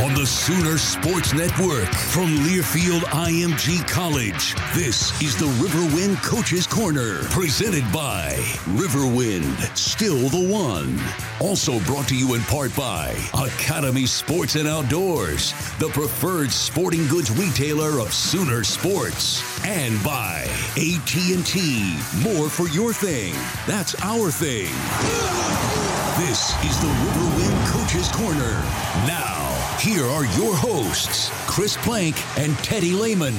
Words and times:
On 0.00 0.14
the 0.14 0.26
Sooner 0.26 0.76
Sports 0.76 1.32
Network 1.32 1.88
from 1.94 2.26
Learfield 2.44 3.00
IMG 3.12 3.86
College. 3.88 4.54
This 4.74 5.10
is 5.22 5.36
the 5.38 5.46
Riverwind 5.46 6.22
Coaches 6.22 6.66
Corner, 6.66 7.22
presented 7.30 7.84
by 7.92 8.34
Riverwind, 8.76 9.76
still 9.76 10.28
the 10.28 10.48
one. 10.52 10.98
Also 11.40 11.80
brought 11.80 12.08
to 12.08 12.16
you 12.16 12.34
in 12.34 12.42
part 12.42 12.76
by 12.76 13.16
Academy 13.32 14.04
Sports 14.04 14.54
and 14.56 14.68
Outdoors, 14.68 15.52
the 15.78 15.88
preferred 15.88 16.50
sporting 16.50 17.06
goods 17.06 17.30
retailer 17.30 17.98
of 17.98 18.12
Sooner 18.12 18.64
Sports, 18.64 19.42
and 19.64 20.02
by 20.04 20.42
AT&T. 20.76 21.98
More 22.22 22.50
for 22.50 22.68
your 22.68 22.92
thing. 22.92 23.32
That's 23.66 23.94
our 24.02 24.30
thing. 24.30 24.72
This 26.20 26.54
is 26.64 26.80
the 26.80 26.88
Riverwind 26.88 27.66
Coaches 27.72 28.08
Corner. 28.08 28.62
Now, 29.06 29.45
here 29.80 30.04
are 30.04 30.24
your 30.38 30.56
hosts, 30.56 31.30
Chris 31.46 31.76
Plank 31.76 32.16
and 32.38 32.56
Teddy 32.58 32.92
Lehman. 32.92 33.34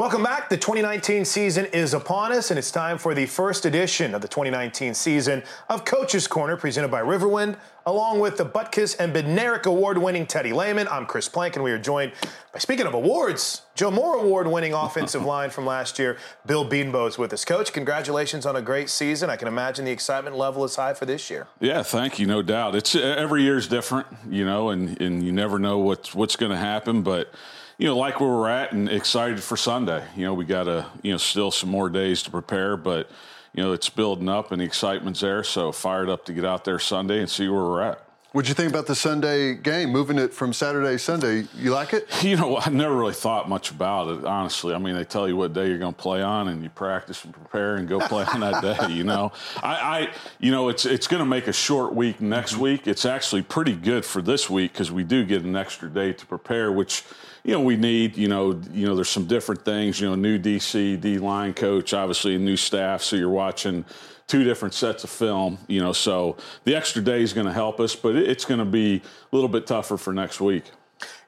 Welcome 0.00 0.22
back. 0.22 0.48
The 0.48 0.56
2019 0.56 1.26
season 1.26 1.66
is 1.74 1.92
upon 1.92 2.32
us, 2.32 2.50
and 2.50 2.58
it's 2.58 2.70
time 2.70 2.96
for 2.96 3.12
the 3.12 3.26
first 3.26 3.66
edition 3.66 4.14
of 4.14 4.22
the 4.22 4.28
2019 4.28 4.94
season 4.94 5.42
of 5.68 5.84
Coach's 5.84 6.26
Corner, 6.26 6.56
presented 6.56 6.90
by 6.90 7.02
Riverwind, 7.02 7.58
along 7.84 8.18
with 8.18 8.38
the 8.38 8.46
Butkus 8.46 8.96
and 8.98 9.12
Bednarik 9.12 9.66
award-winning 9.66 10.26
Teddy 10.26 10.54
Lehman. 10.54 10.88
I'm 10.88 11.04
Chris 11.04 11.28
Plank, 11.28 11.56
and 11.56 11.62
we 11.62 11.70
are 11.70 11.78
joined 11.78 12.12
by, 12.50 12.60
speaking 12.60 12.86
of 12.86 12.94
awards, 12.94 13.60
Joe 13.74 13.90
Moore 13.90 14.14
award-winning 14.14 14.72
offensive 14.72 15.22
line 15.22 15.50
from 15.50 15.66
last 15.66 15.98
year, 15.98 16.16
Bill 16.46 16.66
Bedenbaugh 16.66 17.08
is 17.08 17.18
with 17.18 17.34
us. 17.34 17.44
Coach, 17.44 17.74
congratulations 17.74 18.46
on 18.46 18.56
a 18.56 18.62
great 18.62 18.88
season. 18.88 19.28
I 19.28 19.36
can 19.36 19.48
imagine 19.48 19.84
the 19.84 19.90
excitement 19.90 20.34
level 20.34 20.64
is 20.64 20.76
high 20.76 20.94
for 20.94 21.04
this 21.04 21.28
year. 21.28 21.46
Yeah, 21.60 21.82
thank 21.82 22.18
you, 22.18 22.26
no 22.26 22.40
doubt. 22.40 22.74
It's 22.74 22.96
every 22.96 23.42
year 23.42 23.58
is 23.58 23.68
different, 23.68 24.06
you 24.30 24.46
know, 24.46 24.70
and, 24.70 24.98
and 24.98 25.22
you 25.22 25.30
never 25.30 25.58
know 25.58 25.76
what's 25.76 26.14
what's 26.14 26.36
going 26.36 26.52
to 26.52 26.56
happen, 26.56 27.02
but– 27.02 27.30
you 27.80 27.86
know, 27.86 27.96
like 27.96 28.20
where 28.20 28.28
we're 28.28 28.48
at 28.50 28.72
and 28.72 28.90
excited 28.90 29.42
for 29.42 29.56
Sunday. 29.56 30.04
You 30.14 30.26
know, 30.26 30.34
we 30.34 30.44
got 30.44 30.64
to, 30.64 30.84
you 31.02 31.12
know, 31.12 31.16
still 31.16 31.50
some 31.50 31.70
more 31.70 31.88
days 31.88 32.22
to 32.24 32.30
prepare, 32.30 32.76
but, 32.76 33.10
you 33.54 33.62
know, 33.62 33.72
it's 33.72 33.88
building 33.88 34.28
up 34.28 34.52
and 34.52 34.60
the 34.60 34.66
excitement's 34.66 35.20
there. 35.20 35.42
So 35.42 35.72
fired 35.72 36.10
up 36.10 36.26
to 36.26 36.34
get 36.34 36.44
out 36.44 36.66
there 36.66 36.78
Sunday 36.78 37.20
and 37.20 37.30
see 37.30 37.48
where 37.48 37.62
we're 37.62 37.80
at. 37.80 38.06
What'd 38.32 38.50
you 38.50 38.54
think 38.54 38.70
about 38.70 38.86
the 38.86 38.94
Sunday 38.94 39.54
game, 39.54 39.90
moving 39.90 40.18
it 40.18 40.32
from 40.34 40.52
Saturday 40.52 40.92
to 40.92 40.98
Sunday? 40.98 41.48
You 41.56 41.70
like 41.72 41.94
it? 41.94 42.06
You 42.22 42.36
know, 42.36 42.58
I 42.58 42.68
never 42.68 42.94
really 42.94 43.14
thought 43.14 43.48
much 43.48 43.70
about 43.70 44.08
it, 44.08 44.24
honestly. 44.26 44.74
I 44.74 44.78
mean, 44.78 44.94
they 44.94 45.04
tell 45.04 45.26
you 45.26 45.34
what 45.34 45.54
day 45.54 45.66
you're 45.66 45.78
going 45.78 45.94
to 45.94 46.00
play 46.00 46.22
on, 46.22 46.48
and 46.48 46.62
you 46.62 46.68
practice 46.68 47.24
and 47.24 47.32
prepare 47.32 47.76
and 47.76 47.88
go 47.88 47.98
play 47.98 48.24
on 48.24 48.40
that 48.40 48.62
day. 48.62 48.92
You 48.92 49.02
know, 49.02 49.32
I, 49.62 49.72
I 49.72 50.12
you 50.38 50.52
know, 50.52 50.68
it's 50.68 50.84
it's 50.84 51.08
going 51.08 51.20
to 51.20 51.26
make 51.26 51.48
a 51.48 51.52
short 51.52 51.92
week 51.92 52.20
next 52.20 52.52
mm-hmm. 52.52 52.62
week. 52.62 52.86
It's 52.86 53.04
actually 53.04 53.42
pretty 53.42 53.74
good 53.74 54.04
for 54.04 54.22
this 54.22 54.48
week 54.48 54.74
because 54.74 54.92
we 54.92 55.02
do 55.02 55.24
get 55.24 55.42
an 55.42 55.56
extra 55.56 55.88
day 55.88 56.12
to 56.12 56.26
prepare, 56.26 56.70
which 56.70 57.02
you 57.44 57.52
know, 57.52 57.60
we 57.60 57.76
need, 57.76 58.16
you 58.16 58.28
know, 58.28 58.60
you 58.72 58.86
know, 58.86 58.94
there's 58.94 59.08
some 59.08 59.26
different 59.26 59.64
things, 59.64 60.00
you 60.00 60.08
know, 60.08 60.14
new 60.14 60.38
DC, 60.38 61.00
D 61.00 61.18
line 61.18 61.54
coach, 61.54 61.94
obviously 61.94 62.36
new 62.38 62.56
staff. 62.56 63.02
So 63.02 63.16
you're 63.16 63.30
watching 63.30 63.84
two 64.26 64.44
different 64.44 64.74
sets 64.74 65.02
of 65.02 65.10
film, 65.10 65.58
you 65.66 65.80
know, 65.80 65.92
so 65.92 66.36
the 66.64 66.76
extra 66.76 67.02
day 67.02 67.20
is 67.20 67.32
going 67.32 67.46
to 67.46 67.52
help 67.52 67.80
us, 67.80 67.96
but 67.96 68.14
it's 68.14 68.44
going 68.44 68.60
to 68.60 68.64
be 68.64 68.96
a 68.96 69.34
little 69.34 69.48
bit 69.48 69.66
tougher 69.66 69.96
for 69.96 70.12
next 70.12 70.40
week. 70.40 70.64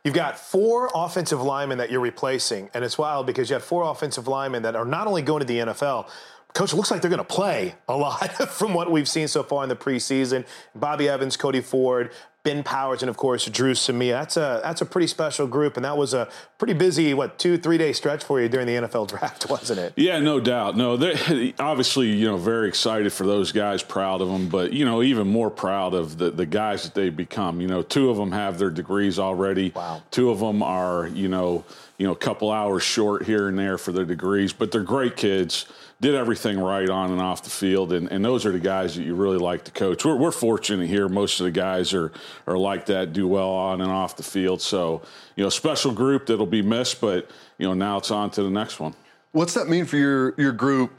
You've 0.04 0.14
got 0.14 0.38
four 0.38 0.90
offensive 0.94 1.40
linemen 1.40 1.78
that 1.78 1.90
you're 1.90 2.00
replacing, 2.00 2.70
and 2.74 2.84
it's 2.84 2.98
wild 2.98 3.26
because 3.26 3.48
you 3.50 3.54
have 3.54 3.64
four 3.64 3.90
offensive 3.90 4.26
linemen 4.28 4.62
that 4.62 4.74
are 4.74 4.84
not 4.84 5.06
only 5.06 5.22
going 5.22 5.40
to 5.40 5.46
the 5.46 5.58
NFL, 5.58 6.08
Coach, 6.54 6.72
it 6.72 6.76
looks 6.76 6.90
like 6.90 7.00
they're 7.00 7.10
going 7.10 7.18
to 7.18 7.24
play 7.24 7.74
a 7.88 7.96
lot 7.96 8.30
from 8.48 8.74
what 8.74 8.90
we've 8.90 9.08
seen 9.08 9.28
so 9.28 9.42
far 9.42 9.62
in 9.62 9.68
the 9.68 9.76
preseason. 9.76 10.46
Bobby 10.74 11.08
Evans, 11.08 11.36
Cody 11.36 11.62
Ford, 11.62 12.10
Ben 12.44 12.64
Powers, 12.64 13.02
and 13.02 13.08
of 13.08 13.16
course 13.16 13.46
Dru 13.46 13.72
Samia. 13.72 14.12
That's 14.12 14.36
a 14.36 14.60
that's 14.64 14.80
a 14.80 14.86
pretty 14.86 15.06
special 15.06 15.46
group, 15.46 15.76
and 15.76 15.84
that 15.84 15.96
was 15.96 16.12
a 16.12 16.28
pretty 16.58 16.74
busy 16.74 17.14
what 17.14 17.38
two 17.38 17.56
three 17.56 17.78
day 17.78 17.92
stretch 17.92 18.24
for 18.24 18.40
you 18.40 18.48
during 18.48 18.66
the 18.66 18.74
NFL 18.74 19.08
draft, 19.16 19.48
wasn't 19.48 19.78
it? 19.78 19.92
Yeah, 19.96 20.18
no 20.18 20.40
doubt. 20.40 20.76
No, 20.76 20.94
obviously 21.58 22.08
you 22.10 22.26
know 22.26 22.36
very 22.36 22.68
excited 22.68 23.12
for 23.12 23.24
those 23.24 23.52
guys, 23.52 23.82
proud 23.82 24.20
of 24.20 24.28
them, 24.28 24.48
but 24.48 24.72
you 24.72 24.84
know 24.84 25.02
even 25.02 25.28
more 25.28 25.50
proud 25.50 25.94
of 25.94 26.18
the 26.18 26.30
the 26.30 26.46
guys 26.46 26.82
that 26.82 26.94
they've 26.94 27.16
become. 27.16 27.60
You 27.60 27.68
know, 27.68 27.82
two 27.82 28.10
of 28.10 28.16
them 28.16 28.32
have 28.32 28.58
their 28.58 28.70
degrees 28.70 29.20
already. 29.20 29.70
Wow. 29.70 30.02
Two 30.10 30.30
of 30.30 30.40
them 30.40 30.64
are 30.64 31.06
you 31.06 31.28
know 31.28 31.64
you 31.96 32.06
know 32.06 32.12
a 32.12 32.16
couple 32.16 32.50
hours 32.50 32.82
short 32.82 33.24
here 33.24 33.48
and 33.48 33.56
there 33.56 33.78
for 33.78 33.92
their 33.92 34.04
degrees, 34.04 34.52
but 34.52 34.72
they're 34.72 34.82
great 34.82 35.16
kids 35.16 35.66
did 36.02 36.16
everything 36.16 36.58
right 36.58 36.90
on 36.90 37.12
and 37.12 37.20
off 37.20 37.44
the 37.44 37.50
field, 37.50 37.92
and, 37.92 38.10
and 38.10 38.24
those 38.24 38.44
are 38.44 38.50
the 38.50 38.58
guys 38.58 38.96
that 38.96 39.04
you 39.04 39.14
really 39.14 39.38
like 39.38 39.62
to 39.64 39.70
coach. 39.70 40.04
We're, 40.04 40.16
we're 40.16 40.32
fortunate 40.32 40.88
here; 40.88 41.08
most 41.08 41.38
of 41.38 41.44
the 41.44 41.52
guys 41.52 41.94
are 41.94 42.10
are 42.48 42.58
like 42.58 42.86
that, 42.86 43.12
do 43.12 43.28
well 43.28 43.50
on 43.50 43.80
and 43.80 43.90
off 43.90 44.16
the 44.16 44.24
field. 44.24 44.60
So, 44.60 45.02
you 45.36 45.44
know, 45.44 45.48
special 45.48 45.92
group 45.92 46.26
that'll 46.26 46.44
be 46.44 46.60
missed, 46.60 47.00
but 47.00 47.30
you 47.56 47.68
know, 47.68 47.74
now 47.74 47.98
it's 47.98 48.10
on 48.10 48.30
to 48.32 48.42
the 48.42 48.50
next 48.50 48.80
one. 48.80 48.94
What's 49.30 49.54
that 49.54 49.68
mean 49.68 49.86
for 49.86 49.96
your 49.96 50.34
your 50.36 50.50
group 50.50 50.90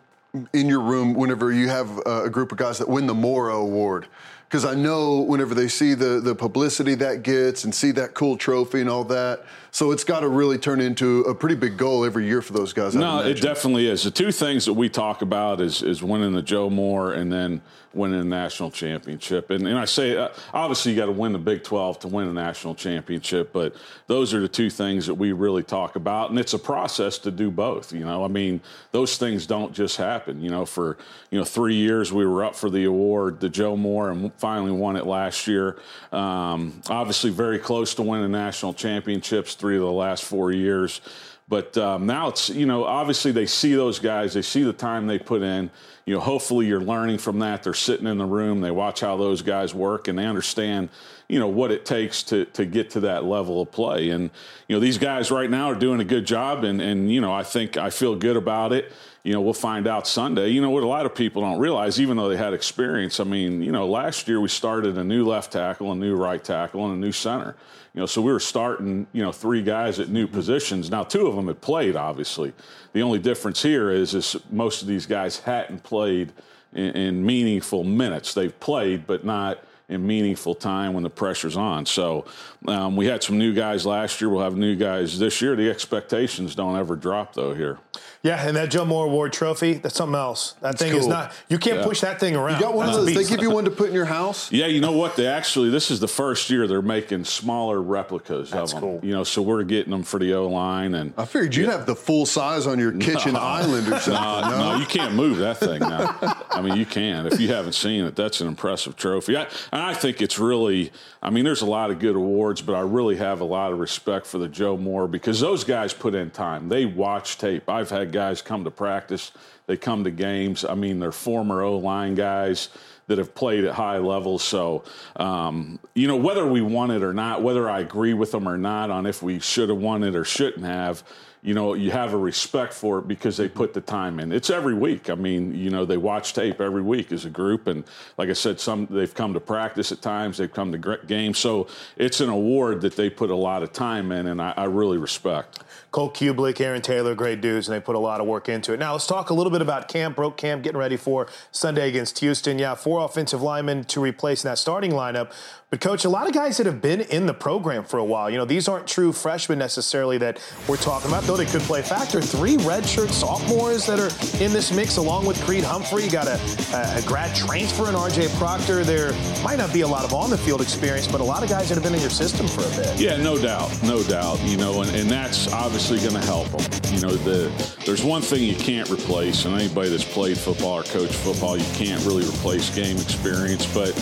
in 0.54 0.70
your 0.70 0.80
room 0.80 1.14
whenever 1.14 1.52
you 1.52 1.68
have 1.68 2.00
a 2.06 2.30
group 2.30 2.54
of 2.54 2.58
guys 2.58 2.78
that 2.78 2.88
win 2.88 3.06
the 3.06 3.14
Moore 3.14 3.50
Award? 3.50 4.08
Because 4.48 4.64
I 4.64 4.74
know 4.74 5.20
whenever 5.20 5.54
they 5.54 5.68
see 5.68 5.96
the 5.96 6.22
the 6.22 6.34
publicity 6.34 6.96
that 6.96 7.24
gets 7.24 7.66
and 7.66 7.76
see 7.76 7.92
that 7.92 8.14
cool 8.14 8.38
trophy 8.38 8.80
and 8.80 8.90
all 8.90 9.04
that, 9.04 9.44
so 9.74 9.90
it's 9.90 10.04
got 10.04 10.20
to 10.20 10.28
really 10.28 10.60
turn 10.60 10.80
into 10.80 11.22
a 11.22 11.34
pretty 11.34 11.56
big 11.56 11.78
goal 11.78 12.06
every 12.06 12.28
year 12.28 12.44
for 12.44 12.54
those 12.54 12.74
guys. 12.74 12.94
No, 12.94 13.22
it 13.22 13.42
definitely 13.42 13.88
is. 13.88 14.04
The 14.04 14.12
two 14.12 14.32
things 14.32 14.66
that 14.66 14.74
we 14.74 14.88
talk 14.88 15.24
about 15.24 15.60
is 15.60 15.82
is 15.82 16.04
winning 16.04 16.34
the 16.34 16.44
Joe 16.44 16.70
Moore 16.70 17.14
and 17.14 17.32
then 17.32 17.60
winning 17.94 18.20
a 18.20 18.24
national 18.24 18.72
championship. 18.72 19.50
And, 19.50 19.68
and 19.68 19.78
I 19.78 19.86
say, 19.86 20.18
uh, 20.18 20.30
obviously, 20.54 20.92
you 20.92 20.98
got 20.98 21.06
to 21.08 21.12
win 21.12 21.32
the 21.32 21.40
Big 21.40 21.64
12 21.64 22.00
to 22.00 22.08
win 22.08 22.28
a 22.28 22.34
national 22.34 22.76
championship, 22.76 23.54
but 23.54 23.76
those 24.08 24.34
are 24.34 24.40
the 24.40 24.48
two 24.48 24.70
things 24.70 25.06
that 25.06 25.14
we 25.14 25.32
really 25.32 25.64
talk 25.64 25.96
about. 25.96 26.30
And 26.30 26.40
it's 26.40 26.54
a 26.54 26.60
process 26.60 27.18
to 27.20 27.32
do 27.32 27.52
both. 27.52 27.94
You 27.94 28.06
know, 28.06 28.24
I 28.24 28.28
mean, 28.28 28.62
those 28.92 29.18
things 29.18 29.46
don't 29.46 29.74
just 29.74 29.98
happen. 29.98 30.42
You 30.42 30.50
know, 30.50 30.66
for, 30.66 30.98
you 31.30 31.38
know, 31.38 31.46
three 31.46 31.76
years 31.76 32.12
we 32.12 32.26
were 32.26 32.44
up 32.44 32.56
for 32.56 32.70
the 32.70 32.86
award, 32.86 33.40
the 33.40 33.50
Joe 33.50 33.76
Moore, 33.76 34.10
and 34.10 34.34
finally 34.36 34.72
won 34.72 34.96
it 34.96 35.06
last 35.06 35.48
year. 35.48 35.78
Um, 36.12 36.82
obviously, 36.90 37.30
very 37.30 37.60
close 37.60 37.94
to 37.96 38.02
winning 38.02 38.32
national 38.32 38.74
championships 38.74 39.56
three 39.64 39.78
of 39.78 39.82
the 39.82 39.90
last 39.90 40.26
four 40.26 40.52
years. 40.52 41.00
But 41.48 41.78
um, 41.78 42.06
now 42.06 42.28
it's, 42.28 42.50
you 42.50 42.66
know, 42.66 42.84
obviously 42.84 43.32
they 43.32 43.46
see 43.46 43.76
those 43.76 43.98
guys, 43.98 44.34
they 44.34 44.42
see 44.42 44.64
the 44.64 44.74
time 44.74 45.08
they 45.08 45.18
put 45.18 45.42
in. 45.42 45.72
You 46.06 46.16
know, 46.16 46.20
hopefully 46.20 46.66
you're 46.66 46.82
learning 46.82 47.20
from 47.20 47.40
that. 47.40 47.64
They're 47.64 47.74
sitting 47.74 48.08
in 48.08 48.18
the 48.18 48.26
room, 48.26 48.60
they 48.60 48.72
watch 48.72 49.00
how 49.00 49.16
those 49.16 49.42
guys 49.42 49.74
work, 49.74 50.10
and 50.10 50.20
they 50.20 50.26
understand, 50.26 50.90
you 51.30 51.40
know, 51.40 51.48
what 51.48 51.72
it 51.72 51.86
takes 51.86 52.24
to, 52.24 52.44
to 52.44 52.66
get 52.66 52.90
to 52.90 53.00
that 53.02 53.24
level 53.24 53.62
of 53.62 53.72
play. 53.72 54.10
And, 54.10 54.32
you 54.68 54.76
know, 54.76 54.82
these 54.82 54.98
guys 54.98 55.32
right 55.32 55.50
now 55.50 55.72
are 55.72 55.76
doing 55.76 56.02
a 56.02 56.06
good 56.06 56.26
job, 56.26 56.66
and, 56.66 56.82
and, 56.82 57.10
you 57.10 57.22
know, 57.22 57.32
I 57.32 57.44
think 57.44 57.78
I 57.78 57.90
feel 57.90 58.18
good 58.18 58.36
about 58.36 58.74
it 58.74 58.92
you 59.24 59.32
know, 59.32 59.40
we'll 59.40 59.54
find 59.54 59.88
out 59.88 60.06
Sunday. 60.06 60.50
You 60.50 60.60
know 60.60 60.70
what 60.70 60.84
a 60.84 60.88
lot 60.88 61.06
of 61.06 61.16
people 61.16 61.42
don't 61.42 61.60
realize, 61.60 62.00
even 62.00 62.18
though 62.18 62.28
they 62.28 62.36
had 62.36 62.54
experience. 62.54 63.22
I 63.22 63.24
mean, 63.24 63.62
you 63.62 63.72
know, 63.72 63.88
last 63.88 64.28
year 64.28 64.42
we 64.42 64.50
started 64.50 64.98
a 64.98 65.04
new 65.04 65.26
left 65.26 65.54
tackle, 65.54 65.94
a 65.94 65.96
new 65.96 66.16
right 66.16 66.44
tackle, 66.44 66.86
and 66.86 66.96
a 66.96 66.98
new 66.98 67.14
center. 67.14 67.56
You 67.94 68.00
know, 68.00 68.06
so 68.08 68.22
we 68.22 68.32
were 68.32 68.40
starting, 68.40 69.06
you 69.14 69.22
know, 69.22 69.32
three 69.32 69.62
guys 69.62 70.00
at 70.00 70.10
new 70.10 70.26
positions. 70.26 70.90
Now, 70.90 71.04
two 71.04 71.28
of 71.28 71.36
them 71.36 71.48
had 71.48 71.62
played, 71.62 71.96
obviously. 71.96 72.54
The 72.94 73.02
only 73.02 73.20
difference 73.20 73.62
here 73.62 73.92
is, 73.92 74.16
is 74.16 74.36
most 74.50 74.82
of 74.82 74.88
these 74.88 75.06
guys 75.06 75.40
hadn't 75.40 75.84
played 75.84 76.34
in, 76.74 76.90
in 76.96 77.26
meaningful 77.26 77.84
minutes. 77.84 78.34
They've 78.34 78.58
played, 78.60 79.06
but 79.06 79.24
not 79.24 79.64
in 79.90 80.08
meaningful 80.08 80.56
time 80.56 80.94
when 80.94 81.04
the 81.04 81.10
pressure's 81.10 81.56
on. 81.56 81.86
So 81.86 82.26
um, 82.68 82.96
we 82.96 83.06
had 83.06 83.22
some 83.22 83.38
new 83.38 83.54
guys 83.54 83.86
last 83.86 84.20
year. 84.22 84.30
We'll 84.30 84.44
have 84.44 84.58
new 84.58 84.76
guys 84.76 85.20
this 85.20 85.40
year. 85.40 85.56
The 85.56 85.70
expectations 85.70 86.56
don't 86.56 86.76
ever 86.76 86.96
drop, 86.96 87.36
though, 87.36 87.54
here. 87.54 87.78
Yeah, 88.24 88.48
and 88.48 88.56
that 88.56 88.72
Joe 88.72 88.86
Moore 88.86 89.08
Award 89.08 89.34
trophy, 89.34 89.74
that's 89.74 89.96
something 89.96 90.16
else. 90.16 90.54
That 90.62 90.80
thing 90.80 90.92
cool. 90.92 91.02
is 91.02 91.08
not, 91.08 91.34
you 91.50 91.58
can't 91.58 91.80
yeah. 91.80 91.84
push 91.84 92.00
that 92.00 92.22
thing 92.22 92.38
around. 92.38 92.56
You 92.56 92.62
got 92.62 92.74
one 92.74 92.86
that's 92.86 92.98
of 92.98 93.06
those, 93.06 93.16
they 93.16 93.26
give 93.26 93.42
you 93.42 93.52
one 93.52 93.66
to 93.66 93.72
put 93.72 93.90
in 93.90 93.94
your 93.94 94.06
house? 94.06 94.50
Yeah, 94.50 94.68
you 94.68 94.80
know 94.80 94.94
what? 94.94 95.18
They 95.18 95.28
actually, 95.28 95.70
this 95.70 95.92
is 95.92 96.00
the 96.00 96.08
first 96.08 96.50
year 96.50 96.66
they're 96.66 96.82
making 96.82 97.26
smaller 97.26 97.82
replicas 97.82 98.50
that's 98.50 98.72
of 98.72 98.80
them. 98.80 98.90
Cool. 98.92 99.00
You 99.04 99.14
know, 99.14 99.26
so 99.26 99.42
we're 99.42 99.64
getting 99.64 99.92
them 99.92 100.04
for 100.04 100.22
the 100.22 100.36
O 100.36 100.48
line. 100.48 100.96
and 100.96 101.14
I 101.18 101.26
figured 101.26 101.54
you'd 101.54 101.66
yeah. 101.66 101.74
have 101.74 101.86
the 101.86 101.98
full 101.98 102.26
size 102.26 102.66
on 102.66 102.80
your 102.80 102.94
kitchen 102.98 103.34
no. 103.34 103.42
island 103.42 103.90
or 103.90 104.00
something. 104.00 104.14
No, 104.14 104.40
no, 104.42 104.72
no, 104.72 104.80
you 104.80 104.86
can't 104.86 105.14
move 105.16 105.40
that 105.40 105.58
thing 105.58 105.82
now. 105.82 106.18
I 106.50 106.62
mean, 106.62 106.78
you 106.78 106.86
can. 106.86 107.26
If 107.28 107.42
you 107.42 107.50
haven't 107.50 107.74
seen 107.74 108.06
it, 108.06 108.16
that's 108.16 108.40
an 108.40 108.48
impressive 108.48 108.96
trophy. 108.96 109.36
I, 109.36 109.48
I 109.74 109.94
think 109.94 110.22
it's 110.22 110.40
really, 110.40 110.94
I 111.22 111.30
mean, 111.30 111.44
there's 111.44 111.62
a 111.62 111.66
lot 111.66 111.92
of 111.92 112.00
good 112.00 112.16
awards, 112.16 112.62
but 112.62 112.76
I 112.76 112.82
really 112.82 113.18
have 113.18 113.42
a 113.42 113.46
lot 113.46 113.74
of 113.74 113.80
respect 113.80 114.28
for 114.28 114.38
the 114.38 114.48
Joe 114.48 114.78
Moore 114.78 115.10
because 115.10 115.42
those 115.42 115.66
guys 115.66 115.94
put 115.94 116.16
in 116.16 116.32
time. 116.32 116.70
They 116.70 116.86
watch 116.86 117.38
tape. 117.38 117.68
I've 117.68 117.90
had 117.90 118.13
guys 118.14 118.42
come 118.42 118.64
to 118.64 118.72
practice. 118.72 119.32
They 119.68 119.76
come 119.76 120.06
to 120.06 120.12
games. 120.12 120.64
I 120.64 120.76
mean, 120.76 121.00
they're 121.00 121.12
former 121.12 121.62
O 121.62 121.78
line 121.78 122.16
guys 122.16 122.70
that 123.08 123.18
have 123.18 123.36
played 123.36 123.66
at 123.66 123.74
high 123.74 123.98
levels. 123.98 124.44
So, 124.44 124.84
um, 125.18 125.80
you 125.94 126.08
know, 126.08 126.16
whether 126.16 126.46
we 126.46 126.62
won 126.62 126.92
it 126.92 127.04
or 127.04 127.14
not, 127.14 127.42
whether 127.42 127.70
I 127.70 127.82
agree 127.82 128.14
with 128.14 128.32
them 128.32 128.48
or 128.48 128.58
not 128.58 128.90
on 128.90 129.06
if 129.06 129.22
we 129.22 129.40
should 129.40 129.70
have 129.70 129.78
won 129.78 130.04
it 130.04 130.16
or 130.16 130.24
shouldn't 130.24 130.66
have, 130.66 131.04
you 131.42 131.54
know, 131.54 131.74
you 131.74 131.92
have 131.92 132.14
a 132.14 132.18
respect 132.18 132.74
for 132.74 133.00
it 133.00 133.08
because 133.08 133.36
they 133.36 133.50
put 133.50 133.74
the 133.74 133.82
time 133.82 134.22
in. 134.22 134.32
It's 134.32 134.50
every 134.50 134.74
week. 134.74 135.10
I 135.10 135.16
mean, 135.16 135.54
you 135.54 135.70
know, 135.70 135.84
they 135.84 135.98
watch 135.98 136.34
tape 136.34 136.62
every 136.62 136.82
week 136.82 137.12
as 137.12 137.26
a 137.26 137.30
group, 137.30 137.68
and 137.68 137.84
like 138.18 138.30
I 138.30 138.34
said, 138.34 138.62
some 138.62 138.88
they've 138.90 139.14
come 139.14 139.34
to 139.34 139.42
practice 139.42 139.92
at 139.92 140.02
times, 140.02 140.38
they've 140.38 140.52
come 140.52 140.72
to 140.72 140.98
games. 141.06 141.40
So 141.40 141.68
it's 141.98 142.22
an 142.22 142.30
award 142.30 142.80
that 142.82 142.96
they 142.96 143.10
put 143.10 143.30
a 143.30 143.36
lot 143.36 143.62
of 143.62 143.74
time 143.74 144.14
in, 144.14 144.28
and 144.28 144.42
I, 144.42 144.54
I 144.56 144.64
really 144.66 144.98
respect. 144.98 145.60
Cole 145.94 146.12
Cubelic, 146.12 146.60
Aaron 146.60 146.82
Taylor, 146.82 147.14
great 147.14 147.40
dudes, 147.40 147.68
and 147.68 147.76
they 147.76 147.80
put 147.80 147.96
a 147.96 148.00
lot 148.00 148.20
of 148.20 148.26
work 148.26 148.50
into 148.50 148.74
it. 148.74 148.80
Now 148.80 148.94
let's 148.94 149.06
talk 149.06 149.30
a 149.30 149.34
little 149.34 149.52
bit 149.52 149.62
about 149.62 149.88
camp. 149.88 150.16
Broke 150.16 150.38
camp, 150.38 150.64
getting 150.64 150.80
ready 150.80 150.98
for 150.98 151.28
Sunday 151.52 151.88
against 151.88 152.18
Houston. 152.18 152.58
Yeah, 152.58 152.74
four 152.74 153.06
offensive 153.06 153.44
linemen 153.44 153.84
to 153.86 154.02
replace 154.02 154.44
in 154.44 154.50
that 154.50 154.58
starting 154.58 154.92
lineup. 154.92 155.32
But, 155.70 155.82
Coach, 155.82 156.06
a 156.06 156.10
lot 156.10 156.28
of 156.28 156.34
guys 156.34 156.58
that 156.58 156.68
have 156.68 156.82
been 156.82 157.02
in 157.02 157.26
the 157.26 157.34
program 157.34 157.84
for 157.84 157.98
a 157.98 158.04
while, 158.04 158.30
you 158.30 158.38
know, 158.38 158.46
these 158.46 158.68
aren't 158.68 158.88
true 158.88 159.12
freshmen 159.12 159.58
necessarily 159.58 160.20
that 160.20 160.40
we're 160.68 160.78
talking 160.78 161.10
about, 161.10 161.24
though 161.24 161.36
they 161.36 161.48
could 161.48 161.62
play 161.62 161.82
factor. 161.82 162.22
Three 162.22 162.58
redshirt 162.58 163.10
sophomores 163.10 163.88
that 163.88 164.00
are 164.00 164.44
in 164.44 164.54
this 164.54 164.72
mix, 164.72 164.98
along 164.98 165.26
with 165.26 165.44
Creed 165.46 165.64
Humphrey. 165.64 166.04
You 166.04 166.12
got 166.12 166.28
a, 166.28 166.40
a, 166.74 167.02
grad 167.08 167.36
transfer 167.36 167.90
in 167.90 167.96
RJ 167.96 168.38
Proctor. 168.38 168.84
There 168.84 169.14
might 169.44 169.58
not 169.58 169.74
be 169.74 169.82
a 169.82 169.88
lot 169.88 170.06
of 170.06 170.14
on 170.14 170.30
the 170.30 170.38
field 170.38 170.62
experience, 170.62 171.08
but 171.08 171.22
a 171.22 171.24
lot 171.24 171.42
of 171.42 171.50
guys 171.50 171.70
that 171.70 171.76
have 171.76 171.84
been 171.84 171.96
in 171.96 172.02
your 172.02 172.12
system 172.12 172.48
for 172.48 172.62
a 172.62 172.70
bit. 172.76 173.00
Yeah, 173.00 173.18
no 173.18 173.36
doubt. 173.36 173.72
No 173.82 174.04
doubt. 174.04 174.40
You 174.42 174.58
know, 174.58 174.84
and, 174.84 174.96
and 174.96 175.10
that's 175.10 175.52
obviously 175.52 175.83
going 175.90 176.14
to 176.14 176.26
help 176.26 176.48
them. 176.50 176.94
You 176.94 177.02
know, 177.02 177.16
the, 177.16 177.52
there's 177.86 178.04
one 178.04 178.22
thing 178.22 178.44
you 178.44 178.56
can't 178.56 178.90
replace, 178.90 179.46
and 179.46 179.56
anybody 179.56 179.90
that's 179.90 180.04
played 180.04 180.38
football 180.38 180.80
or 180.80 180.84
coached 180.84 181.16
football, 181.16 181.58
you 181.58 181.66
can't 181.74 182.04
really 182.06 182.24
replace 182.24 182.74
game 182.74 182.98
experience. 182.98 183.66
But, 183.74 183.94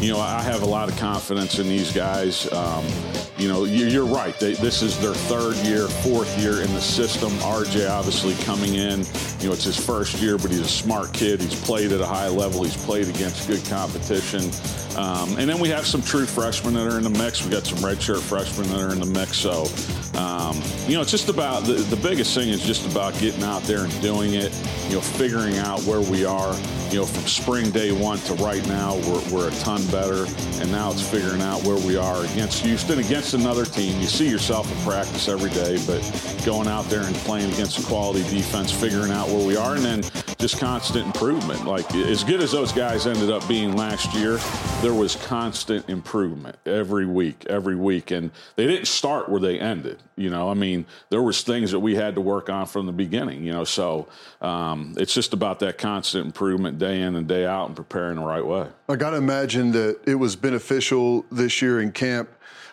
you 0.00 0.12
know, 0.12 0.20
I 0.20 0.42
have 0.42 0.62
a 0.62 0.66
lot 0.66 0.88
of 0.88 0.96
confidence 0.98 1.18
confidence 1.28 1.58
in 1.58 1.68
these 1.68 1.92
guys. 1.92 2.50
Um, 2.52 2.84
you 3.36 3.48
know, 3.48 3.64
you're 3.64 4.06
right. 4.06 4.38
They, 4.38 4.54
this 4.54 4.82
is 4.82 4.98
their 5.00 5.14
third 5.14 5.56
year, 5.66 5.86
fourth 5.88 6.38
year 6.38 6.62
in 6.62 6.72
the 6.74 6.80
system. 6.80 7.30
RJ 7.38 7.90
obviously 7.90 8.34
coming 8.44 8.74
in. 8.74 9.04
You 9.40 9.48
know, 9.48 9.52
it's 9.52 9.64
his 9.64 9.84
first 9.84 10.20
year, 10.20 10.38
but 10.38 10.50
he's 10.50 10.60
a 10.60 10.68
smart 10.68 11.12
kid. 11.12 11.40
He's 11.40 11.60
played 11.60 11.92
at 11.92 12.00
a 12.00 12.06
high 12.06 12.28
level. 12.28 12.64
He's 12.64 12.76
played 12.76 13.08
against 13.08 13.46
good 13.46 13.64
competition. 13.66 14.50
Um, 14.96 15.36
and 15.38 15.48
then 15.48 15.58
we 15.60 15.68
have 15.68 15.86
some 15.86 16.02
true 16.02 16.26
freshmen 16.26 16.74
that 16.74 16.86
are 16.86 16.96
in 16.96 17.04
the 17.04 17.10
mix. 17.10 17.44
We 17.44 17.50
got 17.50 17.66
some 17.66 17.78
redshirt 17.78 18.20
freshmen 18.20 18.68
that 18.68 18.80
are 18.80 18.92
in 18.92 19.00
the 19.00 19.06
mix. 19.06 19.36
So, 19.36 19.66
um, 20.18 20.60
you 20.88 20.94
know, 20.94 21.02
it's 21.02 21.12
just 21.12 21.28
about 21.28 21.62
the, 21.62 21.74
the 21.74 21.96
biggest 21.96 22.34
thing 22.34 22.48
is 22.48 22.60
just 22.60 22.90
about 22.90 23.16
getting 23.20 23.44
out 23.44 23.62
there 23.62 23.84
and 23.84 24.02
doing 24.02 24.34
it. 24.34 24.52
You 24.88 24.96
know, 24.96 25.00
figuring 25.00 25.58
out 25.58 25.80
where 25.82 26.00
we 26.00 26.24
are. 26.24 26.54
You 26.90 27.00
know, 27.00 27.04
from 27.04 27.24
spring 27.26 27.70
day 27.70 27.92
one 27.92 28.18
to 28.20 28.34
right 28.34 28.66
now, 28.66 28.96
we're, 28.96 29.30
we're 29.30 29.48
a 29.48 29.54
ton 29.56 29.86
better. 29.86 30.26
And 30.60 30.72
now 30.72 30.90
it's 30.90 31.08
figuring 31.08 31.40
out 31.40 31.62
where 31.62 31.78
we 31.86 31.96
are 31.96 32.24
against 32.24 32.64
Houston, 32.64 32.98
against 32.98 33.34
another 33.34 33.64
team. 33.64 34.00
You 34.00 34.08
see 34.08 34.28
yourself 34.28 34.70
in 34.72 34.78
practice 34.78 35.28
every 35.28 35.50
day, 35.50 35.78
but 35.86 36.02
going 36.44 36.66
out 36.66 36.86
there 36.86 37.02
and 37.02 37.14
playing 37.16 37.52
against 37.52 37.78
a 37.78 37.82
quality 37.82 38.22
defense, 38.28 38.72
figuring 38.72 39.12
out 39.12 39.28
where 39.28 39.46
we 39.46 39.56
are, 39.56 39.76
and 39.76 39.84
then 39.84 40.02
just 40.38 40.58
constant 40.60 41.04
improvement. 41.04 41.64
Like 41.64 41.92
as 41.94 42.22
good 42.22 42.40
as 42.40 42.52
those 42.52 42.70
guys 42.72 43.08
ended 43.08 43.28
up 43.30 43.46
being 43.48 43.76
last 43.76 44.14
year, 44.14 44.38
there 44.82 44.94
was 44.94 45.16
constant 45.16 45.88
improvement 45.88 46.56
every 46.64 47.06
week, 47.06 47.44
every 47.48 47.74
week, 47.74 48.12
and 48.12 48.30
they 48.54 48.66
didn't 48.68 48.86
start 48.86 49.28
where 49.28 49.40
they 49.40 49.58
ended. 49.58 50.00
You 50.16 50.30
know, 50.30 50.48
I 50.48 50.54
mean, 50.54 50.86
there 51.10 51.22
was 51.22 51.42
things 51.42 51.72
that 51.72 51.80
we 51.80 51.96
had 51.96 52.14
to 52.14 52.20
work 52.20 52.48
on 52.48 52.66
from 52.66 52.86
the 52.86 52.92
beginning. 52.92 53.42
You 53.42 53.52
know, 53.52 53.64
so 53.64 54.06
um, 54.40 54.94
it's 54.96 55.12
just 55.12 55.32
about 55.32 55.58
that 55.60 55.76
constant 55.76 56.26
improvement 56.26 56.78
day 56.78 57.00
in 57.00 57.16
and 57.16 57.26
day 57.26 57.44
out 57.44 57.66
and 57.66 57.74
preparing 57.74 58.16
the 58.16 58.24
right 58.24 58.44
way. 58.44 58.68
I 58.88 58.94
got 58.94 59.10
to 59.10 59.16
imagine 59.16 59.72
that 59.72 59.98
it 60.06 60.14
was 60.14 60.36
beneficial 60.36 61.26
this 61.32 61.60
year 61.60 61.80
in 61.80 61.90
camp. 61.90 62.30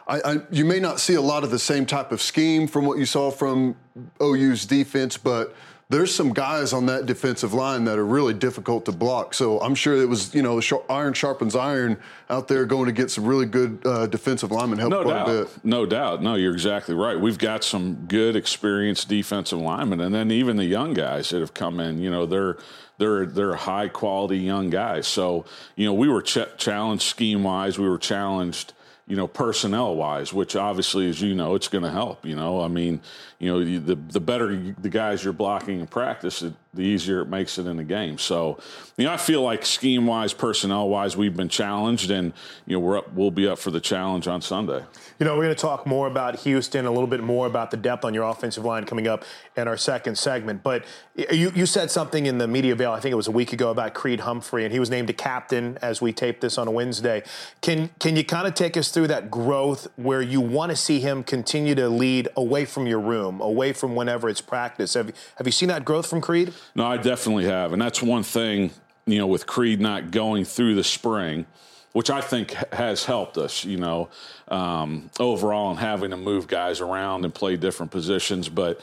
I, 0.07 0.21
I, 0.23 0.37
you 0.51 0.65
may 0.65 0.79
not 0.79 0.99
see 0.99 1.15
a 1.15 1.21
lot 1.21 1.43
of 1.43 1.49
the 1.49 1.57
same 1.57 1.87
type 1.87 2.11
of 2.11 2.21
scheme 2.21 2.67
from 2.67 2.85
what 2.85 2.99
you 2.99 3.07
saw 3.07 3.31
from 3.31 3.75
OU's 4.21 4.67
defense, 4.67 5.17
but 5.17 5.55
there's 5.89 6.13
some 6.13 6.33
guys 6.33 6.73
on 6.73 6.87
that 6.87 7.05
defensive 7.05 7.53
line 7.53 7.83
that 7.85 7.99
are 7.99 8.05
really 8.05 8.33
difficult 8.33 8.85
to 8.85 8.91
block. 8.91 9.35
So 9.35 9.59
I'm 9.61 9.75
sure 9.75 9.95
it 9.95 10.09
was, 10.09 10.33
you 10.33 10.41
know, 10.41 10.59
iron 10.89 11.13
sharpens 11.13 11.55
iron 11.55 11.97
out 12.27 12.47
there 12.47 12.65
going 12.65 12.87
to 12.87 12.91
get 12.91 13.11
some 13.11 13.25
really 13.25 13.45
good 13.45 13.85
uh, 13.85 14.07
defensive 14.07 14.51
linemen 14.51 14.79
help 14.79 14.89
no 14.89 15.03
quite 15.03 15.13
doubt. 15.13 15.29
a 15.29 15.43
bit. 15.43 15.49
No 15.63 15.85
doubt. 15.85 16.23
No, 16.23 16.33
you're 16.35 16.53
exactly 16.53 16.95
right. 16.95 17.19
We've 17.19 17.37
got 17.37 17.63
some 17.63 18.05
good, 18.07 18.35
experienced 18.35 19.09
defensive 19.09 19.59
linemen, 19.59 20.01
and 20.01 20.13
then 20.13 20.31
even 20.31 20.57
the 20.57 20.65
young 20.65 20.95
guys 20.95 21.29
that 21.29 21.39
have 21.39 21.53
come 21.53 21.79
in. 21.79 21.99
You 21.99 22.09
know, 22.09 22.25
they're 22.25 22.57
they're 22.97 23.27
they're 23.27 23.55
high 23.55 23.87
quality 23.87 24.39
young 24.39 24.71
guys. 24.71 25.07
So 25.07 25.45
you 25.75 25.85
know, 25.85 25.93
we 25.93 26.09
were 26.09 26.23
ch- 26.23 26.57
challenged 26.57 27.03
scheme 27.03 27.43
wise. 27.43 27.77
We 27.77 27.87
were 27.87 27.99
challenged 27.99 28.73
you 29.07 29.15
know, 29.15 29.27
personnel 29.27 29.95
wise, 29.95 30.33
which 30.33 30.55
obviously, 30.55 31.07
as 31.07 31.21
you 31.21 31.35
know, 31.35 31.53
it's 31.53 31.67
going 31.67 31.83
to 31.83 31.91
help. 31.91 32.25
You 32.25 32.35
know, 32.35 32.61
I 32.61 32.67
mean, 32.67 33.01
you 33.37 33.51
know, 33.51 33.63
the 33.63 33.95
the 33.95 34.19
better 34.19 34.73
the 34.81 34.89
guys 34.89 35.23
you're 35.23 35.33
blocking 35.33 35.79
in 35.79 35.87
practice, 35.87 36.43
the 36.73 36.81
easier 36.81 37.21
it 37.21 37.27
makes 37.27 37.59
it 37.59 37.67
in 37.67 37.77
the 37.77 37.83
game. 37.83 38.17
So, 38.17 38.59
you 38.97 39.05
know, 39.05 39.13
I 39.13 39.17
feel 39.17 39.43
like 39.43 39.63
scheme 39.65 40.07
wise, 40.07 40.33
personnel 40.33 40.89
wise, 40.89 41.15
we've 41.15 41.35
been 41.35 41.49
challenged, 41.49 42.09
and 42.09 42.33
you 42.65 42.77
know, 42.77 42.79
we're 42.79 42.97
up, 42.97 43.13
we'll 43.13 43.31
be 43.31 43.47
up 43.47 43.59
for 43.59 43.69
the 43.69 43.81
challenge 43.81 44.27
on 44.27 44.41
Sunday. 44.41 44.83
You 45.17 45.25
know, 45.25 45.37
we're 45.37 45.43
going 45.43 45.55
to 45.55 45.61
talk 45.61 45.87
more 45.87 46.07
about 46.07 46.41
Houston, 46.41 46.85
a 46.85 46.91
little 46.91 47.07
bit 47.07 47.23
more 47.23 47.47
about 47.47 47.71
the 47.71 47.77
depth 47.77 48.03
on 48.03 48.13
your 48.13 48.23
offensive 48.23 48.65
line 48.65 48.85
coming 48.85 49.07
up 49.07 49.23
in 49.55 49.67
our 49.67 49.77
second 49.77 50.17
segment. 50.17 50.61
But 50.61 50.83
you 51.15 51.51
you 51.55 51.65
said 51.65 51.89
something 51.89 52.25
in 52.25 52.37
the 52.37 52.47
media 52.47 52.75
veil, 52.75 52.91
I 52.91 52.99
think 52.99 53.13
it 53.13 53.15
was 53.15 53.27
a 53.27 53.31
week 53.31 53.53
ago, 53.53 53.71
about 53.71 53.93
Creed 53.93 54.21
Humphrey, 54.21 54.65
and 54.65 54.73
he 54.73 54.79
was 54.79 54.89
named 54.89 55.09
a 55.09 55.13
captain 55.13 55.77
as 55.81 56.01
we 56.01 56.11
tape 56.11 56.41
this 56.41 56.57
on 56.57 56.67
a 56.67 56.71
Wednesday. 56.71 57.23
Can 57.61 57.91
can 57.99 58.17
you 58.17 58.25
kind 58.25 58.45
of 58.45 58.55
take 58.55 58.75
us 58.75 58.91
through 58.91 59.07
that 59.07 59.31
growth 59.31 59.87
where 59.95 60.21
you 60.21 60.41
want 60.41 60.71
to 60.71 60.75
see 60.75 60.99
him 60.99 61.23
continue 61.23 61.75
to 61.75 61.87
lead 61.87 62.27
away 62.35 62.65
from 62.65 62.85
your 62.85 62.99
room, 62.99 63.39
away 63.39 63.71
from 63.71 63.95
whenever 63.95 64.27
it's 64.27 64.41
practice? 64.41 64.95
Have, 64.95 65.13
have 65.37 65.47
you 65.47 65.51
seen 65.51 65.69
that 65.69 65.85
growth 65.85 66.07
from 66.07 66.19
Creed? 66.19 66.53
No, 66.75 66.85
I 66.85 66.97
definitely 66.97 67.45
have. 67.45 67.71
And 67.71 67.81
that's 67.81 68.01
one 68.01 68.23
thing, 68.23 68.71
you 69.05 69.17
know, 69.17 69.27
with 69.27 69.47
Creed 69.47 69.79
not 69.79 70.11
going 70.11 70.43
through 70.43 70.75
the 70.75 70.83
spring, 70.83 71.45
which 71.95 72.09
I 72.09 72.19
think 72.19 72.51
has 72.73 73.05
helped 73.05 73.37
us, 73.37 73.63
you 73.63 73.77
know, 73.77 74.09
um, 74.49 75.09
overall 75.17 75.71
in 75.71 75.77
having 75.77 76.11
to 76.11 76.17
move 76.17 76.45
guys 76.45 76.81
around 76.81 77.23
and 77.23 77.33
play 77.33 77.55
different 77.55 77.89
positions. 77.89 78.49
But, 78.49 78.81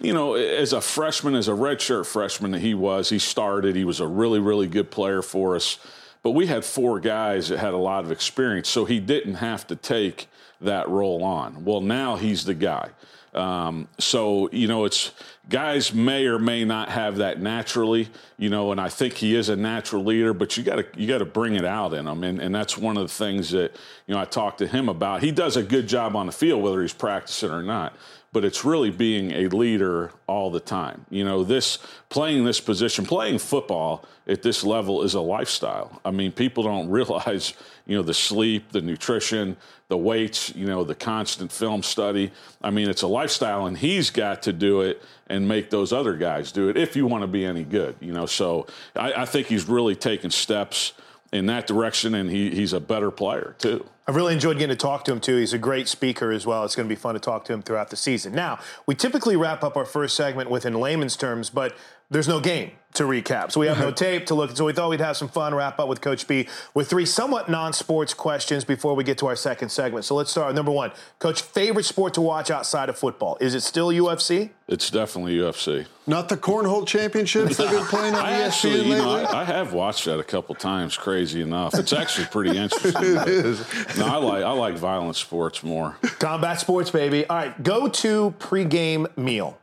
you 0.00 0.14
know, 0.14 0.36
as 0.36 0.72
a 0.72 0.80
freshman, 0.80 1.34
as 1.34 1.48
a 1.48 1.52
redshirt 1.52 2.06
freshman 2.06 2.52
that 2.52 2.60
he 2.60 2.72
was, 2.72 3.10
he 3.10 3.18
started. 3.18 3.76
He 3.76 3.84
was 3.84 4.00
a 4.00 4.06
really, 4.06 4.40
really 4.40 4.68
good 4.68 4.90
player 4.90 5.20
for 5.20 5.54
us. 5.54 5.78
But 6.22 6.30
we 6.30 6.46
had 6.46 6.64
four 6.64 6.98
guys 6.98 7.50
that 7.50 7.58
had 7.58 7.74
a 7.74 7.76
lot 7.76 8.06
of 8.06 8.10
experience, 8.10 8.70
so 8.70 8.86
he 8.86 9.00
didn't 9.00 9.34
have 9.34 9.66
to 9.66 9.76
take 9.76 10.26
that 10.62 10.88
role 10.88 11.22
on. 11.24 11.62
Well, 11.62 11.82
now 11.82 12.16
he's 12.16 12.46
the 12.46 12.54
guy. 12.54 12.88
Um, 13.36 13.88
so 13.98 14.48
you 14.52 14.66
know, 14.66 14.84
it's 14.84 15.12
guys 15.48 15.92
may 15.92 16.26
or 16.26 16.38
may 16.38 16.64
not 16.64 16.88
have 16.88 17.16
that 17.16 17.40
naturally, 17.40 18.08
you 18.38 18.48
know, 18.48 18.72
and 18.72 18.80
I 18.80 18.88
think 18.88 19.14
he 19.14 19.34
is 19.36 19.48
a 19.48 19.56
natural 19.56 20.04
leader, 20.04 20.34
but 20.34 20.56
you 20.56 20.62
got 20.64 20.76
to 20.76 20.86
you 20.96 21.06
got 21.06 21.18
to 21.18 21.24
bring 21.24 21.54
it 21.54 21.64
out 21.64 21.94
in 21.94 22.06
him, 22.06 22.24
and, 22.24 22.40
and 22.40 22.54
that's 22.54 22.76
one 22.76 22.96
of 22.96 23.02
the 23.02 23.12
things 23.12 23.50
that 23.50 23.76
you 24.06 24.14
know 24.14 24.20
I 24.20 24.24
talked 24.24 24.58
to 24.58 24.66
him 24.66 24.88
about. 24.88 25.22
He 25.22 25.30
does 25.30 25.56
a 25.56 25.62
good 25.62 25.86
job 25.86 26.16
on 26.16 26.26
the 26.26 26.32
field, 26.32 26.62
whether 26.62 26.82
he's 26.82 26.94
practicing 26.94 27.50
or 27.50 27.62
not 27.62 27.94
but 28.36 28.44
it's 28.44 28.66
really 28.66 28.90
being 28.90 29.30
a 29.32 29.48
leader 29.48 30.12
all 30.26 30.50
the 30.50 30.60
time. 30.60 31.06
You 31.08 31.24
know, 31.24 31.42
this 31.42 31.78
playing 32.10 32.44
this 32.44 32.60
position, 32.60 33.06
playing 33.06 33.38
football 33.38 34.04
at 34.26 34.42
this 34.42 34.62
level 34.62 35.02
is 35.04 35.14
a 35.14 35.22
lifestyle. 35.22 36.02
I 36.04 36.10
mean, 36.10 36.32
people 36.32 36.62
don't 36.62 36.90
realize, 36.90 37.54
you 37.86 37.96
know, 37.96 38.02
the 38.02 38.12
sleep, 38.12 38.72
the 38.72 38.82
nutrition, 38.82 39.56
the 39.88 39.96
weights, 39.96 40.54
you 40.54 40.66
know, 40.66 40.84
the 40.84 40.94
constant 40.94 41.52
film 41.52 41.82
study. 41.82 42.32
I 42.62 42.70
mean, 42.70 42.88
it's 42.88 43.02
a 43.02 43.06
lifestyle, 43.06 43.66
and 43.66 43.78
he's 43.78 44.10
got 44.10 44.42
to 44.42 44.52
do 44.52 44.80
it 44.80 45.02
and 45.28 45.46
make 45.46 45.70
those 45.70 45.92
other 45.92 46.16
guys 46.16 46.52
do 46.52 46.68
it 46.68 46.76
if 46.76 46.96
you 46.96 47.06
want 47.06 47.22
to 47.22 47.28
be 47.28 47.44
any 47.44 47.64
good, 47.64 47.96
you 48.00 48.12
know. 48.12 48.26
So 48.26 48.66
I, 48.94 49.12
I 49.12 49.24
think 49.26 49.46
he's 49.46 49.68
really 49.68 49.94
taken 49.94 50.30
steps 50.30 50.92
in 51.32 51.46
that 51.46 51.66
direction, 51.66 52.14
and 52.14 52.30
he, 52.30 52.50
he's 52.50 52.72
a 52.72 52.80
better 52.80 53.10
player, 53.10 53.54
too. 53.58 53.84
I've 54.08 54.14
really 54.14 54.34
enjoyed 54.34 54.58
getting 54.58 54.76
to 54.76 54.80
talk 54.80 55.04
to 55.06 55.12
him 55.12 55.18
too. 55.18 55.36
He's 55.36 55.52
a 55.52 55.58
great 55.58 55.88
speaker 55.88 56.30
as 56.30 56.46
well. 56.46 56.64
It's 56.64 56.76
going 56.76 56.88
to 56.88 56.94
be 56.94 56.98
fun 56.98 57.14
to 57.14 57.20
talk 57.20 57.44
to 57.46 57.52
him 57.52 57.60
throughout 57.60 57.90
the 57.90 57.96
season. 57.96 58.32
Now, 58.32 58.60
we 58.86 58.94
typically 58.94 59.34
wrap 59.34 59.64
up 59.64 59.76
our 59.76 59.84
first 59.84 60.14
segment 60.14 60.48
with 60.48 60.64
in 60.64 60.80
Lehman's 60.80 61.16
terms, 61.16 61.50
but 61.50 61.76
there's 62.08 62.28
no 62.28 62.38
game 62.38 62.70
to 62.96 63.04
recap. 63.04 63.52
So 63.52 63.60
we 63.60 63.66
have 63.66 63.78
no 63.78 63.88
uh-huh. 63.88 63.94
tape 63.96 64.26
to 64.26 64.34
look 64.34 64.50
at. 64.50 64.56
So 64.56 64.64
we 64.64 64.72
thought 64.72 64.90
we'd 64.90 65.00
have 65.00 65.16
some 65.16 65.28
fun, 65.28 65.54
wrap 65.54 65.78
up 65.78 65.88
with 65.88 66.00
Coach 66.00 66.26
B 66.26 66.48
with 66.74 66.88
three 66.88 67.06
somewhat 67.06 67.48
non 67.48 67.72
sports 67.72 68.14
questions 68.14 68.64
before 68.64 68.94
we 68.94 69.04
get 69.04 69.18
to 69.18 69.26
our 69.26 69.36
second 69.36 69.68
segment. 69.70 70.04
So 70.04 70.14
let's 70.14 70.30
start. 70.30 70.54
Number 70.54 70.72
one, 70.72 70.92
Coach, 71.18 71.42
favorite 71.42 71.84
sport 71.84 72.14
to 72.14 72.20
watch 72.20 72.50
outside 72.50 72.88
of 72.88 72.98
football? 72.98 73.36
Is 73.40 73.54
it 73.54 73.62
still 73.62 73.88
UFC? 73.88 74.50
It's 74.68 74.90
definitely 74.90 75.36
UFC. 75.36 75.86
Not 76.08 76.28
the 76.28 76.36
cornhole 76.36 76.86
championships 76.86 77.56
they've 77.56 77.70
been 77.70 77.84
playing 77.84 78.14
on 78.16 78.24
I 78.24 78.32
ESPN 78.32 78.46
actually, 78.46 78.72
lately. 78.74 78.90
you 78.90 78.96
know, 78.96 79.10
I, 79.10 79.40
I 79.40 79.44
have 79.44 79.72
watched 79.72 80.04
that 80.06 80.18
a 80.18 80.24
couple 80.24 80.54
times. 80.54 80.96
Crazy 80.96 81.40
enough, 81.40 81.74
it's 81.74 81.92
actually 81.92 82.26
pretty 82.26 82.56
interesting. 82.58 83.16
it 83.16 83.28
is. 83.28 83.60
No, 83.96 84.06
I 84.06 84.16
like 84.16 84.44
I 84.44 84.50
like 84.52 84.76
violent 84.76 85.16
sports 85.16 85.62
more. 85.62 85.96
Combat 86.18 86.60
sports, 86.60 86.90
baby. 86.90 87.26
All 87.26 87.36
right, 87.36 87.62
go 87.62 87.88
to 87.88 88.34
pregame 88.38 89.14
meal. 89.16 89.58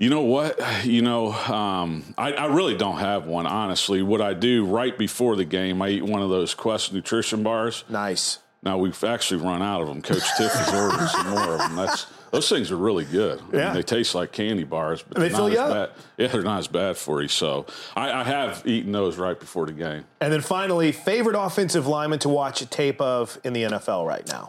You 0.00 0.08
know 0.08 0.22
what? 0.22 0.58
You 0.86 1.02
know, 1.02 1.30
um, 1.30 2.14
I, 2.16 2.32
I, 2.32 2.46
really 2.46 2.74
don't 2.74 2.96
have 2.96 3.26
one, 3.26 3.46
honestly. 3.46 4.00
What 4.00 4.22
I 4.22 4.32
do 4.32 4.64
right 4.64 4.96
before 4.96 5.36
the 5.36 5.44
game, 5.44 5.82
I 5.82 5.90
eat 5.90 6.02
one 6.02 6.22
of 6.22 6.30
those 6.30 6.54
Quest 6.54 6.94
nutrition 6.94 7.42
bars. 7.42 7.84
Nice. 7.86 8.38
Now 8.62 8.78
we've 8.78 9.04
actually 9.04 9.42
run 9.42 9.60
out 9.60 9.82
of 9.82 9.88
them. 9.88 10.00
Coach 10.00 10.24
Tiff 10.38 10.52
has 10.52 10.72
ordered 10.72 11.06
some 11.08 11.28
more 11.28 11.52
of 11.52 11.58
them. 11.58 11.76
That's 11.76 12.06
those 12.30 12.48
things 12.48 12.70
are 12.70 12.78
really 12.78 13.04
good. 13.04 13.42
I 13.52 13.56
yeah. 13.56 13.64
Mean, 13.66 13.74
they 13.74 13.82
taste 13.82 14.14
like 14.14 14.32
candy 14.32 14.64
bars, 14.64 15.02
but 15.02 15.18
they 15.18 15.28
fill 15.28 15.50
you 15.50 15.58
up. 15.58 15.94
Bad. 15.94 16.04
Yeah, 16.16 16.26
they're 16.28 16.42
not 16.42 16.60
as 16.60 16.68
bad 16.68 16.96
for 16.96 17.20
you. 17.20 17.28
So 17.28 17.66
I, 17.94 18.10
I, 18.10 18.24
have 18.24 18.62
eaten 18.64 18.92
those 18.92 19.18
right 19.18 19.38
before 19.38 19.66
the 19.66 19.72
game. 19.72 20.04
And 20.20 20.32
then 20.32 20.40
finally, 20.40 20.92
favorite 20.92 21.36
offensive 21.38 21.86
lineman 21.86 22.20
to 22.20 22.30
watch 22.30 22.62
a 22.62 22.66
tape 22.66 23.00
of 23.02 23.38
in 23.44 23.52
the 23.52 23.64
NFL 23.64 24.06
right 24.06 24.26
now. 24.28 24.48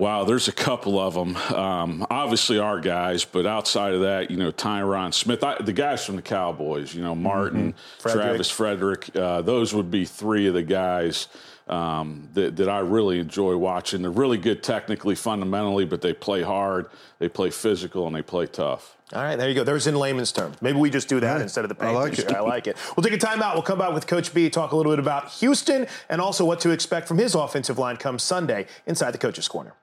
Wow, 0.00 0.24
there's 0.24 0.48
a 0.48 0.52
couple 0.52 0.98
of 0.98 1.12
them. 1.12 1.36
Um, 1.54 2.06
obviously, 2.10 2.58
our 2.58 2.80
guys, 2.80 3.26
but 3.26 3.44
outside 3.44 3.92
of 3.92 4.00
that, 4.00 4.30
you 4.30 4.38
know, 4.38 4.50
Tyron 4.50 5.12
Smith, 5.12 5.44
I, 5.44 5.60
the 5.60 5.74
guys 5.74 6.06
from 6.06 6.16
the 6.16 6.22
Cowboys, 6.22 6.94
you 6.94 7.02
know, 7.02 7.14
Martin, 7.14 7.74
mm-hmm. 7.74 8.00
Frederick. 8.00 8.24
Travis 8.24 8.50
Frederick, 8.50 9.14
uh, 9.14 9.42
those 9.42 9.74
would 9.74 9.90
be 9.90 10.06
three 10.06 10.46
of 10.46 10.54
the 10.54 10.62
guys 10.62 11.28
um, 11.68 12.30
that, 12.32 12.56
that 12.56 12.66
I 12.70 12.78
really 12.78 13.18
enjoy 13.18 13.58
watching. 13.58 14.00
They're 14.00 14.10
really 14.10 14.38
good 14.38 14.62
technically, 14.62 15.14
fundamentally, 15.16 15.84
but 15.84 16.00
they 16.00 16.14
play 16.14 16.40
hard, 16.40 16.86
they 17.18 17.28
play 17.28 17.50
physical, 17.50 18.06
and 18.06 18.16
they 18.16 18.22
play 18.22 18.46
tough. 18.46 18.96
All 19.12 19.22
right, 19.22 19.36
there 19.36 19.50
you 19.50 19.54
go. 19.54 19.64
There's 19.64 19.86
in 19.86 19.96
Lehman's 19.96 20.32
terms. 20.32 20.62
Maybe 20.62 20.78
we 20.78 20.88
just 20.88 21.10
do 21.10 21.20
that 21.20 21.34
right. 21.34 21.42
instead 21.42 21.66
of 21.66 21.68
the 21.68 21.74
paint. 21.74 21.90
I 21.90 22.00
like 22.00 22.18
it. 22.18 22.32
I 22.32 22.40
like 22.40 22.66
it. 22.66 22.78
We'll 22.96 23.04
take 23.04 23.12
a 23.12 23.18
timeout. 23.18 23.52
We'll 23.52 23.62
come 23.62 23.78
back 23.78 23.92
with 23.92 24.06
Coach 24.06 24.32
B, 24.32 24.48
talk 24.48 24.72
a 24.72 24.76
little 24.76 24.92
bit 24.92 24.98
about 24.98 25.30
Houston, 25.32 25.86
and 26.08 26.22
also 26.22 26.46
what 26.46 26.60
to 26.60 26.70
expect 26.70 27.06
from 27.06 27.18
his 27.18 27.34
offensive 27.34 27.78
line 27.78 27.98
come 27.98 28.18
Sunday 28.18 28.66
inside 28.86 29.10
the 29.10 29.18
Coach's 29.18 29.46
Corner. 29.46 29.74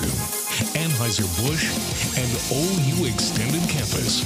Medicine, 0.00 0.80
Anheuser-Busch, 0.80 1.68
and 2.16 2.30
OU 2.50 3.12
Extended 3.12 3.60
Campus. 3.68 4.22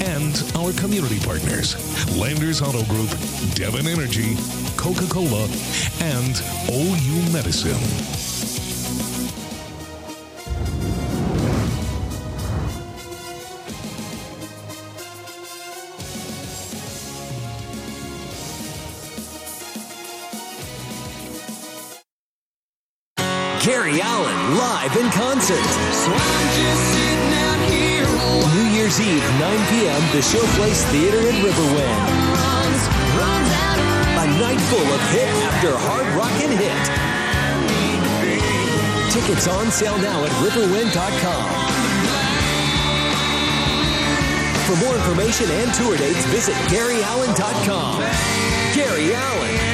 And 0.00 0.42
our 0.56 0.72
community 0.80 1.18
partners, 1.20 1.76
Landers 2.16 2.62
Auto 2.62 2.84
Group, 2.84 3.10
Devon 3.54 3.86
Energy, 3.86 4.36
Coca-Cola, 4.76 5.48
and 6.00 6.42
OU 6.70 7.32
Medicine. 7.32 8.33
Gary 23.74 23.98
Allan 24.00 24.56
live 24.56 24.94
in 24.96 25.10
concert. 25.10 25.66
So 25.90 26.14
New 28.54 28.70
Year's 28.70 29.00
Eve, 29.00 29.18
9 29.18 29.66
p.m., 29.66 30.00
the 30.14 30.22
Showplace 30.22 30.84
Theater 30.92 31.18
in 31.18 31.34
Riverwind. 31.42 32.06
A 34.22 34.26
night 34.38 34.60
full 34.70 34.78
of 34.78 35.00
hit 35.10 35.26
after 35.42 35.76
hard 35.76 36.06
rock 36.14 36.30
and 36.38 36.54
hit. 36.54 36.82
Tickets 39.10 39.48
on 39.48 39.72
sale 39.72 39.98
now 39.98 40.24
at 40.24 40.30
riverwind.com. 40.30 41.50
For 44.68 44.76
more 44.86 44.94
information 44.94 45.50
and 45.50 45.74
tour 45.74 45.96
dates, 45.96 46.24
visit 46.26 46.54
GaryAllan.com. 46.70 47.98
Gary 48.72 49.14
Allan. 49.16 49.73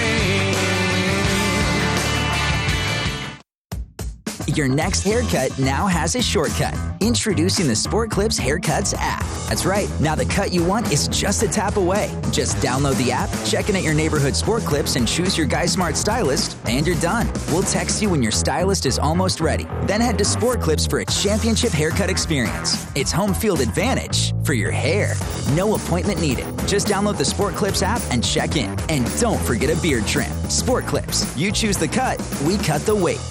Your 4.60 4.68
next 4.68 5.00
haircut 5.04 5.58
now 5.58 5.86
has 5.86 6.16
a 6.16 6.20
shortcut. 6.20 6.76
Introducing 7.00 7.66
the 7.66 7.74
Sport 7.74 8.10
Clips 8.10 8.38
Haircuts 8.38 8.94
app. 8.98 9.24
That's 9.48 9.64
right, 9.64 9.88
now 10.02 10.14
the 10.14 10.26
cut 10.26 10.52
you 10.52 10.62
want 10.62 10.92
is 10.92 11.08
just 11.08 11.42
a 11.42 11.48
tap 11.48 11.78
away. 11.78 12.14
Just 12.30 12.58
download 12.58 12.98
the 12.98 13.10
app, 13.10 13.30
check 13.46 13.70
in 13.70 13.76
at 13.76 13.82
your 13.82 13.94
neighborhood 13.94 14.36
Sport 14.36 14.64
Clips, 14.64 14.96
and 14.96 15.08
choose 15.08 15.38
your 15.38 15.46
Guy 15.46 15.64
Smart 15.64 15.96
stylist, 15.96 16.58
and 16.66 16.86
you're 16.86 17.00
done. 17.00 17.26
We'll 17.50 17.62
text 17.62 18.02
you 18.02 18.10
when 18.10 18.22
your 18.22 18.32
stylist 18.32 18.84
is 18.84 18.98
almost 18.98 19.40
ready. 19.40 19.66
Then 19.84 20.02
head 20.02 20.18
to 20.18 20.26
Sport 20.26 20.60
Clips 20.60 20.86
for 20.86 20.98
a 20.98 21.06
championship 21.06 21.72
haircut 21.72 22.10
experience. 22.10 22.86
It's 22.94 23.10
home 23.10 23.32
field 23.32 23.62
advantage 23.62 24.34
for 24.44 24.52
your 24.52 24.72
hair. 24.72 25.14
No 25.54 25.74
appointment 25.74 26.20
needed. 26.20 26.44
Just 26.66 26.86
download 26.86 27.16
the 27.16 27.24
Sport 27.24 27.54
Clips 27.54 27.80
app 27.80 28.02
and 28.10 28.22
check 28.22 28.56
in. 28.56 28.78
And 28.90 29.08
don't 29.18 29.40
forget 29.40 29.74
a 29.74 29.80
beard 29.80 30.06
trim. 30.06 30.30
Sport 30.50 30.84
Clips. 30.84 31.34
You 31.34 31.50
choose 31.50 31.78
the 31.78 31.88
cut, 31.88 32.20
we 32.44 32.58
cut 32.58 32.82
the 32.82 32.94
wait. 32.94 33.22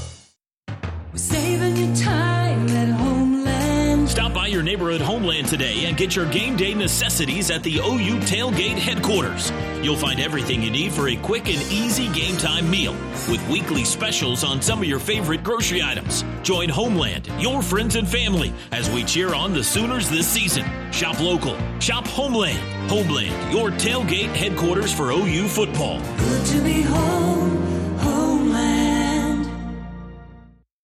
Saving 1.19 1.75
you 1.75 1.93
time 1.97 2.69
at 2.69 2.87
Homeland. 2.87 4.07
Stop 4.09 4.33
by 4.33 4.47
your 4.47 4.63
neighborhood 4.63 5.01
homeland 5.01 5.49
today 5.49 5.83
and 5.83 5.97
get 5.97 6.15
your 6.15 6.25
game 6.31 6.55
day 6.55 6.73
necessities 6.73 7.51
at 7.51 7.61
the 7.61 7.75
OU 7.79 8.19
Tailgate 8.21 8.77
headquarters. 8.77 9.51
You'll 9.83 9.97
find 9.97 10.21
everything 10.21 10.63
you 10.63 10.71
need 10.71 10.93
for 10.93 11.09
a 11.09 11.17
quick 11.17 11.49
and 11.49 11.61
easy 11.71 12.07
game 12.13 12.37
time 12.37 12.69
meal 12.71 12.93
with 13.29 13.45
weekly 13.49 13.83
specials 13.83 14.45
on 14.45 14.61
some 14.61 14.79
of 14.79 14.85
your 14.85 14.97
favorite 14.99 15.43
grocery 15.43 15.83
items. 15.83 16.23
Join 16.41 16.69
Homeland, 16.69 17.29
your 17.37 17.61
friends 17.61 17.97
and 17.97 18.07
family, 18.07 18.53
as 18.71 18.89
we 18.89 19.03
cheer 19.03 19.33
on 19.35 19.53
the 19.53 19.63
Sooners 19.63 20.09
this 20.09 20.25
season. 20.25 20.65
Shop 20.93 21.19
local, 21.19 21.57
shop 21.79 22.07
Homeland. 22.07 22.59
Homeland, 22.89 23.53
your 23.53 23.71
tailgate 23.71 24.33
headquarters 24.33 24.93
for 24.93 25.11
OU 25.11 25.49
football. 25.49 25.99
Good 26.17 26.45
to 26.45 26.63
be 26.63 26.81
home, 26.81 27.18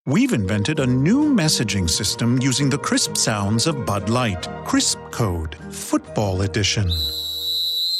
We've 0.07 0.33
invented 0.33 0.79
a 0.79 0.85
new 0.85 1.33
messaging 1.33 1.89
system 1.89 2.39
using 2.39 2.69
the 2.69 2.77
crisp 2.77 3.17
sounds 3.17 3.65
of 3.65 3.87
Bud 3.87 4.07
Light. 4.07 4.47
Crisp 4.63 4.99
Code, 5.09 5.57
Football 5.73 6.43
Edition. 6.43 6.87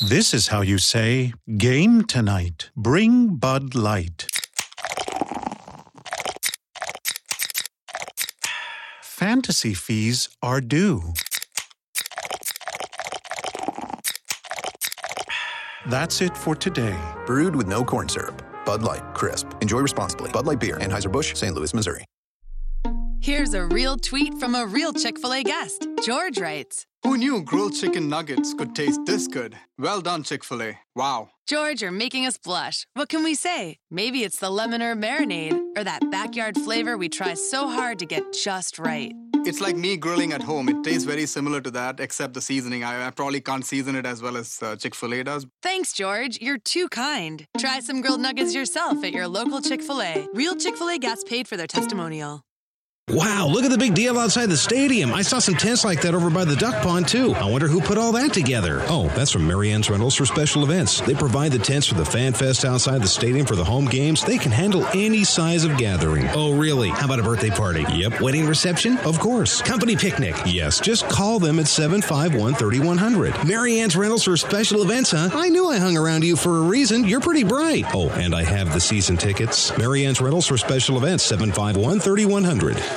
This 0.08 0.36
is 0.36 0.48
how 0.48 0.62
you 0.62 0.78
say, 0.78 1.34
Game 1.58 2.04
tonight. 2.04 2.70
Bring 2.78 3.38
Bud 3.38 3.74
Light. 3.74 4.28
Fantasy 9.02 9.74
fees 9.74 10.30
are 10.44 10.62
due. 10.62 11.02
That's 15.88 16.22
it 16.22 16.38
for 16.38 16.56
today. 16.56 17.00
Brewed 17.26 17.56
with 17.56 17.68
no 17.68 17.84
corn 17.84 18.10
syrup. 18.10 18.44
Bud 18.66 18.84
Light, 18.84 19.04
crisp. 19.14 19.52
Enjoy 19.62 19.80
responsibly. 19.80 20.32
Bud 20.32 20.46
Light 20.46 20.60
Beer, 20.60 20.78
Anheuser-Busch, 20.78 21.36
St. 21.36 21.56
Louis, 21.56 21.74
Missouri. 21.74 22.06
Here's 23.20 23.56
a 23.56 23.66
real 23.66 23.98
tweet 23.98 24.36
from 24.36 24.54
a 24.54 24.68
real 24.68 24.94
Chick 24.94 25.18
fil 25.18 25.34
A 25.34 25.42
guest. 25.42 25.88
George 26.04 26.40
writes 26.40 26.86
Who 27.06 27.18
knew 27.18 27.44
grilled 27.44 27.76
chicken 27.76 28.10
nuggets 28.10 28.56
could 28.56 28.74
taste 28.74 29.06
this 29.06 29.28
good? 29.28 29.56
Well 29.78 30.02
done, 30.02 30.24
Chick 30.24 30.44
fil 30.44 30.64
A. 30.64 30.80
Wow. 30.96 31.30
George, 31.46 31.84
you're 31.84 31.92
making 31.92 32.26
us 32.26 32.40
blush. 32.40 32.88
What 32.96 33.10
can 33.10 33.24
we 33.24 33.36
say? 33.36 33.78
Maybe 33.92 34.24
it's 34.24 34.40
the 34.40 34.50
lemon 34.50 34.82
or 34.82 34.96
marinade, 34.96 35.78
or 35.78 35.84
that 35.84 36.00
backyard 36.10 36.58
flavor 36.58 36.98
we 36.98 37.08
try 37.08 37.36
so 37.36 37.68
hard 37.68 38.00
to 38.00 38.08
get 38.08 38.34
just 38.34 38.80
right. 38.80 39.14
It's 39.46 39.62
like 39.62 39.76
me 39.76 39.98
grilling 39.98 40.34
at 40.34 40.42
home. 40.42 40.68
It 40.68 40.84
tastes 40.84 41.04
very 41.04 41.28
similar 41.28 41.62
to 41.62 41.70
that, 41.70 42.00
except 42.00 42.34
the 42.34 42.42
seasoning. 42.42 42.84
I, 42.84 43.06
I 43.06 43.12
probably 43.12 43.40
can't 43.40 43.64
season 43.64 43.96
it 43.96 44.08
as 44.08 44.24
well 44.24 44.36
as 44.36 44.64
uh, 44.64 44.76
Chick 44.76 44.96
fil 44.96 45.14
A 45.14 45.24
does. 45.24 45.46
Thanks, 45.62 45.94
George. 45.94 46.40
You're 46.42 46.58
too 46.58 46.90
kind. 46.90 47.46
Try 47.60 47.82
some 47.82 48.02
grilled 48.02 48.22
nuggets 48.22 48.56
yourself 48.56 49.04
at 49.04 49.12
your 49.12 49.28
local 49.28 49.62
Chick 49.62 49.84
fil 49.84 50.02
A. 50.02 50.28
Real 50.34 50.56
Chick 50.56 50.76
fil 50.76 50.90
A 50.90 50.98
guests 50.98 51.24
paid 51.24 51.48
for 51.48 51.56
their 51.56 51.68
testimonial. 51.68 52.42
Wow, 53.10 53.48
look 53.48 53.64
at 53.64 53.70
the 53.70 53.78
big 53.78 53.94
deal 53.94 54.18
outside 54.18 54.48
the 54.48 54.58
stadium. 54.58 55.14
I 55.14 55.22
saw 55.22 55.38
some 55.38 55.54
tents 55.54 55.86
like 55.86 56.02
that 56.02 56.16
over 56.16 56.32
by 56.32 56.44
the 56.44 56.56
duck 56.56 56.82
pond, 56.82 57.08
too. 57.08 57.34
I 57.34 57.48
wonder 57.48 57.68
who 57.68 57.80
put 57.80 58.00
all 58.00 58.12
that 58.14 58.34
together. 58.34 58.82
Oh, 58.88 59.10
that's 59.10 59.30
from 59.32 59.46
Marianne's 59.46 59.92
Rentals 59.92 60.16
for 60.16 60.26
special 60.26 60.64
events. 60.64 61.02
They 61.02 61.14
provide 61.14 61.52
the 61.52 61.60
tents 61.60 61.86
for 61.86 61.94
the 61.94 62.04
fan 62.04 62.34
fest 62.34 62.66
outside 62.66 63.04
the 63.04 63.08
stadium 63.08 63.46
for 63.46 63.56
the 63.56 63.64
home 63.64 63.86
games. 63.86 64.24
They 64.26 64.40
can 64.40 64.52
handle 64.52 64.88
any 64.96 65.24
size 65.24 65.66
of 65.66 65.78
gathering. 65.78 66.28
Oh, 66.34 66.54
really? 66.56 66.90
How 66.90 67.06
about 67.06 67.20
a 67.20 67.24
birthday 67.24 67.52
party? 67.52 67.86
Yep. 67.94 68.22
Wedding 68.22 68.48
reception? 68.48 68.98
Of 68.98 69.20
course. 69.20 69.62
Company 69.62 69.96
picnic? 69.96 70.36
Yes. 70.48 70.80
Just 70.80 71.08
call 71.08 71.38
them 71.38 71.60
at 71.60 71.68
751 71.68 72.56
3100. 72.56 73.46
Marianne's 73.46 73.96
Rentals 73.96 74.24
for 74.24 74.36
special 74.36 74.82
events, 74.82 75.12
huh? 75.12 75.30
I 75.32 75.50
knew 75.50 75.68
I 75.70 75.78
hung 75.78 75.96
around 75.96 76.24
you 76.24 76.36
for 76.36 76.58
a 76.58 76.62
reason. 76.62 77.04
You're 77.04 77.22
pretty 77.22 77.44
bright. 77.44 77.86
Oh, 77.94 78.10
and 78.10 78.34
I 78.34 78.44
have 78.44 78.74
the 78.74 78.82
season 78.82 79.16
tickets. 79.16 79.78
Marianne's 79.78 80.20
Rentals 80.22 80.48
for 80.48 80.58
special 80.58 80.98
events, 80.98 81.24
751 81.24 82.00
3100. 82.00 82.95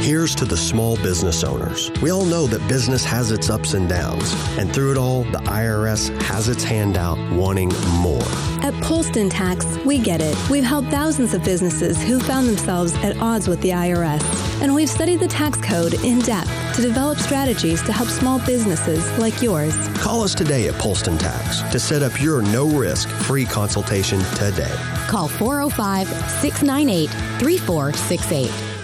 Here's 0.00 0.34
to 0.36 0.44
the 0.44 0.56
small 0.56 0.96
business 0.98 1.42
owners. 1.42 1.90
We 2.00 2.10
all 2.10 2.24
know 2.24 2.46
that 2.46 2.66
business 2.68 3.04
has 3.04 3.32
its 3.32 3.50
ups 3.50 3.74
and 3.74 3.88
downs, 3.88 4.32
and 4.56 4.72
through 4.72 4.92
it 4.92 4.96
all, 4.96 5.24
the 5.24 5.38
IRS 5.38 6.16
has 6.22 6.48
its 6.48 6.62
hand 6.62 6.96
out 6.96 7.18
wanting 7.32 7.70
more. 8.00 8.22
At 8.62 8.74
Polston 8.74 9.28
Tax, 9.28 9.66
we 9.84 9.98
get 9.98 10.20
it. 10.22 10.36
We've 10.48 10.64
helped 10.64 10.88
thousands 10.88 11.34
of 11.34 11.42
businesses 11.42 12.00
who 12.00 12.20
found 12.20 12.48
themselves 12.48 12.94
at 12.96 13.18
odds 13.18 13.48
with 13.48 13.60
the 13.60 13.70
IRS, 13.70 14.22
and 14.62 14.72
we've 14.72 14.88
studied 14.88 15.18
the 15.18 15.28
tax 15.28 15.58
code 15.60 15.94
in 16.04 16.20
depth 16.20 16.50
to 16.76 16.80
develop 16.80 17.18
strategies 17.18 17.82
to 17.82 17.92
help 17.92 18.08
small 18.08 18.38
businesses 18.46 19.10
like 19.18 19.42
yours. 19.42 19.76
Call 19.98 20.22
us 20.22 20.34
today 20.34 20.68
at 20.68 20.74
Polston 20.74 21.18
Tax 21.18 21.60
to 21.72 21.80
set 21.80 22.04
up 22.04 22.22
your 22.22 22.40
no 22.40 22.68
risk 22.68 23.08
free 23.08 23.44
consultation 23.44 24.20
today. 24.36 24.74
Call 25.08 25.26
405 25.26 26.06
698 26.40 27.10
3468. 27.40 28.77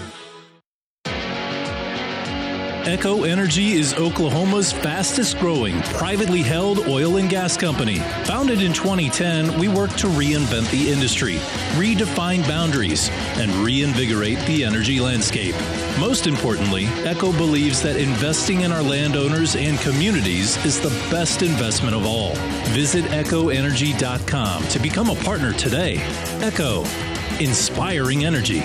Echo 2.87 3.23
Energy 3.23 3.73
is 3.73 3.95
Oklahoma's 3.95 4.71
fastest 4.71 5.39
growing 5.39 5.81
privately 5.93 6.43
held 6.43 6.87
oil 6.87 7.17
and 7.17 7.27
gas 7.27 7.57
company. 7.57 7.97
Founded 8.25 8.61
in 8.61 8.73
2010, 8.73 9.57
we 9.57 9.67
work 9.67 9.89
to 9.95 10.05
reinvent 10.05 10.69
the 10.69 10.91
industry, 10.91 11.37
redefine 11.77 12.47
boundaries, 12.47 13.09
and 13.39 13.51
reinvigorate 13.55 14.37
the 14.45 14.63
energy 14.63 14.99
landscape. 14.99 15.55
Most 15.99 16.27
importantly, 16.27 16.85
Echo 17.05 17.31
believes 17.31 17.81
that 17.81 17.95
investing 17.95 18.61
in 18.61 18.71
our 18.71 18.83
landowners 18.83 19.55
and 19.55 19.79
communities 19.79 20.63
is 20.63 20.79
the 20.79 20.89
best 21.09 21.41
investment 21.41 21.95
of 21.95 22.05
all. 22.05 22.35
Visit 22.75 23.05
echoenergy.com 23.05 24.67
to 24.67 24.79
become 24.79 25.09
a 25.09 25.15
partner 25.23 25.53
today. 25.53 25.97
Echo, 26.43 26.83
inspiring 27.39 28.25
energy. 28.25 28.61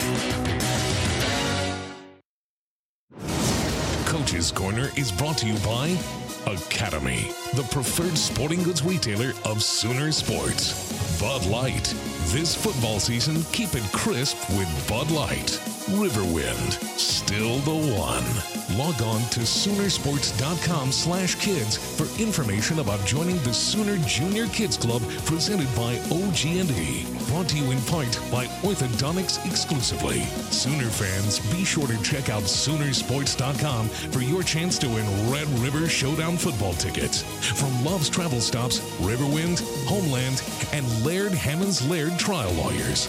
Coach's 4.40 4.52
Corner 4.52 4.90
is 4.96 5.12
brought 5.12 5.36
to 5.36 5.46
you 5.46 5.52
by 5.58 5.88
Academy, 6.46 7.30
the 7.52 7.62
preferred 7.70 8.16
sporting 8.16 8.62
goods 8.62 8.82
retailer 8.82 9.34
of 9.44 9.62
Sooner 9.62 10.10
Sports. 10.12 11.20
Bud 11.20 11.44
Light. 11.44 11.92
This 12.28 12.54
football 12.54 13.00
season, 13.00 13.42
keep 13.52 13.74
it 13.74 13.82
crisp 13.92 14.38
with 14.56 14.88
Bud 14.88 15.10
Light. 15.10 15.69
Riverwind, 15.98 16.72
still 16.96 17.58
the 17.58 17.74
one. 17.98 18.78
Log 18.78 19.02
on 19.02 19.20
to 19.30 19.40
Soonersports.com 19.40 20.92
slash 20.92 21.34
kids 21.34 21.76
for 21.76 22.04
information 22.22 22.78
about 22.78 23.04
joining 23.04 23.36
the 23.38 23.52
Sooner 23.52 23.96
Junior 24.06 24.46
Kids 24.48 24.76
Club 24.76 25.02
presented 25.24 25.66
by 25.74 25.98
OG&E. 26.12 27.06
Brought 27.28 27.48
to 27.48 27.58
you 27.58 27.70
in 27.72 27.80
part 27.82 28.18
by 28.30 28.46
Orthodontics 28.62 29.44
exclusively. 29.44 30.20
Sooner 30.50 30.88
fans, 30.88 31.40
be 31.52 31.64
sure 31.64 31.86
to 31.88 32.02
check 32.02 32.30
out 32.30 32.44
Soonersports.com 32.44 33.88
for 33.88 34.20
your 34.20 34.42
chance 34.42 34.78
to 34.78 34.88
win 34.88 35.32
Red 35.32 35.48
River 35.58 35.88
Showdown 35.88 36.36
football 36.36 36.74
tickets. 36.74 37.22
From 37.58 37.84
Love's 37.84 38.08
Travel 38.08 38.40
Stops, 38.40 38.78
Riverwind, 39.00 39.60
Homeland, 39.86 40.42
and 40.72 41.04
Laird 41.04 41.32
Hammons 41.32 41.88
Laird 41.88 42.18
Trial 42.18 42.52
Lawyers. 42.52 43.08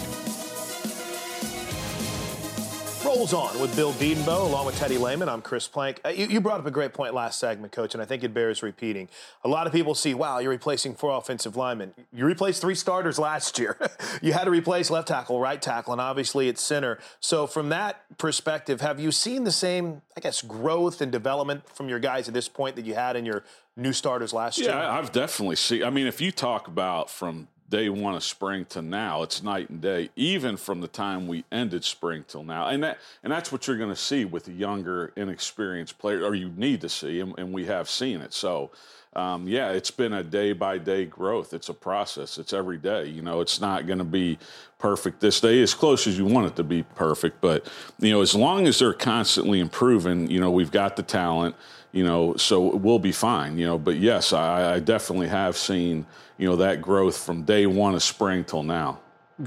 Rolls 3.22 3.34
on 3.36 3.60
with 3.62 3.76
Bill 3.76 3.94
Bedenbaugh 3.94 4.48
along 4.48 4.66
with 4.66 4.80
Teddy 4.80 4.98
Lehman. 4.98 5.30
I'm 5.30 5.44
Chris 5.44 5.68
Plank. 5.68 6.02
Uh, 6.04 6.10
you, 6.10 6.26
you, 6.26 6.42
brought 6.42 6.60
up 6.60 6.66
a 6.66 6.72
great 6.72 6.92
point 6.92 7.14
last 7.14 7.40
segment, 7.40 7.72
Coach, 7.72 7.94
and 7.94 8.02
I 8.02 8.06
think 8.06 8.24
it 8.24 8.34
bears 8.34 8.64
repeating. 8.64 9.10
A 9.44 9.48
lot 9.48 9.68
of 9.68 9.74
people 9.74 9.94
see, 9.94 10.16
wow, 10.16 10.40
you're 10.40 10.50
replacing 10.50 10.96
four 10.96 11.16
offensive 11.16 11.56
linemen. 11.56 11.94
You 12.12 12.26
replaced 12.26 12.62
three 12.62 12.74
starters 12.74 13.20
last 13.20 13.60
year. 13.60 13.78
you 14.24 14.34
had 14.34 14.46
to 14.46 14.50
replace 14.50 14.90
left 14.90 15.10
tackle, 15.10 15.40
right 15.40 15.62
tackle, 15.62 15.94
and 15.94 16.02
obviously 16.02 16.50
it's 16.50 16.64
center. 16.64 16.98
So 17.20 17.46
from 17.46 17.70
that 17.70 18.02
perspective, 18.18 18.82
have 18.82 19.00
you 19.00 19.12
seen 19.12 19.44
the 19.44 19.52
same, 19.52 20.02
I 20.18 20.20
guess, 20.20 20.42
growth 20.42 21.00
and 21.00 21.12
development 21.12 21.70
from 21.70 21.90
your 21.90 22.00
guys 22.00 22.28
at 22.28 22.34
this 22.34 22.50
point 22.50 22.76
that 22.76 22.86
you 22.86 22.96
had 22.96 23.16
in 23.16 23.24
your 23.24 23.44
new 23.78 23.94
starters 23.94 24.34
last 24.34 24.58
yeah, 24.58 24.66
year? 24.66 24.76
Yeah, 24.78 24.98
I've 24.98 25.12
definitely 25.12 25.58
seen. 25.58 25.84
I 25.84 25.92
mean, 25.92 26.08
if 26.08 26.22
you 26.22 26.32
talk 26.32 26.68
about 26.68 27.08
from 27.08 27.50
day 27.72 27.90
one 27.90 28.14
of 28.14 28.24
spring 28.24 28.66
to 28.66 28.84
now, 28.84 29.24
it's 29.24 29.42
night 29.42 29.72
and 29.72 29.82
day. 29.82 30.12
Even 30.16 30.58
from 30.58 30.82
the 30.82 30.88
time 30.88 31.28
we 31.28 31.44
ended 31.52 31.84
spring 31.84 32.24
till 32.28 32.44
now, 32.44 32.68
and 32.68 32.84
that 32.84 33.00
and 33.24 33.34
that's 33.34 33.52
what 33.52 33.66
you're 33.66 33.78
going 33.78 33.90
to 33.90 33.96
see 33.96 34.26
with 34.26 34.46
the 34.46 34.54
younger, 34.54 35.12
inexperienced 35.16 35.98
player, 35.98 36.24
or 36.24 36.36
you 36.36 36.52
need 36.56 36.82
to 36.82 36.90
see, 36.90 37.20
and, 37.22 37.34
and 37.40 37.52
we 37.52 37.66
have 37.66 37.90
seen 37.90 38.22
it. 38.22 38.34
So. 38.34 38.70
Um, 39.14 39.46
yeah, 39.46 39.72
it's 39.72 39.92
been 39.92 40.14
a 40.14 40.24
day 40.24 40.54
by 40.54 40.78
day 40.78 41.04
growth. 41.04 41.54
It's 41.54 41.68
a 41.68 41.74
process. 41.74 42.38
It's 42.38 42.54
every 42.54 42.78
day. 42.78 43.08
You 43.08 43.22
know, 43.22 43.42
it's 43.42 43.60
not 43.60 43.86
going 43.86 44.00
to 44.00 44.06
be 44.06 44.40
perfect 44.80 45.20
this 45.20 45.42
day 45.42 45.62
as 45.62 45.74
close 45.74 46.08
as 46.08 46.18
you 46.18 46.24
want 46.26 46.48
it 46.48 46.56
to 46.56 46.64
be 46.64 46.84
perfect. 46.84 47.42
But, 47.42 47.70
you 48.00 48.12
know, 48.12 48.22
as 48.22 48.34
long 48.34 48.68
as 48.68 48.80
they're 48.80 48.94
constantly 48.94 49.60
improving, 49.60 50.32
you 50.32 50.40
know, 50.40 50.50
we've 50.50 50.72
got 50.72 50.96
the 50.96 51.04
talent, 51.04 51.58
you 51.92 52.06
know, 52.06 52.38
so 52.38 52.74
we'll 52.74 53.00
be 53.00 53.12
fine, 53.12 53.58
you 53.58 53.66
know. 53.66 53.78
But 53.78 53.98
yes, 53.98 54.32
I, 54.32 54.76
I 54.76 54.80
definitely 54.80 55.28
have 55.28 55.58
seen, 55.58 56.06
you 56.42 56.50
know, 56.50 56.56
that 56.58 56.82
growth 56.82 57.18
from 57.18 57.44
day 57.44 57.68
one 57.68 57.94
of 57.94 58.02
spring 58.02 58.44
till 58.44 58.64
now. 58.64 59.00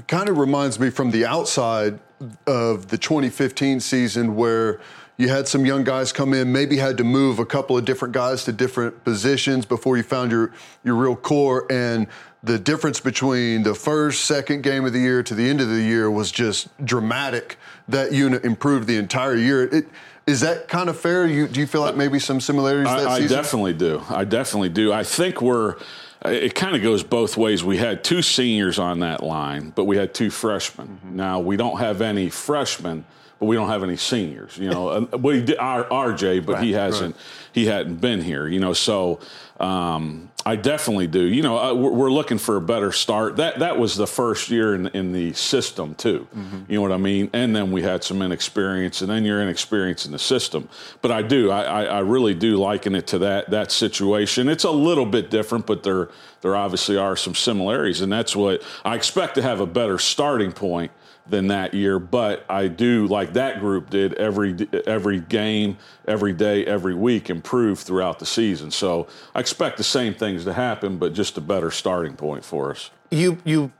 Kind 0.07 0.29
of 0.29 0.37
reminds 0.37 0.79
me 0.79 0.89
from 0.89 1.11
the 1.11 1.25
outside, 1.25 1.99
of 2.47 2.87
the 2.87 2.97
2015 2.97 3.79
season 3.79 4.35
where 4.35 4.79
you 5.17 5.29
had 5.29 5.47
some 5.47 5.65
young 5.65 5.83
guys 5.83 6.11
come 6.11 6.33
in, 6.33 6.51
maybe 6.51 6.77
had 6.77 6.97
to 6.97 7.03
move 7.03 7.39
a 7.39 7.45
couple 7.45 7.77
of 7.77 7.85
different 7.85 8.13
guys 8.13 8.43
to 8.45 8.51
different 8.51 9.03
positions 9.03 9.65
before 9.65 9.97
you 9.97 10.03
found 10.03 10.31
your 10.31 10.51
your 10.83 10.95
real 10.95 11.15
core 11.15 11.69
and 11.69 12.07
the 12.43 12.59
difference 12.59 12.99
between 12.99 13.63
the 13.63 13.73
first, 13.73 14.25
second 14.25 14.61
game 14.61 14.85
of 14.85 14.93
the 14.93 14.99
year 14.99 15.23
to 15.23 15.33
the 15.33 15.49
end 15.49 15.61
of 15.61 15.67
the 15.67 15.81
year 15.81 16.11
was 16.11 16.31
just 16.31 16.67
dramatic. 16.85 17.57
That 17.87 18.13
unit 18.13 18.45
improved 18.45 18.87
the 18.87 18.97
entire 18.97 19.35
year. 19.35 19.63
It, 19.63 19.87
is 20.27 20.41
that 20.41 20.67
kind 20.67 20.89
of 20.89 20.99
fair? 20.99 21.25
You, 21.27 21.47
do 21.47 21.59
you 21.59 21.67
feel 21.67 21.81
like 21.81 21.95
uh, 21.95 21.97
maybe 21.97 22.19
some 22.19 22.39
similarities 22.39 22.91
that 22.91 23.07
I, 23.07 23.15
I 23.15 23.27
definitely 23.27 23.73
do. 23.73 24.01
I 24.09 24.23
definitely 24.23 24.69
do. 24.69 24.93
I 24.93 25.03
think 25.03 25.41
we're. 25.41 25.75
It 26.23 26.55
kind 26.55 26.75
of 26.75 26.81
goes 26.81 27.03
both 27.03 27.37
ways. 27.37 27.63
We 27.63 27.77
had 27.77 28.03
two 28.03 28.21
seniors 28.21 28.79
on 28.79 28.99
that 28.99 29.21
line, 29.21 29.71
but 29.75 29.83
we 29.85 29.97
had 29.97 30.13
two 30.13 30.29
freshmen. 30.29 30.99
Mm-hmm. 31.03 31.15
Now 31.15 31.39
we 31.39 31.57
don't 31.57 31.79
have 31.79 32.01
any 32.01 32.29
freshmen, 32.29 33.05
but 33.39 33.45
we 33.45 33.55
don't 33.55 33.67
have 33.67 33.83
any 33.83 33.97
seniors. 33.97 34.57
You 34.57 34.69
know, 34.69 34.87
uh, 35.13 35.17
we 35.17 35.41
did 35.41 35.57
our 35.57 35.83
RJ, 35.83 36.45
but 36.45 36.53
Right, 36.53 36.63
he 36.63 36.73
hasn't. 36.73 37.15
He 37.51 37.65
hadn't 37.67 38.01
been 38.01 38.21
here. 38.21 38.47
You 38.47 38.59
know, 38.59 38.73
so 38.73 39.19
um, 39.59 40.31
I 40.47 40.55
definitely 40.55 41.07
do. 41.07 41.23
You 41.23 41.41
know, 41.41 41.57
uh, 41.57 41.73
we're, 41.73 41.91
we're 41.91 42.11
looking 42.11 42.37
for 42.37 42.55
a 42.55 42.61
better 42.61 42.91
start. 42.91 43.37
That 43.37 43.59
that 43.59 43.79
was 43.79 43.95
the 43.95 44.05
first 44.05 44.51
year 44.51 44.75
in, 44.75 44.87
in 44.87 45.11
the 45.11 45.33
system 45.33 45.95
too. 45.95 46.27
You 46.69 46.75
know 46.75 46.81
what 46.83 46.91
I 46.91 46.97
mean? 46.97 47.31
And 47.33 47.55
then 47.55 47.71
we 47.71 47.81
had 47.81 48.03
some 48.03 48.21
inexperience, 48.21 49.01
and 49.01 49.09
then 49.09 49.25
you're 49.25 49.41
inexperienced 49.41 50.05
in 50.05 50.11
the 50.11 50.19
system. 50.19 50.69
But 51.01 51.11
I 51.11 51.23
do. 51.23 51.49
I, 51.49 51.63
I, 51.63 51.83
I 51.85 51.99
really 51.99 52.35
do 52.35 52.57
liken 52.57 52.93
it 52.93 53.07
to 53.07 53.17
that 53.19 53.49
that 53.49 53.71
situation. 53.71 54.47
It's 54.47 54.65
a 54.65 54.71
little 54.71 55.07
bit 55.07 55.31
different, 55.31 55.65
but 55.65 55.81
there 55.81 56.09
there 56.41 56.55
obviously 56.55 56.95
are 56.95 57.15
some 57.15 57.33
similarities, 57.33 58.01
and 58.01 58.11
that's 58.11 58.35
what 58.35 58.61
I 58.83 58.95
expect 58.95 59.35
to 59.35 59.41
have 59.41 59.61
a 59.61 59.67
better 59.67 59.97
starting 59.97 60.51
point 60.51 60.91
than 61.27 61.47
that 61.47 61.73
year. 61.73 61.99
But 61.99 62.45
I 62.49 62.67
do 62.67 63.07
like 63.07 63.33
that 63.33 63.59
group 63.59 63.89
did 63.89 64.13
every 64.15 64.67
every 64.85 65.19
game, 65.19 65.77
every 66.07 66.33
day, 66.33 66.65
every 66.65 66.95
week 66.95 67.29
improve 67.29 67.79
throughout 67.79 68.19
the 68.19 68.25
season. 68.25 68.71
So 68.71 69.07
I 69.33 69.39
expect 69.39 69.77
the 69.77 69.83
same 69.83 70.13
things 70.13 70.45
to 70.45 70.53
happen, 70.53 70.97
but 70.97 71.13
just 71.13 71.37
a 71.37 71.41
better 71.41 71.71
starting 71.71 72.15
point 72.15 72.43
for 72.43 72.71
us. 72.71 72.91
You 73.11 73.39
you 73.43 73.71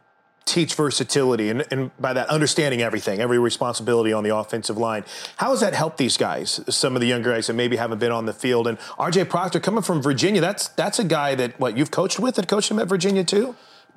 teach 0.46 0.76
versatility 0.76 1.50
and, 1.50 1.66
and 1.72 1.92
by 2.00 2.14
that 2.14 2.30
understanding 2.30 2.82
everything, 2.82 3.20
every 3.20 3.40
responsibility 3.40 4.14
on 4.14 4.24
the 4.24 4.36
offensive 4.36 4.78
line. 4.78 5.04
How 5.38 5.50
has 5.50 5.62
that 5.62 5.74
helped 5.74 5.98
these 5.98 6.18
guys? 6.18 6.62
Some 6.70 6.96
of 6.96 7.02
the 7.02 7.08
younger 7.08 7.32
guys 7.32 7.48
that 7.48 7.54
maybe 7.54 7.78
haven't 7.78 7.98
been 7.98 8.12
on 8.12 8.28
the 8.28 8.34
field. 8.34 8.68
And 8.68 8.78
RJ 9.00 9.28
Proctor 9.30 9.60
coming 9.60 9.82
from 9.82 10.02
Virginia, 10.02 10.42
that's 10.42 10.68
that's 10.70 11.00
a 11.00 11.04
guy 11.04 11.36
that 11.36 11.60
what 11.60 11.78
you've 11.78 11.92
coached 11.92 12.20
with 12.20 12.36
that 12.36 12.48
coached 12.48 12.70
him 12.70 12.80
at 12.80 12.88
Virginia 12.88 13.24
too? 13.24 13.56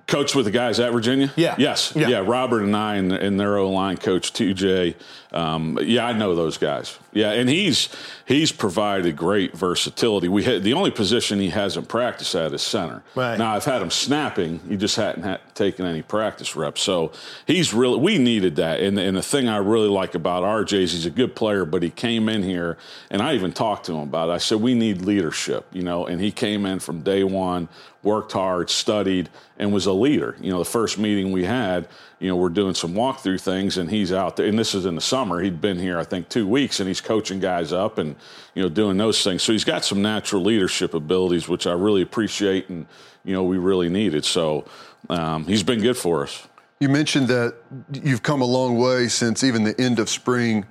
Coach 0.09 0.35
with 0.35 0.47
the 0.47 0.51
guys 0.51 0.81
at 0.81 0.91
Virginia? 0.91 1.31
Yeah. 1.37 1.55
Yes. 1.59 1.93
Yeah. 1.95 2.09
Yeah. 2.09 2.23
Robert 2.27 2.63
and 2.63 2.75
I 2.75 2.97
and, 2.97 3.13
and 3.13 3.39
their 3.39 3.59
O 3.59 3.71
line 3.71 3.99
coach 3.99 4.33
TJ. 4.33 4.95
Um, 5.33 5.79
yeah, 5.83 6.07
I 6.07 6.15
know 6.15 6.35
those 6.35 6.57
guys. 6.57 6.99
Yeah, 7.13 7.33
and 7.33 7.51
he's 7.51 7.91
he's 8.25 8.51
provided 8.51 9.17
great 9.17 9.55
versatility. 9.55 10.29
We 10.29 10.45
had, 10.45 10.63
the 10.63 10.73
only 10.73 10.91
position 10.91 11.39
he 11.39 11.51
hasn't 11.51 11.89
practiced 11.89 12.35
at 12.35 12.55
is 12.55 12.63
center. 12.63 13.03
Right. 13.15 13.37
Now 13.37 13.55
I've 13.55 13.67
had 13.67 13.83
him 13.83 13.91
snapping. 13.91 14.61
He 14.67 14.79
just 14.79 14.97
hadn't 14.97 15.25
had, 15.25 15.41
taken 15.55 15.85
any 15.85 16.01
practice 16.01 16.57
reps. 16.57 16.81
So 16.81 17.13
he's 17.47 17.75
really 17.75 17.99
we 17.99 18.17
needed 18.17 18.57
that. 18.57 18.81
And, 18.81 18.99
and 18.99 19.17
the 19.17 19.23
thing 19.23 19.49
I 19.49 19.59
really 19.59 19.89
like 19.89 20.15
about 20.15 20.43
RJ 20.43 20.85
is 20.85 20.93
he's 20.93 21.05
a 21.05 21.11
good 21.11 21.37
player, 21.37 21.67
but 21.67 21.83
he 21.83 21.91
came 21.91 22.29
in 22.31 22.43
here 22.43 22.79
and 23.11 23.21
I 23.21 23.35
even 23.35 23.53
talked 23.53 23.87
to 23.87 23.93
him 23.93 24.09
about 24.09 24.31
it. 24.31 24.33
I 24.33 24.39
said 24.39 24.63
we 24.63 24.75
need 24.75 25.03
leadership, 25.03 25.67
you 25.73 25.83
know, 25.83 26.07
and 26.07 26.21
he 26.21 26.31
came 26.31 26.65
in 26.65 26.79
from 26.79 27.03
day 27.03 27.25
one, 27.25 27.69
worked 28.03 28.33
hard, 28.33 28.71
studied, 28.71 29.29
and 29.59 29.73
was 29.73 29.87
a 29.87 29.93
leader. 29.93 30.37
You 30.41 30.51
know, 30.51 30.59
the 30.59 30.65
first 30.65 30.99
meeting 30.99 31.33
we 31.33 31.45
had, 31.45 31.89
you 32.21 32.29
know, 32.29 32.37
we're 32.37 32.49
doing 32.49 32.75
some 32.75 32.95
walkthrough 32.95 33.41
things, 33.41 33.79
and 33.79 33.91
he's 33.91 34.13
out 34.13 34.37
there. 34.37 34.47
And 34.47 34.59
this 34.59 34.75
is 34.75 34.87
in 34.87 34.95
the 34.95 35.01
summer. 35.01 35.41
He'd 35.41 35.61
been 35.61 35.79
here, 35.79 35.99
I 35.99 36.05
think, 36.05 36.29
two 36.29 36.47
weeks, 36.47 36.81
and 36.81 36.89
he's 36.89 37.01
coaching 37.01 37.41
guys 37.41 37.73
up 37.73 37.99
and 37.99 38.15
you 38.55 38.63
know 38.63 38.69
doing 38.69 38.97
those 38.97 39.23
things. 39.23 39.43
So 39.43 39.53
he's 39.53 39.65
got 39.65 39.85
some 39.85 40.03
natural 40.03 40.43
leadership 40.43 40.95
abilities, 40.95 41.49
which 41.49 41.67
I 41.67 41.73
really 41.73 42.03
appreciate, 42.03 42.69
and 42.69 42.87
you 43.25 43.35
know 43.35 43.43
we 43.43 43.59
really 43.59 43.89
needed. 43.89 44.25
So 44.25 44.65
um, 45.11 45.45
he's 45.47 45.63
been 45.63 45.81
good 45.81 45.97
for 45.97 46.23
us. 46.23 46.47
You 46.81 46.89
mentioned 46.89 47.27
that 47.29 47.55
you've 47.93 48.23
come 48.23 48.41
a 48.41 48.47
long 48.47 48.79
way 48.79 49.09
since 49.09 49.43
even 49.43 49.65
the 49.65 49.79
end 49.81 49.99
of 49.99 50.09
spring. 50.09 50.65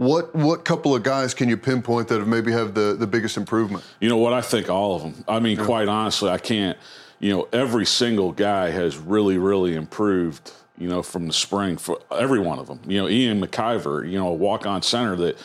What 0.00 0.34
what 0.34 0.64
couple 0.64 0.94
of 0.94 1.02
guys 1.02 1.34
can 1.34 1.50
you 1.50 1.58
pinpoint 1.58 2.08
that 2.08 2.20
have 2.20 2.26
maybe 2.26 2.52
have 2.52 2.72
the, 2.72 2.96
the 2.98 3.06
biggest 3.06 3.36
improvement? 3.36 3.84
You 4.00 4.08
know 4.08 4.16
what? 4.16 4.32
I 4.32 4.40
think 4.40 4.70
all 4.70 4.96
of 4.96 5.02
them. 5.02 5.22
I 5.28 5.40
mean, 5.40 5.58
quite 5.58 5.88
honestly, 5.88 6.30
I 6.30 6.38
can't. 6.38 6.78
You 7.18 7.32
know, 7.34 7.48
every 7.52 7.84
single 7.84 8.32
guy 8.32 8.70
has 8.70 8.96
really, 8.96 9.36
really 9.36 9.74
improved. 9.74 10.52
You 10.78 10.88
know, 10.88 11.02
from 11.02 11.26
the 11.26 11.34
spring 11.34 11.76
for 11.76 12.00
every 12.10 12.38
one 12.38 12.58
of 12.58 12.66
them. 12.66 12.80
You 12.86 13.02
know, 13.02 13.08
Ian 13.10 13.42
McIver. 13.42 14.10
You 14.10 14.18
know, 14.18 14.28
a 14.28 14.34
walk-on 14.34 14.80
center 14.80 15.16
that 15.16 15.36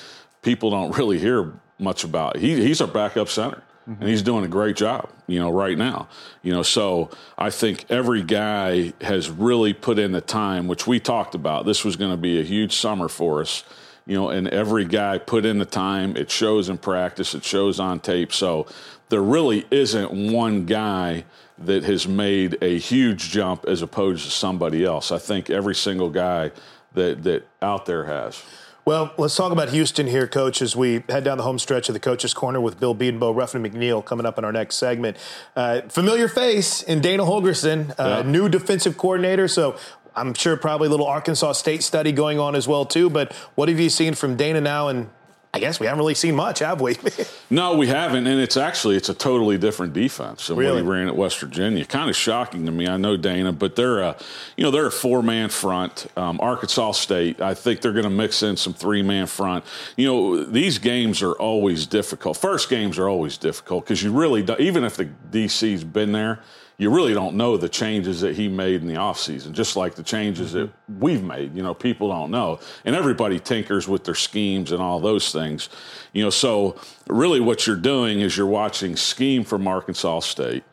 people 0.41 0.69
don't 0.69 0.97
really 0.97 1.19
hear 1.19 1.51
much 1.77 2.05
about. 2.05 2.37
He, 2.37 2.55
he's 2.65 2.79
our 2.79 2.87
backup 2.87 3.27
center. 3.27 3.61
And 3.87 3.97
mm-hmm. 3.97 4.07
he's 4.07 4.21
doing 4.21 4.45
a 4.45 4.47
great 4.47 4.77
job, 4.77 5.09
you 5.27 5.37
know, 5.37 5.51
right 5.51 5.77
now. 5.77 6.07
You 6.43 6.53
know, 6.53 6.63
so 6.63 7.09
I 7.37 7.49
think 7.49 7.83
every 7.89 8.23
guy 8.23 8.93
has 9.01 9.29
really 9.29 9.73
put 9.73 9.99
in 9.99 10.13
the 10.13 10.21
time, 10.21 10.69
which 10.69 10.87
we 10.87 11.01
talked 11.01 11.35
about. 11.35 11.65
This 11.65 11.83
was 11.83 11.97
going 11.97 12.11
to 12.11 12.17
be 12.17 12.39
a 12.39 12.43
huge 12.43 12.77
summer 12.77 13.09
for 13.09 13.41
us 13.41 13.65
you 14.05 14.15
know, 14.15 14.29
and 14.29 14.47
every 14.47 14.85
guy 14.85 15.17
put 15.17 15.45
in 15.45 15.57
the 15.59 15.65
time. 15.65 16.15
It 16.15 16.29
shows 16.29 16.69
in 16.69 16.77
practice, 16.77 17.33
it 17.33 17.43
shows 17.43 17.79
on 17.79 17.99
tape. 17.99 18.31
So 18.33 18.67
there 19.09 19.21
really 19.23 19.65
isn't 19.71 20.31
one 20.33 20.65
guy 20.65 21.25
that 21.57 21.83
has 21.83 22.07
made 22.07 22.57
a 22.61 22.77
huge 22.77 23.29
jump 23.31 23.65
as 23.65 23.81
opposed 23.81 24.25
to 24.25 24.31
somebody 24.31 24.83
else. 24.83 25.11
I 25.11 25.17
think 25.17 25.49
every 25.49 25.75
single 25.75 26.09
guy 26.09 26.51
that 26.93 27.23
that 27.23 27.47
out 27.61 27.85
there 27.85 28.05
has. 28.05 28.43
Well, 28.83 29.11
let's 29.17 29.35
talk 29.35 29.51
about 29.51 29.69
Houston 29.69 30.05
here, 30.05 30.27
Coach, 30.27 30.61
as 30.61 30.75
we 30.75 31.03
head 31.09 31.23
down 31.23 31.37
the 31.37 31.43
home 31.43 31.57
stretch 31.57 31.89
of 31.89 31.93
the 31.93 31.99
Coach's 31.99 32.35
Corner 32.35 32.61
with 32.61 32.79
Bill 32.79 32.93
Bedenbaugh, 32.93 33.35
Ruffin 33.35 33.63
McNeil 33.63 34.05
coming 34.05 34.27
up 34.27 34.37
in 34.37 34.45
our 34.45 34.51
next 34.51 34.75
segment. 34.75 35.17
Uh, 35.55 35.81
familiar 35.89 36.27
face 36.27 36.83
in 36.83 37.01
Dana 37.01 37.23
Holgorsen, 37.23 37.89
uh, 37.97 38.21
Yeah. 38.23 38.31
new 38.31 38.47
defensive 38.47 38.95
coordinator. 38.95 39.47
So 39.47 39.75
I'm 40.15 40.33
sure 40.33 40.55
probably 40.57 40.87
a 40.87 40.91
little 40.91 41.07
Arkansas 41.07 41.53
State 41.53 41.83
study 41.83 42.11
going 42.11 42.39
on 42.39 42.55
as 42.55 42.67
well, 42.67 42.85
too. 42.85 43.09
But 43.09 43.33
what 43.55 43.69
have 43.69 43.79
you 43.79 43.89
seen 43.89 44.13
from 44.13 44.35
Dana 44.35 44.61
now? 44.61 44.87
And 44.87 45.09
I 45.53 45.59
guess 45.59 45.79
we 45.79 45.85
haven't 45.85 45.99
really 45.99 46.15
seen 46.15 46.35
much, 46.35 46.59
have 46.59 46.81
we? 46.81 46.95
No, 47.51 47.77
we 47.77 47.85
haven't, 47.85 48.25
and 48.25 48.41
it's 48.41 48.57
actually 48.57 48.95
it's 48.97 49.07
a 49.07 49.13
totally 49.13 49.59
different 49.59 49.93
defense 49.93 50.47
than 50.47 50.57
Really? 50.57 50.81
what 50.81 50.93
he 50.95 50.99
ran 50.99 51.07
at 51.07 51.15
West 51.15 51.39
Virginia. 51.39 51.85
Kind 51.85 52.09
of 52.09 52.15
shocking 52.15 52.65
to 52.65 52.71
me. 52.71 52.87
I 52.87 52.97
know 52.97 53.17
Dana, 53.17 53.53
but 53.53 53.75
they're 53.75 53.99
a 53.99 54.17
you 54.57 54.63
know 54.63 54.71
they're 54.71 54.87
a 54.87 54.91
four 54.91 55.21
man 55.21 55.49
front. 55.49 56.07
Um, 56.17 56.39
Arkansas 56.41 56.93
State, 56.93 57.39
I 57.41 57.53
think 57.53 57.81
they're 57.81 57.93
going 57.93 58.03
to 58.05 58.09
mix 58.09 58.41
in 58.41 58.57
some 58.57 58.73
three 58.73 59.03
man 59.03 59.27
front. 59.27 59.63
You 59.95 60.07
know 60.07 60.43
these 60.43 60.79
games 60.79 61.21
are 61.21 61.33
always 61.33 61.85
difficult. 61.85 62.35
First 62.35 62.67
games 62.67 62.97
are 62.97 63.07
always 63.07 63.37
difficult 63.37 63.85
because 63.85 64.01
you 64.01 64.11
really 64.11 64.41
do, 64.41 64.55
even 64.57 64.83
if 64.83 64.97
the 64.97 65.07
DC's 65.31 65.83
been 65.83 66.11
there. 66.11 66.39
You 66.77 66.89
really 66.89 67.13
don't 67.13 67.35
know 67.35 67.55
the 67.55 67.69
changes 67.69 68.19
that 68.21 68.35
he 68.35 68.49
made 68.49 68.81
in 68.81 68.87
the 68.87 68.95
offseason, 68.95 69.53
just 69.53 69.77
like 69.77 69.95
the 69.95 70.03
changes 70.03 70.51
that 70.53 70.67
mm-hmm. 70.67 70.99
we've 70.99 71.23
made. 71.23 71.55
You 71.55 71.63
know, 71.63 71.73
people 71.73 72.09
don't 72.09 72.31
know. 72.31 72.59
And 72.83 72.95
everybody 72.95 73.39
tinkers 73.39 73.87
with 73.87 74.03
their 74.03 74.15
schemes 74.15 74.71
and 74.71 74.81
all 74.81 74.99
those 74.99 75.31
things. 75.31 75.69
You 76.11 76.23
know, 76.23 76.29
so 76.29 76.77
really 77.07 77.39
what 77.39 77.65
you're 77.65 77.77
doing 77.77 78.19
is 78.19 78.35
you're 78.35 78.45
watching 78.45 78.95
scheme 78.97 79.43
from 79.43 79.67
Arkansas 79.67 80.19
State. 80.21 80.63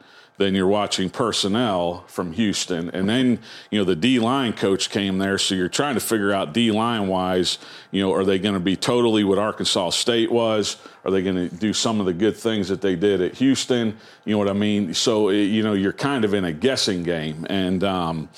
Then 0.43 0.57
you're 0.57 0.67
watching 0.67 1.09
personnel 1.09 2.03
from 2.09 2.33
Houston. 2.33 2.91
And 2.91 3.09
then, 3.09 3.39
you 3.71 3.79
know, 3.79 3.85
the 3.85 3.95
D 3.95 4.19
line 4.19 4.53
coach 4.53 4.91
came 4.91 5.19
there. 5.19 5.39
So 5.39 5.55
you're 5.55 5.69
trying 5.69 5.95
to 5.95 6.01
figure 6.01 6.33
out 6.33 6.53
D 6.53 6.73
line 6.73 7.07
wise, 7.07 7.59
you 7.93 8.03
know, 8.03 8.13
are 8.13 8.25
they 8.25 8.41
going 8.41 8.55
to 8.55 8.61
be 8.61 8.75
totally 8.75 9.23
what 9.23 9.39
Arkansas 9.39 9.91
State 9.91 10.33
was? 10.33 10.79
Are 11.05 11.13
they 11.13 11.23
going 11.23 11.37
to 11.37 11.55
do 11.55 11.73
some 11.73 12.01
of 12.01 12.07
the 12.07 12.13
good 12.13 12.37
things 12.37 12.69
that 12.71 12.81
they 12.81 12.97
did 12.97 13.21
at 13.21 13.35
Houston? 13.37 13.97
You 14.25 14.33
know 14.33 14.39
what 14.39 14.49
I 14.49 14.53
mean? 14.53 14.95
So, 14.95 15.31
you 15.31 15.63
know, 15.63 15.75
you're 15.75 15.93
kind 15.93 16.25
of 16.25 16.35
in 16.35 16.45
a 16.45 16.53
guessing 16.53 17.05
game. 17.05 17.47
And, 17.49 17.85
um, 17.85 18.29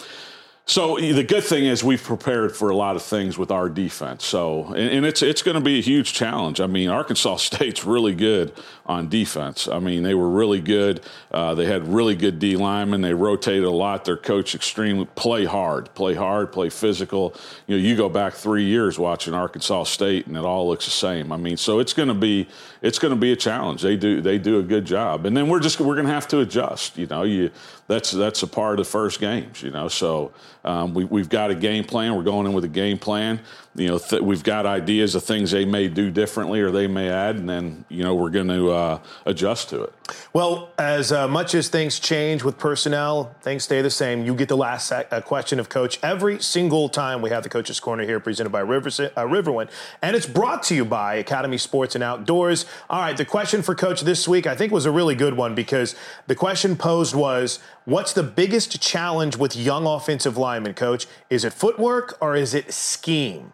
so 0.66 0.96
the 0.96 1.22
good 1.22 1.44
thing 1.44 1.66
is 1.66 1.85
we've 1.85 2.03
prepared 2.03 2.57
for 2.57 2.70
a 2.70 2.77
lot 2.77 2.96
of 2.96 3.03
things 3.03 3.37
with 3.37 3.50
our 3.50 3.68
defense. 3.68 4.24
So 4.24 4.68
and, 4.68 4.90
and 4.90 5.07
it's 5.07 5.22
it's 5.22 5.42
going 5.42 5.57
to 5.57 5.61
be 5.61 5.79
a 5.79 5.83
huge 5.83 6.14
challenge. 6.14 6.59
I 6.59 6.66
mean, 6.66 6.88
Arkansas 6.88 7.37
State's 7.37 7.85
really 7.85 8.14
good 8.14 8.55
on 8.87 9.11
defense. 9.11 9.68
I 9.68 9.79
mean, 9.79 10.03
they 10.03 10.14
were 10.14 10.31
really 10.31 10.61
good. 10.61 11.03
Uh, 11.31 11.55
they 11.55 11.66
had 11.66 11.87
really 11.88 12.14
good 12.14 12.38
D 12.38 12.57
linemen. 12.57 13.03
They 13.03 13.12
rotated 13.12 13.64
a 13.64 13.70
lot. 13.70 14.07
Their 14.07 14.16
coach 14.16 14.55
extremely 14.55 15.05
play 15.16 15.44
hard, 15.44 15.94
play 15.94 16.14
hard, 16.14 16.50
play 16.50 16.70
physical. 16.70 17.35
You 17.66 17.77
know, 17.77 17.83
you 17.83 17.94
go 17.94 18.09
back 18.09 18.33
three 18.33 18.64
years 18.64 18.98
watching 18.98 19.35
Arkansas 19.35 19.85
State, 19.85 20.27
and 20.27 20.37
it 20.37 20.44
all 20.44 20.66
looks 20.66 20.87
the 20.87 20.90
same. 20.92 21.31
I 21.31 21.37
mean, 21.37 21.59
so 21.59 21.79
it's 21.79 21.92
going 21.92 22.09
to 22.09 22.14
be 22.14 22.48
it's 22.81 22.98
going 22.98 23.12
to 23.12 23.20
be 23.20 23.33
a 23.33 23.37
challenge. 23.37 23.83
They 23.83 23.96
do 23.96 24.22
they 24.22 24.38
do 24.38 24.61
a 24.61 24.62
good 24.62 24.87
job, 24.87 25.27
and 25.27 25.37
then 25.37 25.48
we're 25.48 25.61
just 25.61 25.79
we're 25.79 25.94
going 25.94 26.07
to 26.07 26.12
have 26.12 26.29
to 26.29 26.40
adjust. 26.40 26.96
You 26.96 27.07
know, 27.07 27.22
you 27.24 27.50
that's 27.87 28.11
that's 28.11 28.42
a 28.42 28.46
part 28.46 28.79
of 28.79 28.87
the 28.87 28.90
first 28.90 29.20
games. 29.20 29.62
You 29.62 29.70
know, 29.70 29.88
so 29.88 30.33
um, 30.64 30.94
we 30.94 31.05
we've 31.05 31.29
got 31.29 31.50
a 31.50 31.55
game 31.55 31.85
plan. 31.85 32.14
We're 32.16 32.22
going 32.22 32.46
in 32.46 32.53
with 32.53 32.64
a 32.64 32.68
game 32.68 32.98
plan. 32.98 33.40
You 33.77 33.89
know, 33.89 33.99
th- 33.99 34.23
we've 34.23 34.45
got 34.45 34.67
ideas 34.67 35.17
of 35.17 35.25
things 35.25 35.51
they 35.51 35.65
may 35.65 35.89
do 35.89 36.11
differently 36.11 36.61
or 36.61 36.71
they 36.71 36.87
may 36.87 37.09
add, 37.09 37.37
and 37.37 37.49
then 37.49 37.85
you 37.89 38.05
know 38.05 38.15
we're 38.15 38.31
going 38.31 38.49
to 38.49 38.71
uh, 38.71 38.99
adjust 39.27 39.69
to 39.71 39.83
it. 39.83 39.93
Well, 40.33 40.71
as 40.79 41.11
uh, 41.11 41.27
much 41.27 41.55
as 41.55 41.69
things 41.69 41.99
change 41.99 42.45
with 42.45 42.57
personnel, 42.57 43.35
things 43.41 43.65
stay 43.65 43.83
the 43.83 43.91
same. 43.91 44.25
You 44.25 44.35
get 44.35 44.49
the 44.49 44.57
last 44.57 44.93
uh, 44.93 45.21
question 45.23 45.59
of 45.59 45.69
coach 45.69 45.99
every 46.03 46.41
single 46.41 46.89
time 46.89 47.21
we 47.21 47.31
have 47.31 47.43
the 47.43 47.49
coaches 47.49 47.81
corner 47.81 48.05
here, 48.05 48.21
presented 48.21 48.51
by 48.51 48.61
Rivers, 48.61 49.01
uh, 49.01 49.11
Riverwind, 49.17 49.71
and 50.03 50.15
it's 50.15 50.27
brought 50.27 50.63
to 50.65 50.75
you 50.77 50.85
by 50.85 51.15
Academy 51.15 51.59
Sports 51.59 51.97
and 51.97 52.05
Outdoors. 52.05 52.67
All 52.89 53.01
right, 53.01 53.17
the 53.17 53.25
question 53.25 53.63
for 53.63 53.75
coach 53.75 54.03
this 54.03 54.29
week 54.29 54.47
I 54.47 54.55
think 54.55 54.73
was 54.73 54.87
a 54.87 54.93
really 54.93 55.17
good 55.17 55.35
one 55.35 55.57
because 55.57 55.97
the 56.29 56.37
question 56.37 56.77
posed 56.77 57.17
was, 57.17 57.59
"What's 57.87 58.13
the 58.13 58.23
biggest 58.23 58.81
challenge 58.81 59.37
with 59.37 59.57
young 59.57 59.85
offensive 59.85 60.37
linemen, 60.37 60.75
coach? 60.75 61.09
Is 61.29 61.45
it 61.45 61.53
footwork 61.53 62.17
or 62.21 62.37
is 62.37 62.55
it 62.55 62.73
scheme?" 62.73 63.53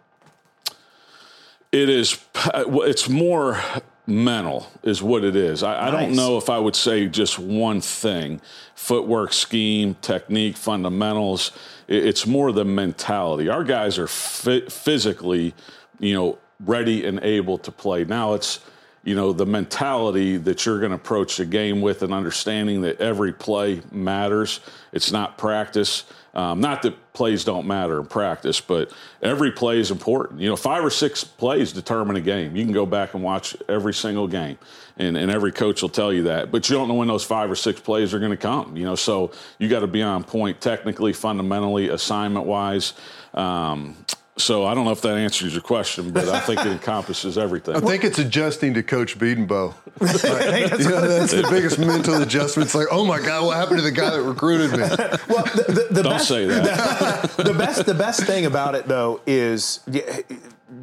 It 1.73 1.89
is. 1.89 2.19
It's 2.55 3.09
more 3.09 3.61
mental, 4.07 4.67
is 4.83 5.03
what 5.03 5.23
it 5.23 5.37
is. 5.37 5.63
I, 5.63 5.75
nice. 5.75 5.83
I, 5.83 5.91
don't 5.91 6.17
know 6.17 6.37
if 6.37 6.51
I 6.51 6.59
would 6.59 6.75
say 6.75 7.07
just 7.07 7.39
one 7.39 7.81
thing: 7.81 8.41
footwork, 8.75 9.33
scheme, 9.33 9.95
technique, 10.03 10.57
fundamentals. 10.57 11.53
It's 11.87 12.27
more 12.27 12.53
the 12.53 12.65
mentality. 12.65 13.49
Our 13.49 13.65
guys 13.65 13.99
are 13.99 14.09
physically, 14.09 15.55
you 15.99 16.15
know, 16.15 16.39
ready 16.65 17.07
and 17.07 17.21
able 17.23 17.59
to 17.59 17.73
play. 17.73 18.05
Now 18.05 18.35
it's 18.35 18.61
you 19.05 19.15
know 19.15 19.33
the 19.33 19.47
mentality 19.47 20.37
that 20.37 20.67
you're 20.67 20.79
going 20.79 20.91
to 20.91 20.97
approach 20.97 21.37
the 21.37 21.45
game 21.45 21.81
with 21.81 22.03
and 22.03 22.13
understanding 22.13 22.83
that 22.83 23.01
every 23.01 23.33
play 23.33 23.81
matters 23.91 24.61
it's 24.93 25.11
not 25.11 25.39
practice 25.39 26.05
um, 26.35 26.61
not 26.61 26.83
that 26.83 27.13
plays 27.13 27.45
don't 27.45 27.67
matter 27.67 27.99
in 27.99 28.07
practice, 28.07 28.61
but 28.61 28.93
every 29.21 29.51
play 29.51 29.79
is 29.79 29.91
important. 29.91 30.41
You 30.41 30.49
know, 30.49 30.57
five 30.57 30.85
or 30.85 30.91
six 30.91 31.25
plays 31.25 31.73
determine 31.73 32.17
a 32.17 32.21
game. 32.21 32.55
You 32.55 32.65
can 32.65 32.73
go 32.73 32.87
back 32.87 33.15
and 33.15 33.23
watch 33.23 33.57
every 33.69 33.93
single 33.93 34.29
game, 34.29 34.59
and, 34.97 35.17
and 35.17 35.31
every 35.31 35.51
coach 35.51 35.83
will 35.83 35.89
tell 35.89 36.13
you 36.13 36.25
that. 36.25 36.53
But 36.53 36.69
you 36.69 36.77
don't 36.77 36.89
know 36.89 36.95
when 36.95 37.09
those 37.09 37.25
five 37.25 37.51
or 37.51 37.57
six 37.57 37.81
plays 37.81 38.15
are 38.15 38.21
going 38.21 38.31
to 38.31 38.37
come. 38.37 38.77
You 38.77 38.85
know, 38.85 38.95
so 38.95 39.33
you 39.59 39.69
got 39.69 39.81
to 39.81 39.89
be 39.89 40.03
on 40.03 40.23
point 40.23 40.61
technically, 40.61 41.13
fundamentally, 41.13 41.89
assignment 41.89 42.47
wise. 42.47 42.93
Um, 43.35 43.97
so 44.41 44.65
I 44.67 44.75
don't 44.75 44.85
know 44.85 44.91
if 44.91 45.03
that 45.03 45.17
answers 45.17 45.53
your 45.53 45.63
question, 45.63 46.11
but 46.11 46.29
I 46.29 46.41
think 46.41 46.61
it 46.61 46.67
encompasses 46.67 47.39
everything. 47.39 47.77
I 47.77 47.81
think 47.81 48.05
it's 48.05 48.19
adjusting 48.19 48.75
to 48.75 48.83
Coach 48.83 49.19
Bedenbaugh. 49.19 49.75
Like, 50.01 50.23
yeah, 50.23 51.01
that's 51.01 51.33
the 51.33 51.47
biggest 51.51 51.79
mental 51.79 52.21
adjustment. 52.23 52.67
It's 52.67 52.75
like, 52.75 52.89
oh 52.91 53.05
my 53.05 53.21
God, 53.21 53.47
what 53.47 53.57
happened 53.57 53.79
to 53.79 53.85
the 53.85 53.91
guy 53.91 54.11
that 54.11 54.23
recruited 54.23 54.73
me? 54.73 54.79
Well, 55.29 55.45
the, 55.45 55.65
the, 55.69 55.95
the 55.95 56.03
don't 56.03 56.15
best, 56.15 56.29
say 56.29 56.47
that. 56.47 57.31
The, 57.37 57.43
the 57.53 57.55
best, 57.55 57.87
the 57.87 57.95
best 57.95 58.25
thing 58.25 58.47
about 58.47 58.75
it 58.75 58.87
though 58.89 59.21
is 59.27 59.81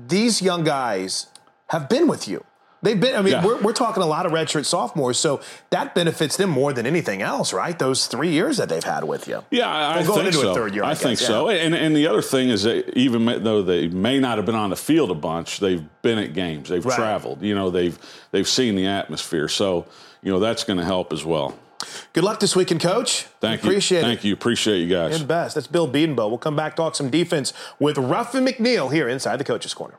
these 0.08 0.42
young 0.42 0.64
guys 0.64 1.28
have 1.68 1.90
been 1.90 2.08
with 2.08 2.28
you. 2.28 2.44
They've 2.84 3.00
been, 3.00 3.16
I 3.16 3.24
mean, 3.24 3.34
yeah. 3.34 3.46
we're, 3.46 3.60
we're 3.62 3.74
talking 3.74 4.04
a 4.04 4.06
lot 4.06 4.28
of 4.28 4.32
redshirt 4.32 4.66
sophomores, 4.66 5.18
so 5.18 5.42
that 5.72 5.96
benefits 5.96 6.38
them 6.38 6.52
more 6.52 6.74
than 6.74 6.86
anything 6.86 7.24
else, 7.24 7.52
right? 7.52 7.78
Those 7.78 8.06
three 8.06 8.30
years 8.30 8.58
that 8.58 8.70
they've 8.70 8.84
had 8.84 9.04
with 9.04 9.28
you. 9.28 9.44
Yeah, 9.50 9.68
I, 9.68 10.00
I 10.00 10.04
think 10.04 10.34
so. 10.34 10.66
Year, 10.66 10.84
I, 10.84 10.90
I 10.90 10.92
guess, 10.92 11.02
think 11.02 11.20
yeah. 11.22 11.28
so. 11.28 11.50
And, 11.50 11.74
and 11.74 11.96
the 11.96 12.06
other 12.06 12.22
thing 12.22 12.50
is 12.50 12.64
that 12.64 12.96
even 12.96 13.26
though 13.26 13.64
they 13.64 13.88
may 13.88 14.20
not 14.20 14.38
have 14.38 14.46
been 14.46 14.56
on 14.56 14.70
the 14.70 14.76
field 14.76 15.10
a 15.10 15.16
bunch, 15.16 15.60
they've 15.60 15.84
been 16.04 16.20
at 16.20 16.34
games, 16.34 16.70
they've 16.70 16.86
right. 16.86 16.96
traveled, 16.96 17.42
you 17.42 17.56
know, 17.56 17.72
they've, 17.72 17.98
they've 18.32 18.48
seen 18.48 18.76
the 18.76 18.86
atmosphere. 18.86 19.48
So, 19.48 19.88
you 20.22 20.32
know, 20.32 20.40
that's 20.40 20.64
going 20.64 20.78
to 20.78 20.86
help 20.86 21.12
as 21.12 21.26
well. 21.26 21.58
Good 22.14 22.24
luck 22.24 22.40
this 22.40 22.56
weekend, 22.56 22.82
Coach. 22.82 23.24
Thank 23.40 23.64
you. 23.64 23.70
Appreciate 23.70 24.00
it. 24.00 24.04
Thank 24.04 24.24
you. 24.24 24.34
Appreciate 24.34 24.80
you 24.80 24.88
guys. 24.88 25.20
And 25.20 25.28
best. 25.28 25.56
That's 25.56 25.68
Bill 25.68 25.88
Bedenbaugh. 25.88 26.30
We'll 26.30 26.38
come 26.38 26.56
back 26.56 26.76
talk 26.76 26.96
some 26.96 27.10
defense 27.10 27.54
with 27.80 27.98
Ruffin 27.98 28.46
McNeil 28.46 28.92
here 28.92 29.08
inside 29.08 29.38
the 29.38 29.44
Coach's 29.44 29.74
Corner. 29.74 29.96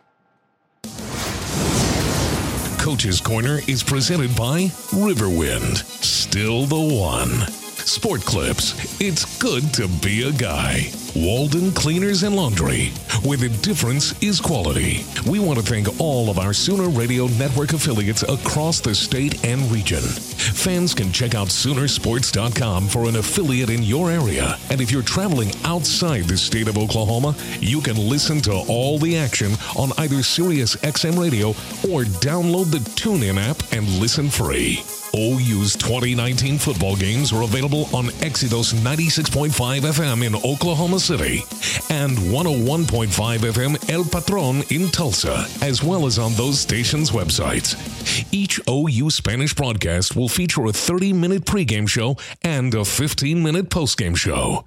Coach's 2.88 3.20
Corner 3.20 3.61
is 3.68 3.83
presented 3.83 4.35
by 4.35 4.62
Riverwind. 4.92 5.85
Still 6.03 6.64
the 6.64 6.81
one. 6.81 7.67
Sport 7.88 8.20
Clips. 8.20 9.01
It's 9.01 9.38
good 9.38 9.72
to 9.74 9.88
be 9.88 10.29
a 10.29 10.33
guy. 10.33 10.92
Walden 11.16 11.72
Cleaners 11.72 12.22
and 12.22 12.37
Laundry, 12.37 12.88
where 13.22 13.38
the 13.38 13.48
difference 13.48 14.12
is 14.22 14.40
quality. 14.40 15.07
We 15.27 15.40
want 15.40 15.59
to 15.59 15.64
thank 15.64 15.98
all 15.98 16.29
of 16.29 16.38
our 16.38 16.53
Sooner 16.53 16.90
Radio 16.90 17.29
Network 17.29 17.72
affiliates 17.72 18.22
across 18.24 18.81
the 18.81 18.94
state 18.94 19.42
and 19.44 19.62
region. 19.72 20.03
Fans 20.03 20.92
can 20.92 21.11
check 21.12 21.35
out 21.35 21.48
Soonersports.com 21.48 22.88
for 22.88 23.07
an 23.07 23.16
affiliate 23.16 23.70
in 23.70 23.83
your 23.83 24.11
area. 24.11 24.59
And 24.70 24.83
if 24.83 24.90
you're 24.90 25.03
traveling 25.03 25.51
outside 25.64 26.24
the 26.24 26.37
state 26.37 26.68
of 26.68 26.77
Oklahoma, 26.77 27.35
you 27.59 27.81
can 27.81 27.96
listen 27.96 28.42
to 28.42 28.53
all 28.68 28.98
the 28.98 29.16
action 29.16 29.53
on 29.77 29.92
either 29.96 30.22
Sirius 30.22 30.77
XM 30.77 31.18
Radio 31.18 31.48
or 31.90 32.05
download 32.20 32.70
the 32.70 32.79
TuneIn 33.01 33.38
app 33.38 33.62
and 33.72 33.88
listen 33.98 34.29
free. 34.29 34.85
OU's 35.14 35.75
2019 35.77 36.59
football 36.59 36.97
games 36.97 37.33
are 37.33 37.42
available 37.42 37.88
on 37.94 38.09
Exodus 38.23 38.73
96.5 38.73 39.51
FM 39.81 40.27
in 40.27 40.35
Oklahoma 40.37 41.01
City 41.01 41.44
and 41.90 42.16
101.5 42.18 43.38
FM 43.38 43.90
El 43.90 44.05
Patron 44.05 44.62
in 44.71 44.88
Tulsa, 44.90 45.47
as 45.62 45.83
well 45.83 46.07
as 46.07 46.18
on 46.18 46.33
those 46.35 46.61
stations' 46.61 47.11
websites. 47.11 47.77
Each 48.33 48.61
OU 48.68 49.11
Spanish 49.11 49.55
broadcast 49.55 50.16
will 50.16 50.29
feature 50.29 50.66
a 50.66 50.73
30 50.73 51.12
minute 51.12 51.44
pregame 51.44 51.88
show 51.88 52.16
and 52.42 52.75
a 52.75 52.85
15 52.85 53.42
minute 53.42 53.71
postgame 53.71 54.16
show. 54.16 54.64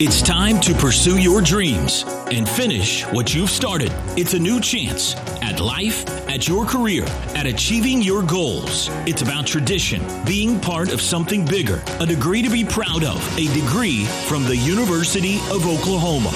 It's 0.00 0.22
time 0.22 0.58
to 0.62 0.74
pursue 0.74 1.18
your 1.18 1.40
dreams 1.40 2.04
and 2.32 2.48
finish 2.48 3.04
what 3.12 3.32
you've 3.32 3.48
started. 3.48 3.92
It's 4.16 4.34
a 4.34 4.38
new 4.40 4.60
chance 4.60 5.14
at 5.40 5.60
life, 5.60 6.04
at 6.28 6.48
your 6.48 6.66
career, 6.66 7.04
at 7.36 7.46
achieving 7.46 8.02
your 8.02 8.24
goals. 8.24 8.88
It's 9.06 9.22
about 9.22 9.46
tradition, 9.46 10.02
being 10.26 10.58
part 10.58 10.92
of 10.92 11.00
something 11.00 11.44
bigger, 11.44 11.80
a 12.00 12.06
degree 12.06 12.42
to 12.42 12.50
be 12.50 12.64
proud 12.64 13.04
of, 13.04 13.38
a 13.38 13.46
degree 13.54 14.04
from 14.26 14.42
the 14.42 14.56
University 14.56 15.36
of 15.52 15.64
Oklahoma. 15.64 16.32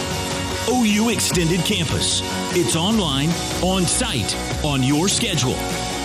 OU 0.70 1.08
Extended 1.08 1.58
Campus. 1.64 2.22
It's 2.56 2.76
online, 2.76 3.30
on 3.60 3.86
site, 3.86 4.36
on 4.64 4.84
your 4.84 5.08
schedule. 5.08 5.58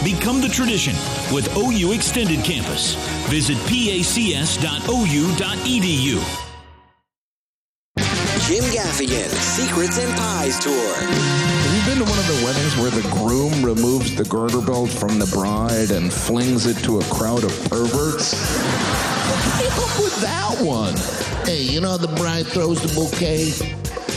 Become 0.03 0.41
the 0.41 0.49
tradition 0.49 0.95
with 1.31 1.55
OU 1.55 1.91
Extended 1.91 2.43
Campus. 2.43 2.95
Visit 3.29 3.57
pacs.ou.edu. 3.67 4.53
Jim 9.03 9.17
Gaffigan, 9.17 9.29
Secrets 9.29 9.97
and 9.97 10.15
Pies 10.17 10.59
Tour. 10.59 10.95
Have 10.95 11.75
you 11.75 11.93
been 11.93 12.05
to 12.05 12.09
one 12.09 12.19
of 12.19 12.27
the 12.27 12.45
weddings 12.45 12.77
where 12.77 12.91
the 12.91 13.07
groom 13.09 13.65
removes 13.65 14.15
the 14.15 14.23
girder 14.23 14.61
belt 14.61 14.89
from 14.89 15.19
the 15.19 15.25
bride 15.27 15.91
and 15.91 16.11
flings 16.11 16.65
it 16.65 16.77
to 16.85 16.99
a 16.99 17.03
crowd 17.05 17.43
of 17.43 17.51
perverts? 17.69 18.33
What 19.27 19.59
came 19.59 19.71
up 19.71 19.99
with 19.99 20.15
that 20.21 20.55
one? 20.61 20.95
Hey, 21.45 21.63
you 21.63 21.81
know 21.81 21.97
the 21.97 22.13
bride 22.15 22.47
throws 22.47 22.81
the 22.81 22.93
bouquet? 22.95 23.51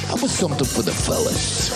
That 0.07 0.23
was 0.23 0.31
something 0.31 0.67
for 0.67 0.83
the 0.83 0.93
fellas. 0.95 1.75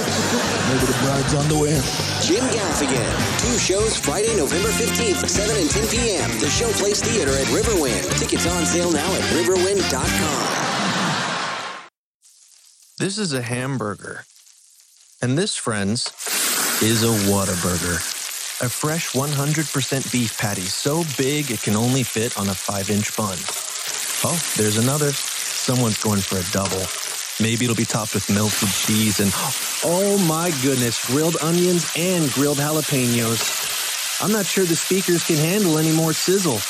Maybe 0.70 0.86
the 0.86 0.98
bride's 1.02 1.34
underwear. 1.34 1.82
Jim 2.22 2.44
Gaffigan. 2.54 3.10
Two 3.42 3.58
shows 3.58 3.96
Friday, 3.96 4.36
November 4.36 4.68
15th, 4.68 5.26
7 5.26 5.56
and 5.56 5.70
10 5.70 5.88
p.m. 5.88 6.30
The 6.38 6.46
Showplace 6.46 7.02
Theater 7.02 7.32
at 7.32 7.46
Riverwind. 7.50 8.06
Tickets 8.20 8.46
on 8.46 8.64
sale 8.66 8.92
now 8.92 9.12
at 9.14 9.22
riverwind.com. 9.34 10.69
This 13.00 13.16
is 13.16 13.32
a 13.32 13.40
hamburger. 13.40 14.26
And 15.22 15.38
this, 15.38 15.56
friends, 15.56 16.12
is 16.82 17.02
a 17.02 17.30
Whataburger. 17.32 17.96
A 18.60 18.68
fresh 18.68 19.12
100% 19.12 20.12
beef 20.12 20.36
patty 20.36 20.60
so 20.60 21.02
big 21.16 21.50
it 21.50 21.62
can 21.62 21.76
only 21.76 22.02
fit 22.02 22.36
on 22.36 22.50
a 22.50 22.54
5 22.54 22.90
inch 22.90 23.16
bun. 23.16 23.38
Oh, 24.22 24.36
there's 24.58 24.76
another. 24.76 25.12
Someone's 25.12 25.96
going 25.96 26.20
for 26.20 26.36
a 26.36 26.52
double. 26.52 26.84
Maybe 27.40 27.64
it'll 27.64 27.74
be 27.74 27.86
topped 27.86 28.12
with 28.12 28.28
melted 28.28 28.68
cheese 28.68 29.18
and, 29.20 29.32
oh 29.82 30.22
my 30.28 30.52
goodness, 30.62 31.02
grilled 31.06 31.38
onions 31.40 31.90
and 31.96 32.30
grilled 32.32 32.58
jalapenos. 32.58 34.20
I'm 34.22 34.30
not 34.30 34.44
sure 34.44 34.66
the 34.66 34.76
speakers 34.76 35.24
can 35.24 35.36
handle 35.36 35.78
any 35.78 35.96
more 35.96 36.12
sizzle. 36.12 36.60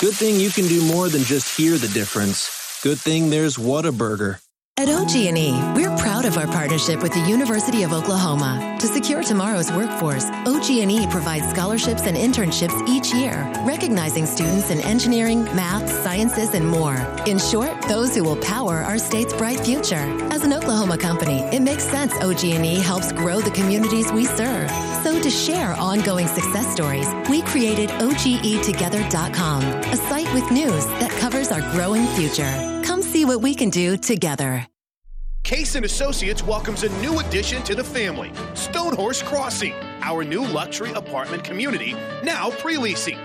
Good 0.00 0.16
thing 0.16 0.40
you 0.40 0.48
can 0.48 0.66
do 0.66 0.80
more 0.80 1.10
than 1.10 1.24
just 1.24 1.54
hear 1.54 1.76
the 1.76 1.88
difference. 1.88 2.80
Good 2.82 2.98
thing 2.98 3.28
there's 3.28 3.58
Whataburger. 3.58 4.40
At 4.78 4.90
OG&E, 4.90 5.52
we're 5.74 5.96
proud 5.96 6.26
of 6.26 6.36
our 6.36 6.46
partnership 6.46 7.02
with 7.02 7.14
the 7.14 7.26
University 7.26 7.82
of 7.82 7.94
Oklahoma. 7.94 8.76
To 8.78 8.86
secure 8.86 9.22
tomorrow's 9.22 9.72
workforce, 9.72 10.26
OG&E 10.44 11.06
provides 11.10 11.48
scholarships 11.48 12.02
and 12.02 12.14
internships 12.14 12.86
each 12.86 13.14
year, 13.14 13.50
recognizing 13.64 14.26
students 14.26 14.68
in 14.68 14.82
engineering, 14.82 15.44
math, 15.56 15.90
sciences, 16.02 16.52
and 16.52 16.68
more. 16.68 16.96
In 17.26 17.38
short, 17.38 17.80
those 17.88 18.14
who 18.14 18.22
will 18.22 18.36
power 18.36 18.74
our 18.74 18.98
state's 18.98 19.32
bright 19.32 19.60
future. 19.60 20.04
As 20.30 20.44
an 20.44 20.52
Oklahoma 20.52 20.98
company, 20.98 21.38
it 21.56 21.60
makes 21.60 21.84
sense 21.84 22.12
OG&E 22.20 22.74
helps 22.80 23.12
grow 23.12 23.40
the 23.40 23.52
communities 23.52 24.12
we 24.12 24.26
serve. 24.26 24.70
So 25.02 25.18
to 25.22 25.30
share 25.30 25.72
ongoing 25.72 26.26
success 26.26 26.70
stories, 26.70 27.08
we 27.30 27.40
created 27.40 27.88
OGETogether.com, 27.88 29.62
a 29.62 29.96
site 29.96 30.30
with 30.34 30.50
news 30.50 30.84
that 31.00 31.10
covers 31.12 31.50
our 31.50 31.62
growing 31.72 32.06
future. 32.08 32.75
See 33.06 33.24
what 33.24 33.40
we 33.40 33.54
can 33.54 33.70
do 33.70 33.96
together. 33.96 34.66
Case 35.44 35.76
and 35.76 35.84
Associates 35.86 36.42
welcomes 36.42 36.82
a 36.82 36.88
new 37.00 37.20
addition 37.20 37.62
to 37.62 37.76
the 37.76 37.84
family, 37.84 38.30
Stonehorse 38.54 39.22
Crossing, 39.22 39.74
our 40.02 40.24
new 40.24 40.44
luxury 40.44 40.90
apartment 40.90 41.44
community, 41.44 41.94
now 42.24 42.50
pre-leasing. 42.50 43.16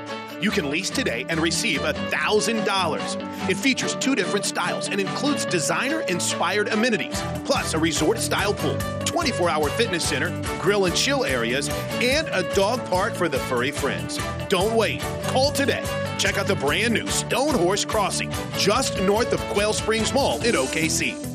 You 0.42 0.50
can 0.50 0.72
lease 0.72 0.90
today 0.90 1.24
and 1.30 1.40
receive 1.40 1.82
$1,000. 1.82 3.50
It 3.50 3.58
features 3.58 3.96
two 3.96 4.16
different 4.16 4.44
styles 4.44 4.90
and 4.90 5.00
includes 5.00 5.46
designer-inspired 5.46 6.70
amenities, 6.70 7.22
plus 7.46 7.76
a 7.76 7.78
resort-style 7.78 8.56
pool, 8.56 8.76
24-hour 9.02 9.70
fitness 9.70 10.04
center, 10.04 10.30
grill 10.60 10.86
and 10.86 10.96
chill 10.96 11.26
areas, 11.26 11.70
and 12.02 12.28
a 12.30 12.42
dog 12.56 12.84
park 12.88 13.14
for 13.14 13.30
the 13.30 13.38
furry 13.40 13.70
friends. 13.70 14.20
Don't 14.50 14.76
wait. 14.76 15.02
Call 15.26 15.52
today. 15.52 15.84
Check 16.18 16.40
out 16.40 16.48
the 16.48 16.56
brand 16.56 16.96
new 16.96 17.06
Stonehorse 17.06 17.88
Crossing, 17.88 18.32
just 18.58 19.00
north 19.02 19.34
of 19.34 19.40
Quail 19.54 19.74
Springs 19.74 20.12
Mall 20.12 20.42
in 20.44 20.56
OKC. 20.56 21.31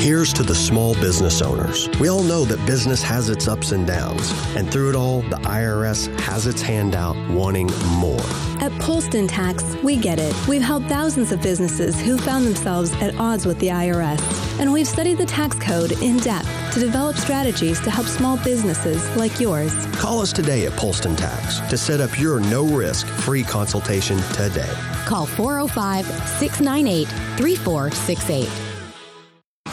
Here's 0.00 0.32
to 0.32 0.42
the 0.42 0.54
small 0.54 0.94
business 0.94 1.42
owners. 1.42 1.86
We 2.00 2.08
all 2.08 2.22
know 2.22 2.46
that 2.46 2.64
business 2.64 3.02
has 3.02 3.28
its 3.28 3.46
ups 3.46 3.72
and 3.72 3.86
downs, 3.86 4.32
and 4.56 4.72
through 4.72 4.88
it 4.88 4.96
all, 4.96 5.20
the 5.20 5.36
IRS 5.36 6.08
has 6.20 6.46
its 6.46 6.62
hand 6.62 6.94
out 6.94 7.16
wanting 7.28 7.66
more. 7.98 8.18
At 8.62 8.72
Polston 8.80 9.28
Tax, 9.28 9.62
we 9.82 9.98
get 9.98 10.18
it. 10.18 10.34
We've 10.48 10.62
helped 10.62 10.86
thousands 10.86 11.32
of 11.32 11.42
businesses 11.42 12.00
who 12.00 12.16
found 12.16 12.46
themselves 12.46 12.94
at 12.94 13.14
odds 13.16 13.44
with 13.44 13.58
the 13.58 13.68
IRS, 13.68 14.58
and 14.58 14.72
we've 14.72 14.88
studied 14.88 15.18
the 15.18 15.26
tax 15.26 15.58
code 15.58 15.92
in 16.00 16.16
depth 16.16 16.48
to 16.72 16.80
develop 16.80 17.16
strategies 17.16 17.78
to 17.82 17.90
help 17.90 18.06
small 18.06 18.38
businesses 18.38 19.06
like 19.16 19.38
yours. 19.38 19.74
Call 19.96 20.22
us 20.22 20.32
today 20.32 20.64
at 20.64 20.72
Polston 20.72 21.14
Tax 21.14 21.60
to 21.68 21.76
set 21.76 22.00
up 22.00 22.18
your 22.18 22.40
no 22.40 22.64
risk 22.64 23.06
free 23.06 23.42
consultation 23.42 24.16
today. 24.32 24.72
Call 25.04 25.26
405 25.26 26.06
698 26.06 27.06
3468. 27.36 28.69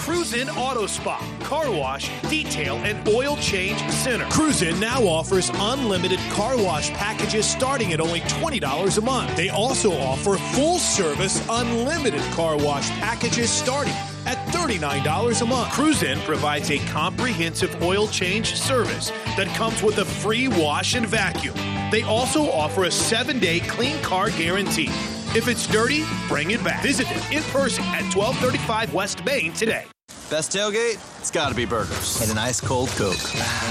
Cruisin 0.07 0.47
Auto 0.51 0.87
Spa, 0.87 1.21
car 1.43 1.69
wash, 1.69 2.09
detail, 2.29 2.77
and 2.85 3.05
oil 3.09 3.35
change 3.41 3.77
center. 3.91 4.23
Cruisin 4.29 4.79
now 4.79 5.03
offers 5.03 5.51
unlimited 5.53 6.19
car 6.31 6.55
wash 6.55 6.91
packages 6.91 7.45
starting 7.45 7.91
at 7.91 7.99
only 7.99 8.21
$20 8.21 8.97
a 8.97 9.01
month. 9.01 9.35
They 9.35 9.49
also 9.49 9.91
offer 9.91 10.37
full 10.55 10.77
service 10.77 11.45
unlimited 11.49 12.21
car 12.31 12.55
wash 12.55 12.89
packages 13.01 13.49
starting 13.49 13.91
at 14.25 14.37
$39 14.53 15.41
a 15.41 15.45
month. 15.45 15.73
Cruisin 15.73 16.19
provides 16.19 16.71
a 16.71 16.77
comprehensive 16.87 17.83
oil 17.83 18.07
change 18.07 18.55
service 18.55 19.09
that 19.35 19.53
comes 19.57 19.83
with 19.83 19.97
a 19.97 20.05
free 20.05 20.47
wash 20.47 20.95
and 20.95 21.05
vacuum. 21.05 21.55
They 21.91 22.03
also 22.03 22.49
offer 22.49 22.85
a 22.85 22.91
seven 22.91 23.39
day 23.39 23.59
clean 23.59 24.01
car 24.03 24.29
guarantee. 24.29 24.87
If 25.35 25.49
it's 25.49 25.67
dirty, 25.67 26.05
bring 26.29 26.51
it 26.51 26.63
back. 26.63 26.81
Visit 26.81 27.07
them 27.07 27.21
in 27.29 27.43
person 27.51 27.83
at 27.83 28.03
1235 28.15 28.93
West 28.93 29.25
Main 29.25 29.51
today. 29.51 29.83
Best 30.29 30.51
tailgate? 30.51 30.95
It's 31.19 31.31
gotta 31.31 31.55
be 31.55 31.63
burgers. 31.65 32.19
And 32.21 32.29
an 32.29 32.37
ice 32.37 32.59
cold 32.59 32.89
Coke. 32.89 33.15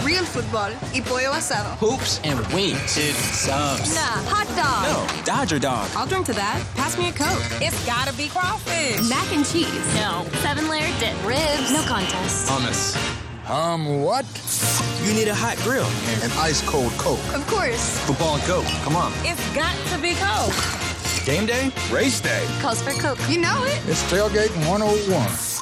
Real 0.03 0.25
football 0.25 0.73
y 0.95 1.03
pollo 1.05 1.33
asado. 1.33 1.69
Hoops 1.77 2.19
and 2.25 2.38
wings. 2.55 2.97
It 2.97 3.12
subs. 3.14 3.95
Nah, 3.95 4.25
hot 4.33 4.49
dog. 4.57 4.88
No, 4.88 5.25
Dodger 5.25 5.59
dog. 5.59 5.90
I'll 5.95 6.07
drink 6.07 6.25
to 6.27 6.33
that. 6.33 6.64
Pass 6.75 6.97
me 6.97 7.09
a 7.11 7.12
Coke. 7.12 7.45
It's 7.61 7.77
gotta 7.85 8.14
be 8.16 8.29
crawfish. 8.29 9.07
Mac 9.07 9.31
and 9.35 9.45
cheese. 9.45 9.69
No. 9.97 10.25
Seven 10.40 10.66
layer 10.71 10.88
dip. 10.99 11.12
Ribs. 11.27 11.73
No 11.73 11.83
contest. 11.83 12.49
Hummus. 12.49 12.97
Um, 13.51 14.01
what? 14.01 14.25
You 15.05 15.12
need 15.12 15.29
a 15.29 15.35
hot 15.35 15.59
grill. 15.59 15.85
An 16.25 16.33
ice 16.40 16.62
cold 16.66 16.90
Coke. 16.92 17.21
Of 17.35 17.47
course. 17.49 17.99
Football 18.07 18.37
and 18.37 18.45
Coke. 18.45 18.66
Come 18.83 18.97
on. 18.97 19.12
It's 19.29 19.45
got 19.55 19.77
to 19.92 19.99
be 20.01 20.14
Coke. 20.14 20.57
Game 21.27 21.45
day? 21.45 21.71
Race 21.92 22.21
day. 22.23 22.47
Calls 22.62 22.81
for 22.81 22.92
Coke. 22.92 23.19
You 23.29 23.40
know 23.42 23.62
it. 23.64 23.79
It's 23.87 24.03
Tailgate 24.11 24.57
101. 24.66 25.56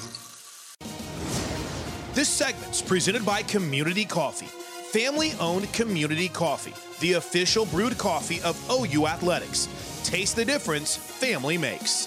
This 2.14 2.28
segment's 2.28 2.80
presented 2.80 3.26
by 3.26 3.42
Community 3.42 4.04
Coffee, 4.04 4.46
family 4.46 5.32
owned 5.40 5.72
Community 5.72 6.28
Coffee, 6.28 6.72
the 7.00 7.14
official 7.14 7.66
brewed 7.66 7.98
coffee 7.98 8.40
of 8.42 8.56
OU 8.70 9.08
Athletics. 9.08 9.66
Taste 10.04 10.36
the 10.36 10.44
difference 10.44 10.94
family 10.94 11.58
makes. 11.58 12.06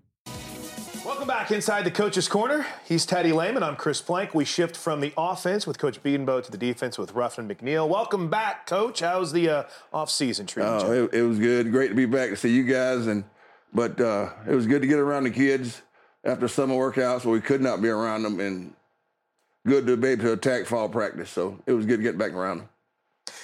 Welcome 1.21 1.37
back 1.37 1.51
inside 1.51 1.83
the 1.83 1.91
coach's 1.91 2.27
corner. 2.27 2.65
He's 2.83 3.05
Teddy 3.05 3.31
Lehman. 3.31 3.61
I'm 3.61 3.75
Chris 3.75 4.01
Plank. 4.01 4.33
We 4.33 4.43
shift 4.43 4.75
from 4.75 5.01
the 5.01 5.13
offense 5.15 5.67
with 5.67 5.77
Coach 5.77 6.01
Bedenbaugh 6.01 6.43
to 6.45 6.49
the 6.49 6.57
defense 6.57 6.97
with 6.97 7.13
Ruffin 7.13 7.47
McNeil. 7.47 7.87
Welcome 7.87 8.27
back, 8.27 8.65
Coach. 8.65 9.01
How's 9.01 9.31
the 9.31 9.47
uh, 9.47 9.63
offseason 9.93 10.47
treating 10.47 10.73
oh, 10.73 10.91
you? 10.91 11.03
It, 11.03 11.13
it 11.13 11.21
was 11.21 11.37
good. 11.37 11.71
Great 11.71 11.89
to 11.89 11.93
be 11.93 12.07
back 12.07 12.31
to 12.31 12.35
see 12.35 12.49
you 12.49 12.63
guys, 12.63 13.05
and 13.05 13.23
but 13.71 14.01
uh, 14.01 14.31
it 14.49 14.55
was 14.55 14.65
good 14.65 14.81
to 14.81 14.87
get 14.87 14.97
around 14.97 15.25
the 15.25 15.29
kids 15.29 15.83
after 16.23 16.47
summer 16.47 16.73
workouts 16.73 17.23
where 17.23 17.33
we 17.33 17.41
could 17.41 17.61
not 17.61 17.83
be 17.83 17.89
around 17.89 18.23
them, 18.23 18.39
and 18.39 18.73
good 19.67 19.85
to 19.85 19.97
be 19.97 20.07
able 20.07 20.23
to 20.23 20.33
attack 20.33 20.65
fall 20.65 20.89
practice. 20.89 21.29
So 21.29 21.59
it 21.67 21.73
was 21.73 21.85
good 21.85 21.97
to 21.97 22.03
get 22.03 22.17
back 22.17 22.31
around 22.31 22.57
them. 22.57 22.69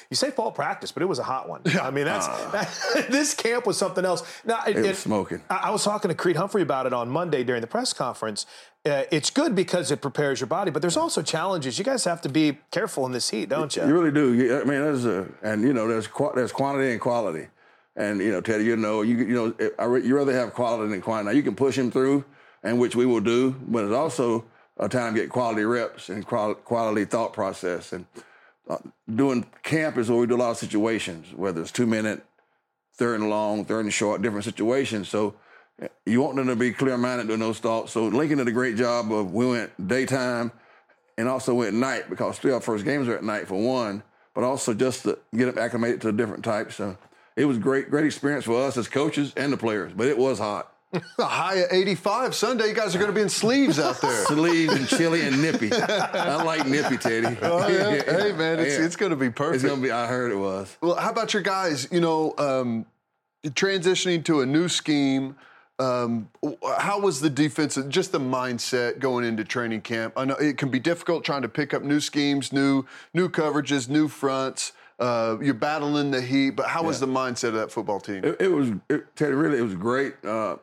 You 0.10 0.16
say 0.16 0.32
fall 0.32 0.52
practice, 0.52 0.92
but 0.92 1.04
it 1.04 1.06
was 1.06 1.20
a 1.20 1.24
hot 1.24 1.50
one. 1.50 1.62
I 1.82 1.92
mean, 1.92 2.06
that's 2.06 2.28
that, 2.28 3.08
this 3.12 3.34
camp 3.34 3.66
was 3.68 3.78
something 3.78 4.06
else. 4.06 4.24
Now, 4.46 4.64
It 4.66 4.78
was 4.78 5.00
smoking. 5.00 5.42
I, 5.50 5.56
I 5.66 5.70
was 5.72 5.84
talking 5.84 6.10
to 6.10 6.16
Creed 6.16 6.36
Humphrey 6.38 6.62
about 6.62 6.86
it 6.86 6.94
on 6.94 7.10
Monday 7.10 7.44
during 7.44 7.62
the 7.62 7.68
press 7.68 7.92
conference. 7.94 8.46
Uh, 8.86 9.04
it's 9.12 9.30
good 9.30 9.54
because 9.54 9.92
it 9.92 10.02
prepares 10.02 10.40
your 10.40 10.48
body, 10.48 10.72
but 10.72 10.82
there's 10.82 10.96
also 10.96 11.22
challenges. 11.22 11.78
You 11.78 11.84
guys 11.84 12.06
have 12.06 12.22
to 12.22 12.30
be 12.30 12.58
careful 12.72 13.06
in 13.06 13.12
this 13.12 13.30
heat, 13.30 13.50
don't 13.50 13.76
you? 13.76 13.86
You 13.86 13.94
really 13.94 14.12
do. 14.12 14.34
You- 14.34 14.56
I 14.62 14.64
mean, 14.64 14.80
there's 14.82 15.06
a, 15.06 15.28
and 15.44 15.62
you 15.64 15.74
know, 15.74 15.88
there's 15.90 16.08
qua- 16.08 16.32
there's 16.34 16.54
quantity 16.54 16.92
and 16.94 17.02
quality, 17.02 17.48
and 17.98 18.22
you 18.22 18.32
know, 18.32 18.40
Teddy, 18.40 18.64
you 18.64 18.78
know, 18.78 19.02
you 19.02 19.18
you 19.18 19.34
know, 19.34 19.70
I 19.78 19.84
re- 19.86 20.06
you 20.06 20.16
rather 20.16 20.32
have 20.34 20.54
quality 20.54 20.90
than 20.90 21.02
quantity. 21.02 21.26
Now 21.34 21.36
you 21.36 21.44
can 21.44 21.56
push 21.56 21.78
him 21.78 21.92
through, 21.92 22.24
and 22.64 22.80
which 22.80 22.96
we 22.96 23.06
will 23.06 23.20
do, 23.20 23.52
but 23.68 23.84
it's 23.84 23.94
also 23.94 24.46
a 24.78 24.88
time 24.88 25.16
to 25.16 25.20
get 25.20 25.30
quality 25.30 25.66
reps 25.66 26.08
and 26.08 26.26
qual- 26.26 26.56
quality 26.56 27.04
thought 27.04 27.34
process. 27.34 27.92
And 27.92 28.06
uh, 28.16 28.22
doing 29.14 29.46
camp 29.64 29.98
is 29.98 30.10
where 30.10 30.20
we 30.20 30.28
do 30.28 30.36
a 30.36 30.38
lot 30.38 30.52
of 30.52 30.58
situations, 30.58 31.34
whether 31.34 31.62
it's 31.62 31.72
two 31.72 31.88
minute, 31.88 32.24
third 32.96 33.20
and 33.20 33.30
long, 33.30 33.66
third 33.66 33.86
and 33.86 33.94
short, 33.94 34.22
different 34.22 34.46
situations. 34.46 35.10
So 35.10 35.36
uh, 35.82 35.88
you 36.06 36.22
want 36.22 36.36
them 36.36 36.48
to 36.48 36.56
be 36.56 36.72
clear 36.72 36.98
minded 36.98 37.28
doing 37.28 37.40
those 37.40 37.60
thoughts. 37.60 37.92
So 37.92 38.08
Lincoln 38.08 38.40
did 38.40 38.48
a 38.48 38.52
great 38.52 38.76
job 38.76 39.12
of 39.12 39.34
we 39.34 39.48
went 39.48 39.88
daytime 39.88 40.52
and 41.18 41.28
also 41.28 41.54
went 41.54 41.76
night 41.76 42.10
because 42.10 42.38
three 42.40 42.52
of 42.52 42.56
our 42.56 42.62
first 42.62 42.86
games 42.86 43.08
are 43.08 43.16
at 43.16 43.24
night 43.24 43.48
for 43.48 43.56
one, 43.56 44.04
but 44.34 44.44
also 44.44 44.74
just 44.74 45.04
to 45.04 45.18
get 45.36 45.46
them 45.46 45.58
acclimated 45.58 46.02
to 46.02 46.08
the 46.08 46.14
different 46.14 46.44
types. 46.44 46.76
So 46.76 46.98
it 47.36 47.46
was 47.46 47.58
great, 47.58 47.90
great 47.90 48.06
experience 48.06 48.46
for 48.46 48.62
us 48.62 48.78
as 48.78 48.88
coaches 48.88 49.34
and 49.38 49.54
the 49.54 49.58
players, 49.58 49.94
but 49.94 50.08
it 50.08 50.18
was 50.18 50.40
hot. 50.40 50.74
A 51.20 51.24
high 51.24 51.60
at 51.60 51.74
85. 51.74 52.34
Sunday, 52.34 52.70
you 52.70 52.74
guys 52.74 52.96
are 52.96 53.00
going 53.00 53.12
to 53.12 53.16
be 53.16 53.22
in 53.22 53.30
sleeves 53.30 53.78
out 53.80 54.00
there. 54.02 54.26
Sleeves 54.26 54.74
and 54.74 54.88
chilly 54.88 55.22
and 55.22 55.42
nippy. 55.42 55.72
I 55.74 56.42
like 56.44 56.66
nippy, 56.66 56.98
Teddy. 56.98 57.38
Oh, 57.42 57.68
yeah. 57.68 58.02
Hey, 58.18 58.32
man, 58.32 58.60
it's, 58.60 58.78
Yeah. 58.78 58.86
it's 58.86 58.96
going 58.96 59.10
to 59.10 59.18
be 59.18 59.30
perfect. 59.30 59.56
It's 59.56 59.70
gonna 59.70 59.82
be. 59.82 59.92
I 59.92 60.08
heard 60.08 60.32
it 60.32 60.38
was. 60.38 60.78
Well, 60.82 60.96
how 60.96 61.10
about 61.10 61.34
your 61.34 61.44
guys? 61.44 61.88
You 61.92 62.00
know, 62.00 62.34
um, 62.38 62.86
transitioning 63.46 64.24
to 64.26 64.42
a 64.42 64.46
new 64.46 64.70
scheme. 64.70 65.36
Um, 65.80 66.30
how 66.80 67.00
was 67.00 67.20
the 67.22 67.30
defense? 67.30 67.78
Just 67.90 68.12
the 68.12 68.20
mindset 68.20 69.00
going 69.00 69.26
into 69.26 69.44
training 69.44 69.82
camp. 69.82 70.14
I 70.18 70.26
know 70.26 70.36
it 70.36 70.58
can 70.58 70.70
be 70.70 70.80
difficult 70.80 71.24
trying 71.24 71.44
to 71.44 71.50
pick 71.50 71.74
up 71.74 71.84
new 71.84 72.00
schemes, 72.00 72.52
new 72.52 72.86
new 73.14 73.30
coverages, 73.30 73.88
new 73.90 74.08
fronts. 74.08 74.72
Uh, 75.00 75.38
you're 75.40 75.54
battling 75.54 76.10
the 76.10 76.22
heat, 76.22 76.52
but 76.52 76.66
how 76.68 76.82
was 76.82 77.00
the 77.00 77.06
mindset 77.06 77.50
of 77.50 77.54
that 77.56 77.72
football 77.72 78.00
team? 78.00 78.24
It, 78.24 78.38
it 78.42 78.48
was 78.48 78.72
it, 78.90 79.16
Teddy. 79.16 79.34
Really, 79.34 79.60
it 79.60 79.64
was 79.64 79.76
great. 79.76 80.16
Uh, 80.26 80.58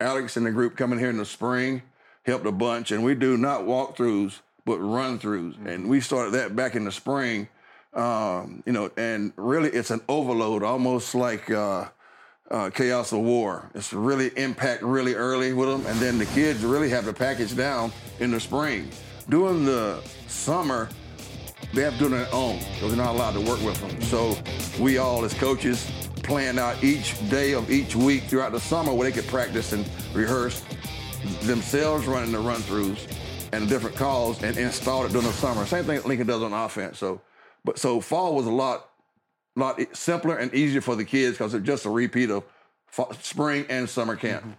Alex 0.00 0.36
and 0.36 0.46
the 0.46 0.50
group 0.50 0.76
coming 0.76 0.98
here 0.98 1.10
in 1.10 1.16
the 1.16 1.24
spring 1.24 1.82
helped 2.24 2.46
a 2.46 2.52
bunch, 2.52 2.90
and 2.90 3.04
we 3.04 3.14
do 3.14 3.36
not 3.36 3.62
walkthroughs 3.62 4.40
but 4.64 4.78
run 4.78 5.18
throughs, 5.18 5.54
and 5.64 5.88
we 5.88 6.00
started 6.00 6.32
that 6.32 6.56
back 6.56 6.74
in 6.74 6.84
the 6.84 6.92
spring. 6.92 7.48
Um, 7.94 8.64
you 8.66 8.72
know, 8.72 8.90
and 8.96 9.32
really, 9.36 9.70
it's 9.70 9.90
an 9.90 10.00
overload, 10.08 10.62
almost 10.62 11.14
like. 11.14 11.50
Uh, 11.50 11.86
uh, 12.50 12.70
chaos 12.70 13.12
of 13.12 13.20
war. 13.20 13.70
It's 13.74 13.92
really 13.92 14.30
impact 14.36 14.82
really 14.82 15.14
early 15.14 15.52
with 15.52 15.68
them, 15.68 15.84
and 15.86 15.98
then 15.98 16.18
the 16.18 16.26
kids 16.26 16.64
really 16.64 16.88
have 16.90 17.04
the 17.04 17.12
package 17.12 17.56
down 17.56 17.92
in 18.20 18.30
the 18.30 18.40
spring. 18.40 18.88
During 19.28 19.64
the 19.64 20.00
summer, 20.28 20.88
they 21.74 21.82
have 21.82 21.94
to 21.94 21.98
do 21.98 22.04
it 22.06 22.12
on 22.12 22.18
their 22.18 22.32
own 22.34 22.58
because 22.58 22.94
they're 22.94 23.04
not 23.04 23.14
allowed 23.14 23.32
to 23.32 23.40
work 23.40 23.60
with 23.62 23.80
them. 23.80 24.00
So 24.02 24.36
we 24.80 24.98
all 24.98 25.24
as 25.24 25.34
coaches 25.34 26.05
plan 26.26 26.58
out 26.58 26.82
each 26.82 27.16
day 27.30 27.54
of 27.54 27.70
each 27.70 27.96
week 27.96 28.24
throughout 28.24 28.52
the 28.52 28.60
summer 28.60 28.92
where 28.92 29.08
they 29.10 29.20
could 29.20 29.28
practice 29.30 29.72
and 29.72 29.88
rehearse 30.12 30.62
themselves 31.42 32.06
running 32.06 32.32
the 32.32 32.38
run-throughs 32.38 32.98
and 33.52 33.64
the 33.64 33.66
different 33.66 33.96
calls 33.96 34.42
and 34.42 34.56
install 34.58 35.04
it 35.04 35.12
during 35.12 35.26
the 35.26 35.32
summer. 35.32 35.64
Same 35.64 35.84
thing 35.84 36.02
Lincoln 36.04 36.26
does 36.26 36.42
on 36.42 36.52
offense. 36.52 36.98
So, 36.98 37.20
but 37.64 37.78
so 37.78 38.00
fall 38.00 38.34
was 38.34 38.46
a 38.46 38.50
lot, 38.50 38.88
lot 39.54 39.80
simpler 39.96 40.36
and 40.36 40.52
easier 40.52 40.80
for 40.80 40.96
the 40.96 41.04
kids 41.04 41.38
because 41.38 41.54
it's 41.54 41.64
just 41.64 41.84
a 41.84 41.90
repeat 41.90 42.30
of 42.30 42.44
fall, 42.86 43.12
spring 43.20 43.64
and 43.68 43.88
summer 43.88 44.16
camp. 44.16 44.42
Mm-hmm. 44.42 44.52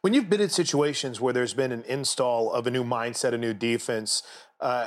When 0.00 0.14
you've 0.14 0.30
been 0.30 0.40
in 0.40 0.50
situations 0.50 1.20
where 1.20 1.32
there's 1.32 1.54
been 1.54 1.72
an 1.72 1.82
install 1.88 2.52
of 2.52 2.66
a 2.66 2.70
new 2.70 2.84
mindset, 2.84 3.32
a 3.32 3.38
new 3.38 3.52
defense, 3.52 4.22
uh, 4.60 4.86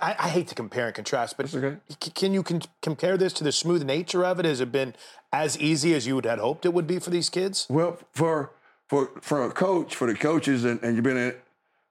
I, 0.00 0.16
I 0.18 0.28
hate 0.30 0.48
to 0.48 0.54
compare 0.54 0.86
and 0.86 0.94
contrast, 0.94 1.36
but 1.36 1.48
c- 1.48 2.10
can 2.14 2.32
you 2.32 2.42
compare 2.82 3.16
this 3.16 3.32
to 3.34 3.44
the 3.44 3.52
smooth 3.52 3.84
nature 3.84 4.24
of 4.24 4.40
it? 4.40 4.44
Has 4.44 4.60
it 4.60 4.72
been 4.72 4.94
as 5.32 5.58
easy 5.58 5.94
as 5.94 6.06
you 6.06 6.14
would 6.14 6.24
had 6.24 6.38
hoped 6.38 6.64
it 6.64 6.72
would 6.72 6.86
be 6.86 6.98
for 6.98 7.10
these 7.10 7.28
kids? 7.28 7.66
Well, 7.68 7.98
for 8.12 8.50
for 8.88 9.10
for 9.20 9.44
a 9.44 9.50
coach, 9.50 9.94
for 9.94 10.06
the 10.06 10.14
coaches, 10.14 10.64
and, 10.64 10.82
and 10.82 10.94
you've 10.94 11.04
been 11.04 11.16
in. 11.16 11.34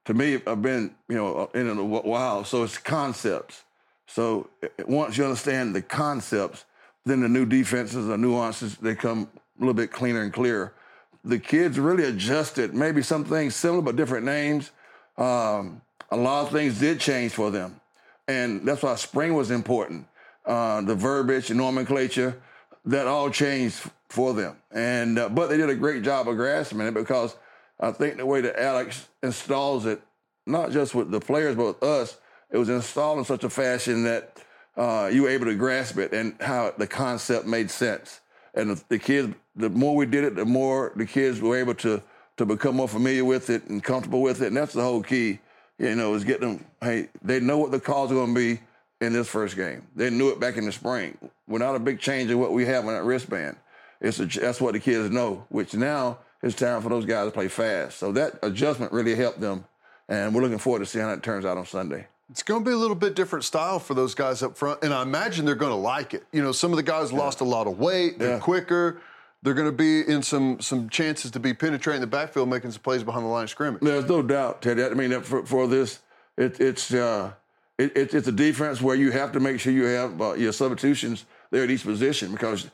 To 0.06 0.14
me, 0.14 0.40
I've 0.46 0.62
been 0.62 0.94
you 1.08 1.16
know 1.16 1.50
in 1.54 1.68
it 1.68 1.78
a 1.78 1.84
while, 1.84 2.44
so 2.44 2.62
it's 2.62 2.78
concepts. 2.78 3.62
So 4.06 4.48
uh, 4.62 4.68
once 4.86 5.18
you 5.18 5.24
understand 5.24 5.74
the 5.74 5.82
concepts, 5.82 6.64
then 7.04 7.20
the 7.20 7.28
new 7.28 7.44
defenses, 7.44 8.06
the 8.06 8.16
nuances, 8.16 8.76
they 8.76 8.94
come 8.94 9.28
a 9.34 9.60
little 9.60 9.74
bit 9.74 9.92
cleaner 9.92 10.22
and 10.22 10.32
clearer. 10.32 10.72
The 11.24 11.38
kids 11.38 11.78
really 11.78 12.04
adjusted, 12.04 12.74
maybe 12.74 13.02
some 13.02 13.24
things 13.24 13.54
similar 13.54 13.82
but 13.82 13.96
different 13.96 14.24
names. 14.24 14.70
Um, 15.18 15.82
a 16.10 16.16
lot 16.16 16.46
of 16.46 16.52
things 16.52 16.78
did 16.80 17.00
change 17.00 17.32
for 17.32 17.50
them, 17.50 17.80
and 18.26 18.66
that's 18.66 18.82
why 18.82 18.94
spring 18.94 19.34
was 19.34 19.50
important. 19.50 20.06
Uh, 20.46 20.80
the 20.80 20.94
verbiage, 20.94 21.50
nomenclature, 21.50 22.40
that 22.88 23.06
all 23.06 23.30
changed 23.30 23.82
for 24.08 24.32
them. 24.32 24.56
And 24.72 25.18
uh, 25.18 25.28
but 25.28 25.48
they 25.48 25.56
did 25.56 25.70
a 25.70 25.74
great 25.74 26.02
job 26.02 26.28
of 26.28 26.36
grasping 26.36 26.80
it 26.80 26.94
because 26.94 27.36
I 27.78 27.92
think 27.92 28.16
the 28.16 28.26
way 28.26 28.40
that 28.40 28.60
Alex 28.60 29.08
installs 29.22 29.86
it, 29.86 30.00
not 30.46 30.72
just 30.72 30.94
with 30.94 31.10
the 31.10 31.20
players 31.20 31.54
but 31.54 31.66
with 31.66 31.82
us, 31.82 32.18
it 32.50 32.56
was 32.56 32.70
installed 32.70 33.18
in 33.18 33.24
such 33.24 33.44
a 33.44 33.50
fashion 33.50 34.04
that 34.04 34.38
uh, 34.76 35.10
you 35.12 35.24
were 35.24 35.28
able 35.28 35.46
to 35.46 35.54
grasp 35.54 35.98
it 35.98 36.12
and 36.12 36.34
how 36.40 36.72
the 36.78 36.86
concept 36.86 37.46
made 37.46 37.70
sense. 37.70 38.20
And 38.54 38.70
the, 38.70 38.84
the 38.88 38.98
kids, 38.98 39.34
the 39.54 39.68
more 39.68 39.94
we 39.94 40.06
did 40.06 40.24
it, 40.24 40.34
the 40.34 40.46
more 40.46 40.92
the 40.96 41.04
kids 41.06 41.40
were 41.40 41.58
able 41.58 41.74
to 41.76 42.02
to 42.38 42.46
become 42.46 42.76
more 42.76 42.88
familiar 42.88 43.24
with 43.24 43.50
it 43.50 43.66
and 43.66 43.84
comfortable 43.84 44.22
with 44.22 44.40
it. 44.40 44.46
And 44.46 44.56
that's 44.56 44.72
the 44.72 44.82
whole 44.82 45.02
key, 45.02 45.40
you 45.78 45.94
know, 45.94 46.14
is 46.14 46.24
getting 46.24 46.56
them. 46.56 46.64
Hey, 46.80 47.08
they 47.20 47.40
know 47.40 47.58
what 47.58 47.70
the 47.70 47.80
calls 47.80 48.10
are 48.12 48.14
going 48.14 48.34
to 48.34 48.40
be 48.40 48.60
in 49.00 49.12
this 49.12 49.28
first 49.28 49.56
game. 49.56 49.86
They 49.94 50.10
knew 50.10 50.30
it 50.30 50.40
back 50.40 50.56
in 50.56 50.64
the 50.64 50.72
spring. 50.72 51.16
Without 51.46 51.76
a 51.76 51.78
big 51.78 52.00
change 52.00 52.30
in 52.30 52.38
what 52.38 52.52
we 52.52 52.66
have 52.66 52.86
on 52.86 52.92
that 52.92 53.04
wristband. 53.04 53.56
It's 54.00 54.18
a, 54.18 54.26
that's 54.26 54.60
what 54.60 54.74
the 54.74 54.80
kids 54.80 55.10
know. 55.10 55.44
Which 55.48 55.74
now 55.74 56.18
it's 56.42 56.54
time 56.54 56.82
for 56.82 56.88
those 56.88 57.04
guys 57.04 57.26
to 57.26 57.30
play 57.30 57.48
fast. 57.48 57.98
So 57.98 58.12
that 58.12 58.38
adjustment 58.42 58.92
really 58.92 59.14
helped 59.14 59.40
them, 59.40 59.64
and 60.08 60.34
we're 60.34 60.42
looking 60.42 60.58
forward 60.58 60.80
to 60.80 60.86
seeing 60.86 61.04
how 61.04 61.12
it 61.12 61.22
turns 61.22 61.44
out 61.44 61.56
on 61.56 61.66
Sunday. 61.66 62.06
It's 62.30 62.42
going 62.42 62.62
to 62.62 62.68
be 62.68 62.74
a 62.74 62.76
little 62.78 62.94
bit 62.94 63.14
different 63.14 63.44
style 63.44 63.78
for 63.78 63.94
those 63.94 64.14
guys 64.14 64.42
up 64.42 64.56
front, 64.56 64.80
and 64.82 64.92
I 64.92 65.02
imagine 65.02 65.46
they're 65.46 65.54
going 65.54 65.72
to 65.72 65.76
like 65.76 66.12
it. 66.12 66.24
You 66.30 66.42
know, 66.42 66.52
some 66.52 66.72
of 66.72 66.76
the 66.76 66.82
guys 66.82 67.10
yeah. 67.10 67.18
lost 67.18 67.40
a 67.40 67.44
lot 67.44 67.66
of 67.66 67.78
weight. 67.78 68.18
They're 68.18 68.34
yeah. 68.34 68.38
quicker. 68.38 69.00
They're 69.42 69.54
going 69.54 69.68
to 69.68 69.72
be 69.72 70.02
in 70.02 70.22
some 70.22 70.60
some 70.60 70.88
chances 70.90 71.30
to 71.30 71.40
be 71.40 71.54
penetrating 71.54 72.00
the 72.00 72.06
backfield, 72.06 72.48
making 72.48 72.72
some 72.72 72.82
plays 72.82 73.02
behind 73.02 73.24
the 73.24 73.30
line 73.30 73.44
of 73.44 73.50
scrimmage. 73.50 73.80
There's 73.80 74.08
no 74.08 74.20
doubt, 74.20 74.62
Teddy. 74.62 74.84
I 74.84 74.90
mean, 74.90 75.20
for, 75.22 75.46
for 75.46 75.66
this, 75.66 76.00
it, 76.36 76.60
it's 76.60 76.92
uh, 76.92 77.32
it, 77.78 77.96
it, 77.96 78.14
it's 78.14 78.28
a 78.28 78.32
defense 78.32 78.82
where 78.82 78.96
you 78.96 79.10
have 79.12 79.32
to 79.32 79.40
make 79.40 79.60
sure 79.60 79.72
you 79.72 79.84
have 79.84 80.20
uh, 80.20 80.34
your 80.34 80.52
substitutions 80.52 81.24
there 81.50 81.62
at 81.62 81.70
each 81.70 81.84
position 81.84 82.32
because 82.32 82.68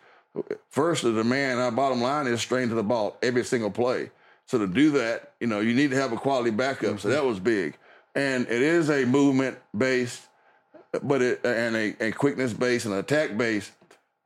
first 0.70 1.02
the 1.02 1.12
demand, 1.12 1.60
our 1.60 1.70
bottom 1.70 2.00
line 2.00 2.26
is 2.26 2.40
straight 2.40 2.68
to 2.70 2.74
the 2.74 2.82
ball 2.82 3.16
every 3.22 3.44
single 3.44 3.70
play. 3.70 4.10
So 4.46 4.58
to 4.58 4.66
do 4.66 4.90
that, 4.92 5.32
you 5.40 5.46
know, 5.46 5.60
you 5.60 5.74
need 5.74 5.90
to 5.90 5.96
have 5.96 6.12
a 6.12 6.16
quality 6.16 6.50
backup. 6.50 6.90
Mm-hmm. 6.90 6.98
So 6.98 7.08
that 7.08 7.24
was 7.24 7.38
big, 7.38 7.76
and 8.14 8.46
it 8.46 8.62
is 8.62 8.90
a 8.90 9.04
movement 9.04 9.58
based, 9.76 10.22
but 11.02 11.22
it 11.22 11.40
and 11.44 11.76
a, 11.76 12.08
a 12.08 12.12
quickness 12.12 12.52
based 12.52 12.86
and 12.86 12.94
attack 12.94 13.36
based. 13.36 13.72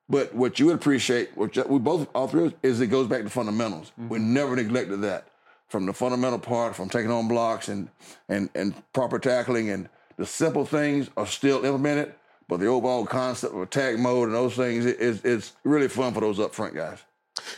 But 0.09 0.35
what 0.35 0.59
you 0.59 0.66
would 0.66 0.76
appreciate, 0.76 1.37
which 1.37 1.57
we 1.57 1.79
both 1.79 2.09
all 2.14 2.29
three, 2.29 2.55
is 2.62 2.81
it 2.81 2.87
goes 2.87 3.07
back 3.07 3.22
to 3.22 3.31
fundamentals. 3.31 3.93
Mm-hmm. 3.93 4.09
We 4.09 4.18
never 4.18 4.57
neglected 4.57 5.03
that 5.03 5.29
from 5.68 5.87
the 5.87 5.93
fundamental 5.93 6.39
part, 6.39 6.74
from 6.74 6.89
taking 6.89 7.11
on 7.11 7.29
blocks 7.29 7.68
and 7.68 7.89
and 8.29 8.49
and 8.55 8.74
proper 8.93 9.18
tackling 9.18 9.70
and 9.70 9.89
the 10.19 10.27
simple 10.27 10.66
things 10.66 11.09
are 11.16 11.27
still 11.27 11.64
implemented, 11.64 12.14
but 12.49 12.61
the 12.61 12.66
overall 12.66 13.07
concept 13.07 13.55
of 13.55 13.62
attack 13.62 13.99
mode 13.99 14.29
and 14.29 14.35
those 14.35 14.55
things 14.55 14.85
is 14.85 15.25
it's 15.25 15.53
really 15.64 15.89
fun 15.89 16.12
for 16.12 16.21
those 16.21 16.39
up 16.41 16.55
front 16.55 16.75
guys. 16.75 16.99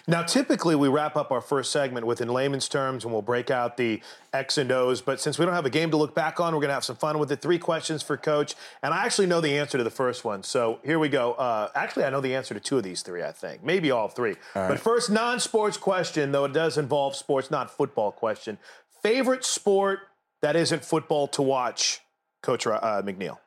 Now, 0.06 0.22
typically 0.22 0.74
we 0.76 0.88
wrap 0.88 1.16
up 1.16 1.30
our 1.30 1.40
first 1.40 1.72
segment 1.72 2.06
with 2.06 2.20
in 2.20 2.28
layman's 2.28 2.68
terms 2.68 3.04
and 3.04 3.12
we'll 3.12 3.22
break 3.22 3.50
out 3.50 3.76
the 3.76 4.02
X 4.32 4.58
and 4.58 4.70
O's. 4.70 5.00
But 5.00 5.20
since 5.20 5.38
we 5.38 5.46
don't 5.46 5.54
have 5.54 5.64
a 5.66 5.70
game 5.70 5.90
to 5.90 5.96
look 5.96 6.14
back 6.14 6.38
on, 6.38 6.52
we're 6.54 6.60
going 6.60 6.68
to 6.68 6.74
have 6.74 6.84
some 6.84 6.96
fun 6.96 7.18
with 7.18 7.32
it. 7.32 7.40
Three 7.40 7.58
questions 7.58 8.02
for 8.02 8.16
Coach. 8.16 8.54
And 8.82 8.92
I 8.92 9.04
actually 9.04 9.26
know 9.26 9.40
the 9.40 9.58
answer 9.58 9.78
to 9.78 9.84
the 9.84 9.90
first 9.90 10.24
one. 10.24 10.42
So 10.42 10.80
here 10.84 10.98
we 10.98 11.08
go. 11.08 11.32
Uh, 11.32 11.70
actually, 11.74 12.04
I 12.04 12.10
know 12.10 12.20
the 12.20 12.34
answer 12.34 12.54
to 12.54 12.60
two 12.60 12.76
of 12.76 12.84
these 12.84 13.02
three, 13.02 13.22
I 13.22 13.32
think. 13.32 13.64
Maybe 13.64 13.90
all 13.90 14.08
three. 14.08 14.36
All 14.54 14.62
right. 14.62 14.68
But 14.68 14.80
first, 14.80 15.10
non 15.10 15.40
sports 15.40 15.76
question, 15.76 16.32
though 16.32 16.44
it 16.44 16.52
does 16.52 16.76
involve 16.76 17.16
sports, 17.16 17.50
not 17.50 17.70
football 17.70 18.12
question. 18.12 18.58
Favorite 19.02 19.44
sport 19.44 20.00
that 20.42 20.56
isn't 20.56 20.84
football 20.84 21.26
to 21.28 21.42
watch, 21.42 22.00
Coach 22.42 22.66
uh, 22.66 23.02
McNeil? 23.02 23.38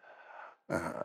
Uh, 0.70 1.04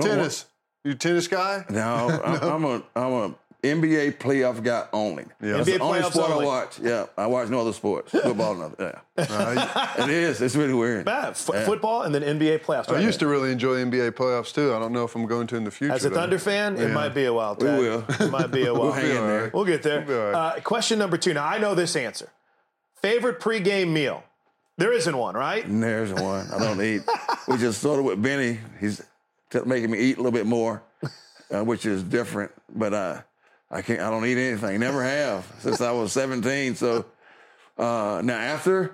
tennis. 0.00 0.44
Want... 0.44 0.46
You 0.84 0.94
tennis 0.94 1.28
guy? 1.28 1.64
No, 1.70 2.08
no. 2.08 2.18
I'm 2.22 2.64
a 2.64 2.82
I'm 2.94 3.12
a 3.12 3.34
NBA 3.64 4.18
playoff 4.18 4.62
guy 4.62 4.86
only. 4.92 5.24
Yeah. 5.40 5.54
That's 5.54 5.68
NBA 5.68 5.78
the 5.78 5.80
only 5.80 6.02
sport 6.02 6.30
only. 6.30 6.44
I 6.44 6.46
watch. 6.46 6.78
Yeah, 6.78 7.06
I 7.16 7.26
watch 7.26 7.48
no 7.48 7.60
other 7.60 7.72
sports. 7.72 8.10
Football, 8.12 8.56
nothing. 8.56 8.92
Yeah, 9.16 9.24
uh, 9.30 9.94
it 10.00 10.10
is. 10.10 10.42
It's 10.42 10.54
really 10.54 10.74
weird. 10.74 11.06
Bad. 11.06 11.30
F- 11.30 11.50
yeah. 11.52 11.64
Football 11.64 12.02
and 12.02 12.14
then 12.14 12.22
NBA 12.22 12.60
playoffs. 12.60 12.88
Right 12.88 12.98
I 12.98 13.00
used 13.00 13.20
to 13.20 13.26
really 13.26 13.50
enjoy 13.50 13.76
NBA 13.76 14.12
playoffs 14.12 14.52
too. 14.52 14.74
I 14.74 14.78
don't 14.78 14.92
know 14.92 15.04
if 15.04 15.14
I'm 15.14 15.24
going 15.26 15.46
to 15.48 15.56
in 15.56 15.64
the 15.64 15.70
future. 15.70 15.94
As 15.94 16.04
a 16.04 16.10
Thunder 16.10 16.36
though. 16.36 16.42
fan, 16.42 16.76
it 16.76 16.90
might 16.90 17.14
be 17.14 17.24
a 17.24 17.32
while. 17.32 17.56
Ted. 17.56 17.78
We 17.78 17.88
will. 17.88 18.04
It 18.08 18.30
might 18.30 18.52
be 18.52 18.66
a 18.66 18.72
while. 18.74 18.82
we'll 18.82 18.92
hang 18.92 19.10
in 19.10 19.26
there. 19.26 19.50
We'll 19.54 19.64
get 19.64 19.82
there. 19.82 20.04
We'll 20.06 20.32
right. 20.32 20.56
uh, 20.56 20.60
question 20.60 20.98
number 20.98 21.16
two. 21.16 21.32
Now 21.32 21.46
I 21.46 21.58
know 21.58 21.74
this 21.74 21.96
answer. 21.96 22.28
Favorite 23.00 23.40
pregame 23.40 23.88
meal? 23.92 24.24
There 24.76 24.92
isn't 24.92 25.16
one, 25.16 25.34
right? 25.34 25.64
There 25.66 26.02
isn't 26.02 26.20
one. 26.20 26.50
I 26.50 26.58
don't 26.58 26.82
eat. 26.82 27.02
we 27.46 27.56
just 27.58 27.78
started 27.78 28.02
with 28.02 28.20
Benny. 28.20 28.58
He's 28.80 29.02
making 29.64 29.90
me 29.90 29.98
eat 29.98 30.14
a 30.14 30.16
little 30.16 30.32
bit 30.32 30.46
more, 30.46 30.82
uh, 31.54 31.64
which 31.64 31.86
is 31.86 32.02
different. 32.02 32.50
But 32.74 32.92
uh, 32.92 33.22
I 33.70 33.82
can't. 33.82 34.00
I 34.00 34.10
don't 34.10 34.26
eat 34.26 34.36
anything. 34.36 34.80
Never 34.80 35.02
have 35.02 35.50
since 35.60 35.80
I 35.80 35.92
was 35.92 36.12
17. 36.12 36.74
So 36.74 37.04
uh, 37.78 38.20
now 38.24 38.36
after, 38.36 38.92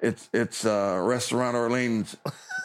it's 0.00 0.28
it's 0.32 0.64
uh, 0.64 1.00
restaurant 1.00 1.56
Orleans 1.56 2.16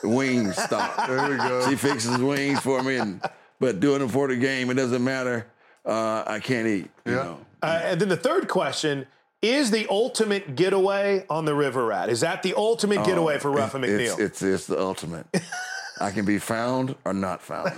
wing 0.03 0.51
stop. 0.51 1.07
There 1.07 1.29
we 1.29 1.37
go. 1.37 1.69
She 1.69 1.75
fixes 1.75 2.17
wings 2.17 2.59
for 2.59 2.81
me, 2.81 2.97
and 2.97 3.21
but 3.59 3.79
doing 3.79 3.99
them 3.99 4.09
for 4.09 4.27
the 4.27 4.35
game, 4.35 4.71
it 4.71 4.75
doesn't 4.75 5.03
matter. 5.03 5.45
Uh, 5.85 6.23
I 6.25 6.39
can't 6.39 6.67
eat. 6.67 6.89
Yeah. 7.05 7.11
You 7.11 7.17
know? 7.17 7.39
Uh, 7.61 7.81
and 7.83 8.01
then 8.01 8.09
the 8.09 8.17
third 8.17 8.47
question 8.47 9.07
is 9.41 9.71
the 9.71 9.87
ultimate 9.89 10.55
getaway 10.55 11.25
on 11.29 11.45
the 11.45 11.53
River 11.53 11.85
Rat. 11.85 12.09
Is 12.09 12.21
that 12.21 12.43
the 12.43 12.53
ultimate 12.55 13.05
getaway 13.05 13.35
oh, 13.35 13.39
for 13.39 13.51
Ruffin 13.51 13.81
McNeil? 13.81 14.13
It's, 14.13 14.19
it's, 14.19 14.41
it's 14.41 14.67
the 14.67 14.79
ultimate. 14.79 15.27
I 15.99 16.11
can 16.11 16.25
be 16.25 16.39
found 16.39 16.95
or 17.05 17.13
not 17.13 17.41
found. 17.41 17.71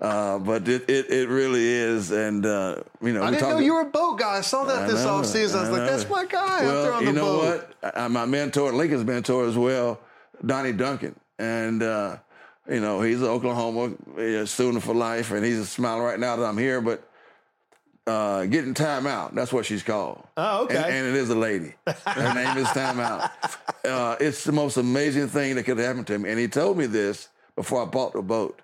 Uh, 0.00 0.38
but 0.40 0.66
it, 0.66 0.90
it, 0.90 1.10
it 1.10 1.28
really 1.28 1.64
is, 1.64 2.10
and 2.10 2.44
uh, 2.44 2.82
you 3.00 3.12
know, 3.12 3.22
I 3.22 3.30
didn't 3.30 3.48
know 3.48 3.58
you 3.58 3.74
were 3.74 3.82
a 3.82 3.84
boat 3.84 4.18
guy. 4.18 4.38
I 4.38 4.40
saw 4.40 4.64
that 4.64 4.82
I 4.82 4.86
this 4.88 5.04
know, 5.04 5.20
offseason. 5.20 5.54
I, 5.54 5.58
I 5.58 5.60
was 5.60 5.70
like, 5.70 5.88
that's 5.88 6.10
my 6.10 6.24
guy 6.24 6.62
well, 6.62 6.78
out 6.78 6.82
there 6.82 6.92
on 6.92 7.06
you 7.06 7.12
know 7.12 7.38
boat. 7.38 7.68
what? 7.80 7.96
I, 7.96 8.08
my 8.08 8.24
mentor, 8.24 8.72
Lincoln's 8.72 9.04
mentor 9.04 9.46
as 9.46 9.56
well, 9.56 10.00
Donnie 10.44 10.72
Duncan, 10.72 11.14
and 11.38 11.84
uh, 11.84 12.16
you 12.68 12.80
know, 12.80 13.00
he's 13.00 13.20
an 13.20 13.28
Oklahoma 13.28 13.94
student 14.46 14.82
for 14.82 14.92
life, 14.92 15.30
and 15.30 15.44
he's 15.44 15.68
smiling 15.68 16.02
right 16.02 16.18
now 16.18 16.34
that 16.34 16.46
I'm 16.46 16.58
here, 16.58 16.80
but 16.80 17.08
uh, 18.06 18.44
getting 18.46 18.74
time 18.74 19.06
out. 19.06 19.34
That's 19.34 19.52
what 19.52 19.66
she's 19.66 19.82
called. 19.82 20.26
Oh, 20.36 20.64
okay. 20.64 20.76
And, 20.76 20.86
and 20.86 21.06
it 21.08 21.14
is 21.14 21.30
a 21.30 21.34
lady. 21.34 21.74
Her 21.86 22.34
name 22.34 22.56
is 22.58 22.68
Time 22.68 22.98
Out. 22.98 23.30
Uh, 23.84 24.16
it's 24.20 24.44
the 24.44 24.52
most 24.52 24.76
amazing 24.76 25.28
thing 25.28 25.54
that 25.56 25.64
could 25.64 25.78
happen 25.78 26.04
to 26.04 26.18
me. 26.18 26.30
And 26.30 26.38
he 26.38 26.48
told 26.48 26.76
me 26.76 26.86
this 26.86 27.28
before 27.54 27.82
I 27.82 27.84
bought 27.84 28.12
the 28.12 28.22
boat 28.22 28.60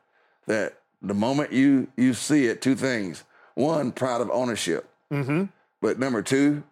that 0.47 0.81
the 1.03 1.15
moment 1.15 1.53
you 1.53 1.89
you 1.97 2.15
see 2.15 2.47
it, 2.47 2.61
two 2.61 2.75
things: 2.75 3.23
one, 3.55 3.93
proud 3.93 4.21
of 4.21 4.31
ownership, 4.31 4.89
mm-hmm. 5.13 5.45
but 5.81 5.99
number 5.99 6.23
two, 6.23 6.65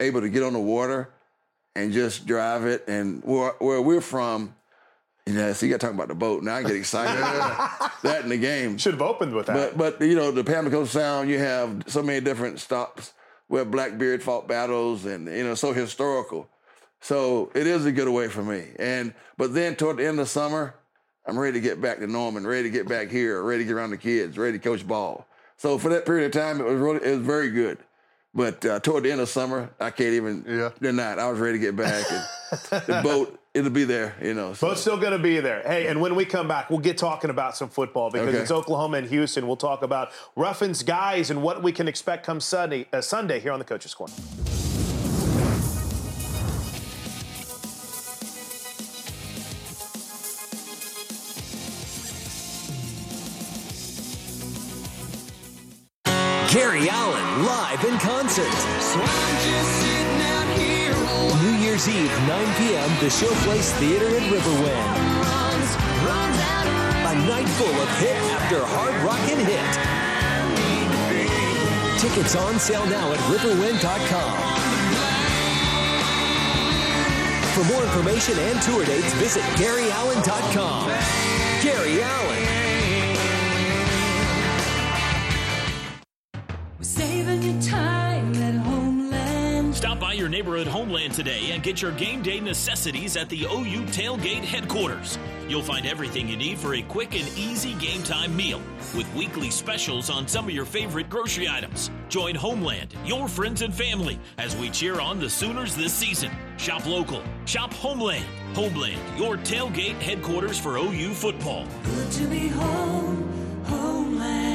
able 0.00 0.20
to 0.20 0.28
get 0.28 0.42
on 0.42 0.52
the 0.52 0.60
water 0.60 1.10
and 1.76 1.92
just 1.92 2.26
drive 2.26 2.64
it. 2.64 2.84
And 2.88 3.22
where, 3.24 3.54
where 3.58 3.80
we're 3.80 4.00
from, 4.00 4.54
so 5.34 5.66
you 5.66 5.72
got 5.72 5.80
to 5.80 5.86
talk 5.86 5.94
about 5.94 6.08
the 6.08 6.14
boat. 6.14 6.42
Now 6.42 6.56
I 6.56 6.62
get 6.62 6.76
excited. 6.76 7.22
that 8.02 8.22
in 8.22 8.28
the 8.28 8.36
game. 8.36 8.78
Should 8.78 8.94
have 8.94 9.02
opened 9.02 9.34
with 9.34 9.46
that. 9.46 9.76
But, 9.76 9.98
but 9.98 10.06
you 10.06 10.14
know, 10.14 10.30
the 10.30 10.44
Pamlico 10.44 10.84
Sound, 10.84 11.28
you 11.28 11.38
have 11.38 11.84
so 11.86 12.02
many 12.02 12.20
different 12.20 12.60
stops 12.60 13.12
where 13.48 13.64
Blackbeard 13.64 14.22
fought 14.22 14.46
battles 14.46 15.04
and, 15.04 15.26
you 15.26 15.44
know, 15.44 15.54
so 15.54 15.72
historical. 15.72 16.48
So 17.00 17.50
it 17.54 17.66
is 17.66 17.86
a 17.86 17.92
good 17.92 17.96
getaway 17.96 18.28
for 18.28 18.42
me. 18.42 18.68
And, 18.78 19.14
but 19.36 19.54
then 19.54 19.74
toward 19.74 19.96
the 19.96 20.06
end 20.06 20.20
of 20.20 20.28
summer, 20.28 20.74
I'm 21.26 21.38
ready 21.38 21.54
to 21.54 21.60
get 21.60 21.80
back 21.80 21.98
to 21.98 22.06
Norman, 22.06 22.46
ready 22.46 22.64
to 22.64 22.70
get 22.70 22.88
back 22.88 23.08
here, 23.08 23.42
ready 23.42 23.64
to 23.64 23.68
get 23.68 23.74
around 23.74 23.90
the 23.90 23.96
kids, 23.96 24.38
ready 24.38 24.58
to 24.58 24.62
coach 24.62 24.86
ball. 24.86 25.26
So 25.56 25.78
for 25.78 25.90
that 25.90 26.06
period 26.06 26.26
of 26.26 26.32
time, 26.32 26.60
it 26.60 26.64
was 26.64 26.80
really 26.80 27.04
it 27.04 27.16
was 27.18 27.26
very 27.26 27.50
good. 27.50 27.78
But 28.32 28.64
uh, 28.64 28.80
toward 28.80 29.02
the 29.02 29.12
end 29.12 29.20
of 29.20 29.28
summer, 29.28 29.70
I 29.80 29.90
can't 29.90 30.14
even 30.14 30.44
yeah. 30.46 30.70
deny 30.80 31.14
it. 31.14 31.18
I 31.18 31.28
was 31.30 31.40
ready 31.40 31.58
to 31.58 31.64
get 31.64 31.76
back. 31.76 32.04
And 32.10 32.22
the 32.86 33.00
boat, 33.02 33.39
it'll 33.54 33.70
be 33.70 33.84
there, 33.84 34.16
you 34.22 34.34
know. 34.34 34.54
So. 34.54 34.68
Boat's 34.68 34.80
still 34.80 34.96
going 34.96 35.12
to 35.12 35.18
be 35.18 35.40
there. 35.40 35.62
Hey, 35.62 35.86
and 35.86 36.00
when 36.00 36.14
we 36.14 36.24
come 36.24 36.48
back, 36.48 36.70
we'll 36.70 36.78
get 36.78 36.98
talking 36.98 37.30
about 37.30 37.56
some 37.56 37.68
football 37.68 38.10
because 38.10 38.28
okay. 38.28 38.38
it's 38.38 38.50
Oklahoma 38.50 38.98
and 38.98 39.08
Houston. 39.08 39.46
We'll 39.46 39.56
talk 39.56 39.82
about 39.82 40.10
Ruffins 40.36 40.82
guys 40.82 41.30
and 41.30 41.42
what 41.42 41.62
we 41.62 41.72
can 41.72 41.88
expect 41.88 42.24
come 42.24 42.40
Sunday, 42.40 42.86
uh, 42.92 43.00
Sunday 43.00 43.40
here 43.40 43.52
on 43.52 43.58
the 43.58 43.64
Coaches 43.64 43.94
Corner. 43.94 44.14
Gary 56.52 56.88
Allan 56.88 57.44
live 57.44 57.84
in 57.84 57.96
concert. 57.98 59.89
Year's 61.70 61.88
Eve, 61.88 62.10
9 62.26 62.54
p.m., 62.56 62.90
the 62.98 63.06
Showplace 63.06 63.70
Theater 63.78 64.08
in 64.08 64.24
Riverwind. 64.24 64.74
A 67.06 67.14
night 67.28 67.48
full 67.50 67.68
of 67.68 67.88
hit 68.00 68.16
after 68.32 68.58
hard 68.66 68.92
rockin' 69.06 69.38
hit. 69.38 69.70
Tickets 72.00 72.34
on 72.34 72.58
sale 72.58 72.84
now 72.86 73.12
at 73.12 73.20
riverwind.com. 73.30 74.32
For 77.54 77.64
more 77.72 77.84
information 77.84 78.36
and 78.40 78.60
tour 78.62 78.84
dates, 78.84 79.12
visit 79.14 79.44
GaryAllan.com. 79.54 80.88
Gary 81.62 82.02
Allan. 82.02 82.59
Your 90.20 90.28
neighborhood 90.28 90.66
homeland 90.66 91.14
today 91.14 91.50
and 91.50 91.62
get 91.62 91.80
your 91.80 91.92
game 91.92 92.22
day 92.22 92.40
necessities 92.40 93.16
at 93.16 93.26
the 93.30 93.44
OU 93.44 93.86
Tailgate 93.86 94.44
headquarters. 94.44 95.18
You'll 95.48 95.62
find 95.62 95.86
everything 95.86 96.28
you 96.28 96.36
need 96.36 96.58
for 96.58 96.74
a 96.74 96.82
quick 96.82 97.18
and 97.18 97.26
easy 97.38 97.72
game 97.74 98.02
time 98.02 98.36
meal 98.36 98.60
with 98.94 99.12
weekly 99.14 99.50
specials 99.50 100.10
on 100.10 100.28
some 100.28 100.44
of 100.44 100.50
your 100.50 100.66
favorite 100.66 101.08
grocery 101.08 101.48
items. 101.48 101.90
Join 102.10 102.34
Homeland, 102.34 102.94
your 103.06 103.28
friends 103.28 103.62
and 103.62 103.74
family, 103.74 104.20
as 104.36 104.54
we 104.56 104.68
cheer 104.68 105.00
on 105.00 105.18
the 105.18 105.30
Sooners 105.30 105.74
this 105.74 105.94
season. 105.94 106.30
Shop 106.58 106.84
local, 106.84 107.22
shop 107.46 107.72
Homeland. 107.72 108.26
Homeland, 108.54 109.00
your 109.18 109.38
tailgate 109.38 110.00
headquarters 110.02 110.58
for 110.58 110.76
OU 110.76 111.14
football. 111.14 111.66
Good 111.84 112.12
to 112.12 112.26
be 112.26 112.48
home, 112.48 113.64
Homeland. 113.64 114.49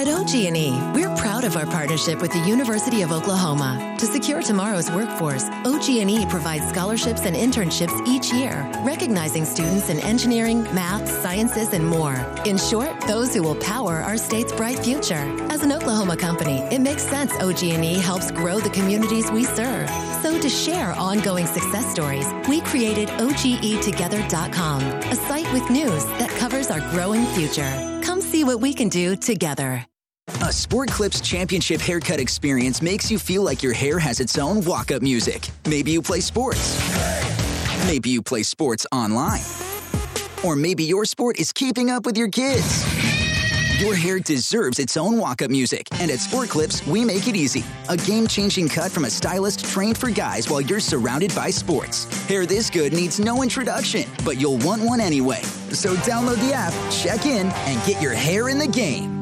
At 0.00 0.08
OG&E, 0.08 0.70
we're 0.94 1.14
proud 1.16 1.44
of 1.44 1.58
our 1.58 1.66
partnership 1.66 2.22
with 2.22 2.32
the 2.32 2.38
University 2.38 3.02
of 3.02 3.12
Oklahoma. 3.12 3.96
To 3.98 4.06
secure 4.06 4.40
tomorrow's 4.40 4.90
workforce, 4.90 5.44
OG&E 5.66 6.24
provides 6.30 6.66
scholarships 6.70 7.26
and 7.26 7.36
internships 7.36 8.08
each 8.08 8.32
year, 8.32 8.66
recognizing 8.82 9.44
students 9.44 9.90
in 9.90 10.00
engineering, 10.00 10.62
math, 10.74 11.06
sciences, 11.06 11.74
and 11.74 11.86
more. 11.86 12.14
In 12.46 12.56
short, 12.56 12.98
those 13.02 13.34
who 13.34 13.42
will 13.42 13.56
power 13.56 13.96
our 13.96 14.16
state's 14.16 14.54
bright 14.54 14.78
future. 14.78 15.26
As 15.50 15.62
an 15.64 15.70
Oklahoma 15.70 16.16
company, 16.16 16.60
it 16.74 16.80
makes 16.80 17.02
sense 17.02 17.34
OG&E 17.34 17.98
helps 17.98 18.30
grow 18.30 18.58
the 18.58 18.70
communities 18.70 19.30
we 19.30 19.44
serve. 19.44 19.86
So 20.22 20.40
to 20.40 20.48
share 20.48 20.92
ongoing 20.92 21.44
success 21.44 21.84
stories, 21.92 22.26
we 22.48 22.62
created 22.62 23.10
OGEtogether.com, 23.18 24.82
a 24.82 25.14
site 25.14 25.52
with 25.52 25.68
news 25.68 26.06
that 26.20 26.30
covers 26.38 26.70
our 26.70 26.80
growing 26.90 27.26
future. 27.34 28.00
Come 28.02 28.22
see 28.22 28.44
what 28.44 28.62
we 28.62 28.72
can 28.72 28.88
do 28.88 29.14
together. 29.14 29.84
A 30.42 30.52
Sport 30.52 30.90
Clips 30.90 31.20
Championship 31.20 31.80
haircut 31.80 32.18
experience 32.18 32.80
makes 32.80 33.10
you 33.10 33.18
feel 33.18 33.42
like 33.42 33.62
your 33.62 33.72
hair 33.72 33.98
has 33.98 34.20
its 34.20 34.38
own 34.38 34.64
walk 34.64 34.90
up 34.90 35.02
music. 35.02 35.48
Maybe 35.66 35.90
you 35.90 36.00
play 36.00 36.20
sports. 36.20 36.78
Maybe 37.86 38.10
you 38.10 38.22
play 38.22 38.42
sports 38.42 38.86
online. 38.92 39.42
Or 40.44 40.56
maybe 40.56 40.84
your 40.84 41.04
sport 41.04 41.38
is 41.38 41.52
keeping 41.52 41.90
up 41.90 42.06
with 42.06 42.16
your 42.16 42.28
kids. 42.28 42.84
Your 43.80 43.94
hair 43.94 44.18
deserves 44.18 44.78
its 44.78 44.96
own 44.96 45.16
walk 45.16 45.40
up 45.40 45.50
music, 45.50 45.86
and 46.00 46.10
at 46.10 46.18
Sport 46.18 46.50
Clips, 46.50 46.86
we 46.86 47.02
make 47.04 47.28
it 47.28 47.34
easy. 47.34 47.64
A 47.88 47.96
game 47.96 48.26
changing 48.26 48.68
cut 48.68 48.92
from 48.92 49.06
a 49.06 49.10
stylist 49.10 49.64
trained 49.64 49.96
for 49.96 50.10
guys 50.10 50.50
while 50.50 50.60
you're 50.60 50.80
surrounded 50.80 51.34
by 51.34 51.48
sports. 51.50 52.04
Hair 52.26 52.44
this 52.46 52.68
good 52.68 52.92
needs 52.92 53.18
no 53.18 53.42
introduction, 53.42 54.04
but 54.24 54.38
you'll 54.38 54.58
want 54.58 54.82
one 54.82 55.00
anyway. 55.00 55.42
So 55.70 55.94
download 55.96 56.46
the 56.46 56.52
app, 56.52 56.74
check 56.90 57.24
in, 57.24 57.46
and 57.46 57.86
get 57.86 58.02
your 58.02 58.12
hair 58.12 58.50
in 58.50 58.58
the 58.58 58.68
game. 58.68 59.19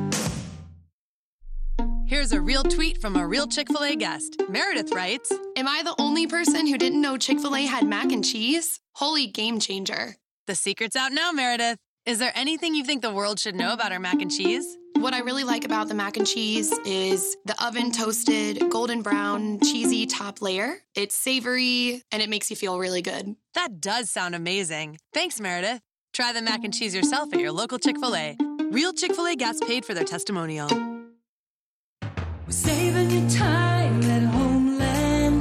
Here's 2.09 2.32
a 2.32 2.40
real 2.40 2.62
tweet 2.62 3.02
from 3.02 3.16
a 3.16 3.26
real 3.26 3.46
Chick 3.46 3.68
fil 3.68 3.84
A 3.84 3.94
guest. 3.94 4.40
Meredith 4.48 4.94
writes 4.94 5.30
Am 5.56 5.68
I 5.68 5.82
the 5.82 5.94
only 5.98 6.26
person 6.26 6.66
who 6.66 6.78
didn't 6.78 7.02
know 7.02 7.18
Chick 7.18 7.38
fil 7.38 7.54
A 7.54 7.66
had 7.66 7.86
mac 7.86 8.12
and 8.12 8.24
cheese? 8.24 8.80
Holy 8.94 9.26
game 9.26 9.61
changer. 9.61 10.16
The 10.46 10.54
secret's 10.54 10.96
out 10.96 11.12
now, 11.12 11.32
Meredith. 11.32 11.76
Is 12.06 12.18
there 12.18 12.32
anything 12.34 12.74
you 12.74 12.82
think 12.82 13.02
the 13.02 13.12
world 13.12 13.38
should 13.38 13.54
know 13.54 13.74
about 13.74 13.92
our 13.92 13.98
mac 13.98 14.22
and 14.22 14.30
cheese? 14.30 14.64
What 14.94 15.12
I 15.12 15.18
really 15.18 15.44
like 15.44 15.66
about 15.66 15.88
the 15.88 15.94
mac 15.94 16.16
and 16.16 16.26
cheese 16.26 16.72
is 16.86 17.36
the 17.44 17.62
oven 17.62 17.92
toasted, 17.92 18.70
golden 18.70 19.02
brown, 19.02 19.61
cheesy 19.61 20.06
top 20.06 20.40
layer. 20.40 20.78
It's 20.94 21.14
savory 21.14 22.02
and 22.11 22.22
it 22.22 22.30
makes 22.30 22.48
you 22.48 22.56
feel 22.56 22.78
really 22.78 23.02
good. 23.02 23.36
That 23.52 23.82
does 23.82 24.11
sound 24.11 24.34
amazing. 24.34 24.96
Thanks, 25.12 25.42
Meredith. 25.42 25.82
Try 26.14 26.32
the 26.32 26.40
mac 26.40 26.64
and 26.64 26.72
cheese 26.72 26.94
yourself 26.94 27.34
at 27.34 27.38
your 27.38 27.52
local 27.52 27.78
Chick 27.78 27.98
fil 28.00 28.16
A. 28.16 28.34
Real 28.70 28.94
Chick 28.94 29.14
fil 29.14 29.26
A 29.26 29.36
guests 29.36 29.62
paid 29.66 29.84
for 29.84 29.92
their 29.92 30.04
testimonial. 30.04 30.88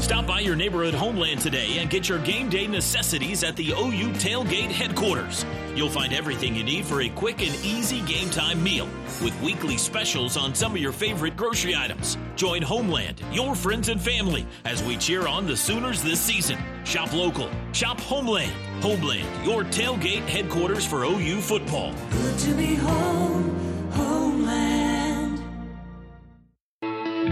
Stop 0.02 0.28
by 0.28 0.40
your 0.42 0.56
neighborhood 0.56 0.94
Homeland 0.94 1.42
today 1.42 1.78
and 1.80 1.90
get 1.90 2.08
your 2.10 2.20
game 2.20 2.50
day 2.50 2.68
necessities 2.68 3.44
at 3.44 3.56
the 3.56 3.72
OU 3.72 4.12
Tailgate 4.14 4.72
headquarters. 4.72 5.46
You'll 5.76 5.90
find 5.90 6.14
everything 6.14 6.56
you 6.56 6.64
need 6.64 6.86
for 6.86 7.02
a 7.02 7.10
quick 7.10 7.42
and 7.42 7.56
easy 7.64 8.02
game 8.02 8.30
time 8.30 8.62
meal 8.62 8.90
with 9.22 9.40
weekly 9.42 9.78
specials 9.78 10.38
on 10.38 10.54
some 10.54 10.74
of 10.74 10.78
your 10.80 10.92
favorite 10.92 11.36
grocery 11.38 11.76
items. 11.76 12.18
Join 12.36 12.62
Homeland, 12.62 13.22
your 13.32 13.56
friends 13.56 13.90
and 13.90 14.02
family, 14.02 14.46
as 14.66 14.84
we 14.84 14.98
cheer 14.98 15.28
on 15.28 15.48
the 15.48 15.58
Sooners 15.58 16.04
this 16.04 16.20
season. 16.20 16.58
Shop 16.84 17.14
local, 17.14 17.50
shop 17.74 18.00
Homeland. 18.02 18.52
Homeland, 18.82 19.28
your 19.46 19.64
tailgate 19.64 20.28
headquarters 20.28 20.86
for 20.86 21.04
OU 21.04 21.42
football. 21.42 21.94
Good 22.12 22.38
to 22.40 22.54
be 22.54 22.76
home, 22.76 23.57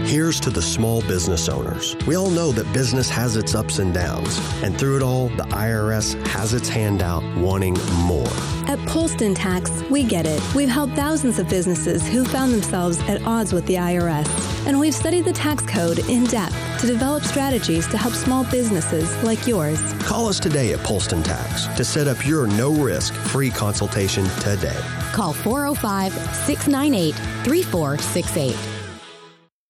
Here's 0.06 0.38
to 0.40 0.50
the 0.50 0.62
small 0.62 1.00
business 1.02 1.48
owners. 1.48 1.96
We 2.06 2.16
all 2.16 2.30
know 2.30 2.52
that 2.52 2.72
business 2.72 3.10
has 3.10 3.34
its 3.34 3.56
ups 3.56 3.80
and 3.80 3.92
downs, 3.92 4.38
and 4.62 4.78
through 4.78 4.98
it 4.98 5.02
all, 5.02 5.30
the 5.30 5.42
IRS 5.50 6.14
has 6.28 6.54
its 6.54 6.68
hand 6.68 7.02
out 7.02 7.24
wanting 7.38 7.74
more. 8.04 8.28
At 8.68 8.78
Polston 8.86 9.34
Tax, 9.34 9.82
we 9.90 10.04
get 10.04 10.24
it. 10.24 10.40
We've 10.54 10.68
helped 10.68 10.94
thousands 10.94 11.40
of 11.40 11.48
businesses 11.48 12.06
who 12.06 12.24
found 12.24 12.54
themselves 12.54 13.00
at 13.08 13.20
odds 13.26 13.52
with 13.52 13.66
the 13.66 13.74
IRS, 13.74 14.28
and 14.64 14.78
we've 14.78 14.94
studied 14.94 15.24
the 15.24 15.32
tax 15.32 15.66
code 15.66 15.98
in 16.08 16.22
depth 16.26 16.54
to 16.82 16.86
develop 16.86 17.24
strategies 17.24 17.88
to 17.88 17.98
help 17.98 18.14
small 18.14 18.44
businesses 18.44 19.12
like 19.24 19.44
yours. 19.48 19.80
Call 20.04 20.28
us 20.28 20.38
today 20.38 20.72
at 20.72 20.78
Polston 20.80 21.24
Tax 21.24 21.66
to 21.76 21.84
set 21.84 22.06
up 22.06 22.24
your 22.24 22.46
no 22.46 22.72
risk 22.72 23.12
free 23.12 23.50
consultation 23.50 24.24
today. 24.38 24.80
Call 25.10 25.32
405 25.32 26.12
698 26.12 27.12
3468. 27.44 28.75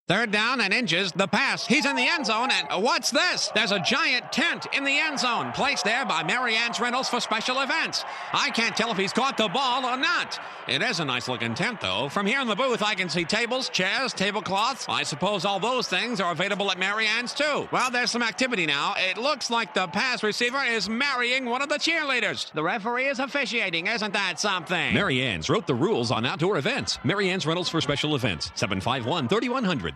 Third 0.08 0.30
down 0.30 0.60
and 0.60 0.72
inches. 0.72 1.10
The 1.10 1.26
pass. 1.26 1.66
He's 1.66 1.84
in 1.84 1.96
the 1.96 2.06
end 2.06 2.26
zone. 2.26 2.50
And 2.52 2.80
what's 2.80 3.10
this? 3.10 3.50
There's 3.56 3.72
a 3.72 3.80
giant 3.80 4.30
tent 4.30 4.66
in 4.72 4.84
the 4.84 4.96
end 4.96 5.18
zone 5.18 5.50
placed 5.50 5.82
there 5.82 6.04
by 6.04 6.22
Marianne's 6.22 6.78
Rentals 6.78 7.08
for 7.08 7.18
special 7.18 7.60
events. 7.60 8.04
I 8.32 8.50
can't 8.50 8.76
tell 8.76 8.92
if 8.92 8.98
he's 8.98 9.12
caught 9.12 9.36
the 9.36 9.48
ball 9.48 9.84
or 9.84 9.96
not. 9.96 10.38
It 10.68 10.80
is 10.80 11.00
a 11.00 11.04
nice 11.04 11.28
looking 11.28 11.54
tent, 11.54 11.80
though. 11.80 12.08
From 12.08 12.24
here 12.24 12.40
in 12.40 12.46
the 12.46 12.54
booth, 12.54 12.84
I 12.84 12.94
can 12.94 13.08
see 13.08 13.24
tables, 13.24 13.68
chairs, 13.68 14.12
tablecloths. 14.12 14.86
I 14.88 15.02
suppose 15.02 15.44
all 15.44 15.58
those 15.58 15.88
things 15.88 16.20
are 16.20 16.30
available 16.30 16.70
at 16.70 16.78
Marianne's, 16.78 17.34
too. 17.34 17.68
Well, 17.72 17.90
there's 17.90 18.12
some 18.12 18.22
activity 18.22 18.64
now. 18.64 18.94
It 18.96 19.18
looks 19.18 19.50
like 19.50 19.74
the 19.74 19.88
pass 19.88 20.22
receiver 20.22 20.62
is 20.62 20.88
marrying 20.88 21.46
one 21.46 21.62
of 21.62 21.68
the 21.68 21.78
cheerleaders. 21.78 22.52
The 22.52 22.62
referee 22.62 23.08
is 23.08 23.18
officiating. 23.18 23.88
Isn't 23.88 24.12
that 24.12 24.38
something? 24.38 24.94
Marianne's 24.94 25.50
wrote 25.50 25.66
the 25.66 25.74
rules 25.74 26.12
on 26.12 26.24
outdoor 26.24 26.58
events. 26.58 27.00
Marianne's 27.02 27.44
Rentals 27.44 27.68
for 27.68 27.80
special 27.80 28.14
events. 28.14 28.52
751 28.54 29.26
3100. 29.26 29.95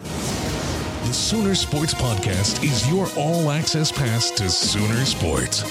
The 0.00 1.12
Sooner 1.12 1.54
Sports 1.54 1.92
Podcast 1.94 2.64
is 2.64 2.88
your 2.88 3.06
all 3.16 3.50
access 3.50 3.92
pass 3.92 4.30
to 4.32 4.48
Sooner 4.48 5.04
Sports. 5.04 5.62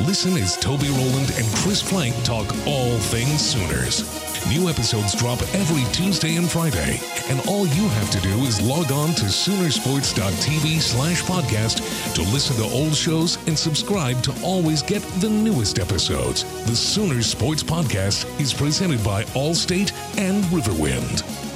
Listen 0.00 0.36
as 0.36 0.56
Toby 0.56 0.88
Rowland 0.88 1.30
and 1.36 1.46
Chris 1.56 1.88
Plank 1.88 2.14
talk 2.24 2.46
all 2.66 2.98
things 2.98 3.40
Sooners. 3.40 4.02
New 4.48 4.68
episodes 4.68 5.14
drop 5.14 5.40
every 5.54 5.84
Tuesday 5.92 6.36
and 6.36 6.50
Friday, 6.50 7.00
and 7.28 7.40
all 7.48 7.66
you 7.66 7.88
have 7.88 8.10
to 8.10 8.20
do 8.20 8.34
is 8.44 8.60
log 8.60 8.90
on 8.90 9.14
to 9.14 9.26
Soonersports.tv 9.26 10.80
slash 10.80 11.22
podcast 11.22 12.14
to 12.14 12.22
listen 12.32 12.56
to 12.56 12.74
old 12.74 12.94
shows 12.94 13.36
and 13.46 13.58
subscribe 13.58 14.20
to 14.22 14.34
always 14.42 14.82
get 14.82 15.02
the 15.20 15.30
newest 15.30 15.78
episodes. 15.78 16.44
The 16.64 16.74
Sooner 16.76 17.22
Sports 17.22 17.62
Podcast 17.62 18.26
is 18.40 18.52
presented 18.52 19.04
by 19.04 19.24
Allstate 19.24 19.92
and 20.18 20.42
Riverwind. 20.44 21.47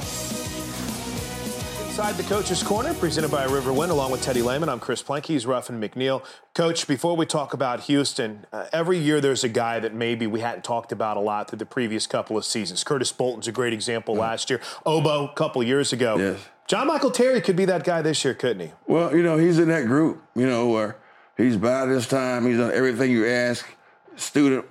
Inside 1.92 2.16
the 2.16 2.22
Coach's 2.22 2.62
Corner, 2.62 2.94
presented 2.94 3.30
by 3.30 3.46
Riverwind, 3.46 3.90
along 3.90 4.12
with 4.12 4.22
Teddy 4.22 4.40
Lehman. 4.40 4.70
I'm 4.70 4.80
Chris 4.80 5.02
Plank. 5.02 5.26
He's 5.26 5.44
Ruffin 5.44 5.78
McNeil. 5.78 6.24
Coach, 6.54 6.86
before 6.86 7.14
we 7.14 7.26
talk 7.26 7.52
about 7.52 7.80
Houston, 7.80 8.46
uh, 8.50 8.64
every 8.72 8.96
year 8.96 9.20
there's 9.20 9.44
a 9.44 9.48
guy 9.50 9.78
that 9.78 9.92
maybe 9.92 10.26
we 10.26 10.40
hadn't 10.40 10.64
talked 10.64 10.90
about 10.90 11.18
a 11.18 11.20
lot 11.20 11.50
through 11.50 11.58
the 11.58 11.66
previous 11.66 12.06
couple 12.06 12.38
of 12.38 12.46
seasons. 12.46 12.82
Curtis 12.82 13.12
Bolton's 13.12 13.46
a 13.46 13.52
great 13.52 13.74
example 13.74 14.14
last 14.14 14.48
year. 14.48 14.58
Obo, 14.86 15.26
a 15.26 15.34
couple 15.34 15.62
years 15.62 15.92
ago. 15.92 16.16
Yes. 16.16 16.40
John 16.66 16.86
Michael 16.86 17.10
Terry 17.10 17.42
could 17.42 17.56
be 17.56 17.66
that 17.66 17.84
guy 17.84 18.00
this 18.00 18.24
year, 18.24 18.32
couldn't 18.32 18.68
he? 18.68 18.72
Well, 18.86 19.14
you 19.14 19.22
know, 19.22 19.36
he's 19.36 19.58
in 19.58 19.68
that 19.68 19.84
group, 19.84 20.22
you 20.34 20.46
know, 20.46 20.68
where 20.68 20.96
he's 21.36 21.58
by 21.58 21.84
this 21.84 22.08
time, 22.08 22.46
he's 22.46 22.56
done 22.56 22.72
everything 22.72 23.10
you 23.10 23.26
ask. 23.26 23.66
Student 24.16 24.64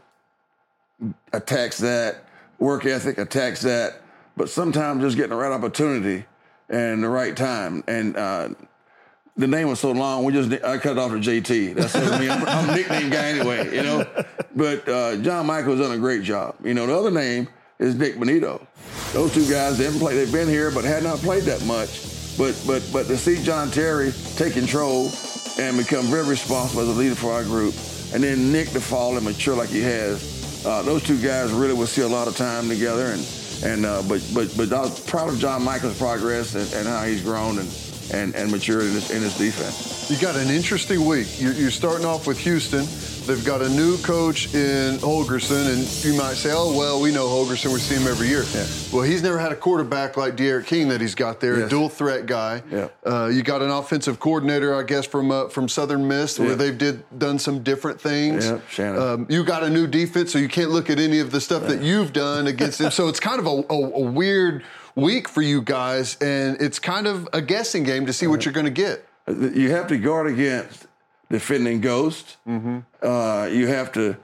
attacks 1.31 1.77
that, 1.77 2.25
work 2.57 2.83
ethic 2.87 3.19
attacks 3.19 3.61
that, 3.61 4.01
but 4.35 4.49
sometimes 4.49 5.03
just 5.03 5.17
getting 5.17 5.29
the 5.29 5.35
right 5.35 5.51
opportunity 5.51 6.25
and 6.71 7.03
the 7.03 7.09
right 7.09 7.35
time. 7.35 7.83
And 7.87 8.15
uh, 8.17 8.49
the 9.37 9.47
name 9.47 9.67
was 9.67 9.79
so 9.79 9.91
long, 9.91 10.23
we 10.23 10.33
just 10.33 10.51
I 10.63 10.77
cut 10.77 10.93
it 10.93 10.97
off 10.97 11.11
to 11.11 11.17
JT. 11.17 11.75
That's 11.75 11.93
what 11.93 12.13
I 12.13 12.19
mean. 12.19 12.31
I'm, 12.31 12.45
I'm 12.47 12.69
a 12.69 12.75
nickname 12.75 13.09
guy 13.09 13.29
anyway, 13.29 13.75
you 13.75 13.83
know. 13.83 14.05
But 14.55 14.87
uh, 14.87 15.17
John 15.17 15.45
Michael's 15.45 15.79
done 15.79 15.91
a 15.91 15.97
great 15.97 16.23
job. 16.23 16.55
You 16.63 16.73
know, 16.73 16.87
the 16.87 16.95
other 16.97 17.11
name 17.11 17.47
is 17.79 17.95
Nik 17.95 18.15
Bonitto. 18.15 18.65
Those 19.13 19.33
two 19.33 19.49
guys 19.49 19.77
they 19.77 19.85
haven't 19.85 19.99
played. 19.99 20.15
They've 20.15 20.31
been 20.31 20.47
here, 20.47 20.71
but 20.71 20.83
had 20.83 21.03
not 21.03 21.19
played 21.19 21.43
that 21.43 21.63
much. 21.65 22.07
But 22.37 22.61
but 22.65 22.87
but 22.91 23.07
to 23.07 23.17
see 23.17 23.43
John 23.43 23.69
Terry 23.69 24.13
take 24.35 24.53
control 24.53 25.11
and 25.59 25.77
become 25.77 26.05
very 26.05 26.27
responsible 26.27 26.81
as 26.83 26.87
a 26.87 26.91
leader 26.91 27.15
for 27.15 27.33
our 27.33 27.43
group, 27.43 27.75
and 28.13 28.23
then 28.23 28.51
Nick 28.51 28.69
to 28.69 28.81
fall 28.81 29.17
and 29.17 29.25
mature 29.25 29.55
like 29.55 29.69
he 29.69 29.81
has, 29.81 30.65
uh, 30.65 30.81
those 30.83 31.03
two 31.03 31.21
guys 31.21 31.51
really 31.51 31.73
will 31.73 31.87
see 31.87 32.01
a 32.01 32.07
lot 32.07 32.27
of 32.27 32.37
time 32.37 32.69
together. 32.69 33.07
And 33.07 33.21
and 33.63 33.85
uh, 33.85 34.01
but 34.07 34.21
but 34.33 34.55
but 34.57 34.73
I 34.73 34.81
was 34.81 34.99
proud 34.99 35.29
of 35.29 35.39
John 35.39 35.63
Michael's 35.63 35.97
progress 35.97 36.55
and, 36.55 36.71
and 36.73 36.87
how 36.87 37.03
he's 37.03 37.21
grown 37.21 37.59
and 37.59 37.90
and, 38.13 38.35
and 38.35 38.51
matured 38.51 38.83
in 38.83 38.91
his, 38.93 39.11
in 39.11 39.21
his 39.21 39.37
defense. 39.37 40.09
You 40.09 40.17
got 40.17 40.35
an 40.35 40.49
interesting 40.49 41.05
week. 41.05 41.27
You're, 41.39 41.53
you're 41.53 41.71
starting 41.71 42.05
off 42.05 42.27
with 42.27 42.37
Houston. 42.39 42.85
They've 43.25 43.45
got 43.45 43.61
a 43.61 43.69
new 43.69 43.97
coach 43.99 44.53
in 44.55 44.97
Holgorsen, 44.97 45.73
and 45.73 46.03
you 46.03 46.19
might 46.19 46.33
say, 46.33 46.51
"Oh, 46.51 46.75
well, 46.75 46.99
we 46.99 47.13
know 47.13 47.27
Holgorsen. 47.27 47.71
We 47.71 47.79
see 47.79 47.93
him 47.95 48.07
every 48.07 48.27
year." 48.27 48.43
Yeah. 48.51 48.65
Well, 48.91 49.03
he's 49.03 49.21
never 49.21 49.37
had 49.37 49.51
a 49.51 49.55
quarterback 49.55 50.17
like 50.17 50.35
D'Eriq 50.35 50.65
King 50.65 50.87
that 50.89 50.99
he's 51.01 51.13
got 51.13 51.39
there, 51.39 51.65
a 51.65 51.69
dual 51.69 51.87
threat 51.87 52.25
guy. 52.25 52.63
Yeah. 52.71 52.87
Uh, 53.05 53.27
you 53.31 53.43
got 53.43 53.61
an 53.61 53.69
offensive 53.69 54.19
coordinator, 54.19 54.73
I 54.73 54.81
guess, 54.81 55.05
from 55.05 55.29
uh, 55.29 55.49
from 55.49 55.69
Southern 55.69 56.07
Miss, 56.07 56.39
where 56.39 56.55
they've 56.55 56.77
did 56.77 57.03
done 57.19 57.37
some 57.37 57.61
different 57.61 58.01
things. 58.01 58.45
Yeah, 58.49 58.59
Shannon. 58.69 59.01
Um, 59.01 59.25
you 59.29 59.43
got 59.43 59.61
a 59.63 59.69
new 59.69 59.85
defense, 59.85 60.33
so 60.33 60.39
you 60.39 60.49
can't 60.49 60.71
look 60.71 60.89
at 60.89 60.97
any 60.97 61.19
of 61.19 61.31
the 61.31 61.39
stuff 61.39 61.67
that 61.67 61.81
you've 61.83 62.13
done 62.13 62.47
against 62.47 62.81
him. 62.81 62.91
So 63.01 63.07
it's 63.07 63.21
kind 63.21 63.39
of 63.39 63.45
a, 63.47 63.73
a, 63.73 64.01
a 64.03 64.11
weird 64.11 64.63
week 64.95 65.27
for 65.27 65.41
you 65.41 65.61
guys, 65.61 66.17
and 66.21 66.61
it's 66.61 66.79
kind 66.79 67.07
of 67.07 67.27
a 67.33 67.41
guessing 67.41 67.83
game 67.83 68.05
to 68.05 68.13
see 68.13 68.27
what 68.27 68.45
you're 68.45 68.53
going 68.53 68.65
to 68.65 68.71
get. 68.71 69.05
You 69.27 69.71
have 69.71 69.87
to 69.87 69.97
guard 69.97 70.27
against 70.27 70.87
defending 71.29 71.81
ghosts. 71.81 72.37
Uh, 73.01 73.49
you 73.51 73.67
have 73.67 73.91
to 73.93 74.17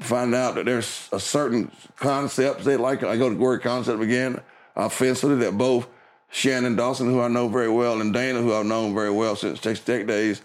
find 0.00 0.34
out 0.34 0.56
that 0.56 0.64
there's 0.66 1.08
a 1.12 1.20
certain 1.20 1.70
concepts 1.96 2.64
they 2.64 2.76
like. 2.76 3.02
I 3.02 3.16
go 3.16 3.28
to 3.28 3.36
word 3.36 3.62
concept 3.62 4.02
again, 4.02 4.40
offensively, 4.74 5.36
that 5.36 5.56
both 5.56 5.86
Shannon 6.30 6.76
Dawson, 6.76 7.10
who 7.10 7.20
I 7.20 7.28
know 7.28 7.48
very 7.48 7.68
well, 7.68 8.00
and 8.00 8.12
Dana, 8.12 8.40
who 8.40 8.52
I've 8.52 8.66
known 8.66 8.94
very 8.94 9.10
well 9.10 9.36
since 9.36 9.60
Texas 9.60 9.84
Tech 9.84 10.06
days, 10.06 10.42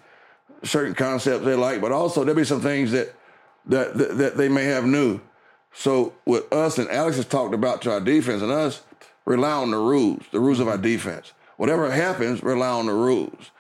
certain 0.64 0.94
concepts 0.94 1.44
they 1.44 1.56
like, 1.56 1.82
but 1.82 1.92
also 1.92 2.24
there'll 2.24 2.38
be 2.40 2.46
some 2.46 2.62
things 2.62 2.92
that 2.92 3.14
that 3.66 3.98
that, 3.98 4.18
that 4.18 4.38
they 4.38 4.48
may 4.48 4.66
have 4.66 4.86
new. 4.86 5.20
So 5.74 6.14
with 6.26 6.52
us 6.54 6.78
and 6.78 6.90
Alex 6.90 7.16
has 7.16 7.26
talked 7.26 7.54
about 7.54 7.82
to 7.84 7.92
our 7.92 8.00
defense 8.00 8.42
and 8.42 8.52
us 8.52 8.82
rely 9.26 9.52
on 9.52 9.72
the 9.72 9.78
rules, 9.78 10.24
the 10.32 10.40
rules 10.40 10.60
of 10.60 10.68
our 10.68 10.78
defense. 10.78 11.34
Whatever 11.58 11.92
happens, 11.92 12.42
rely 12.42 12.70
on 12.70 12.88
the 12.88 12.94
rules. 12.94 13.52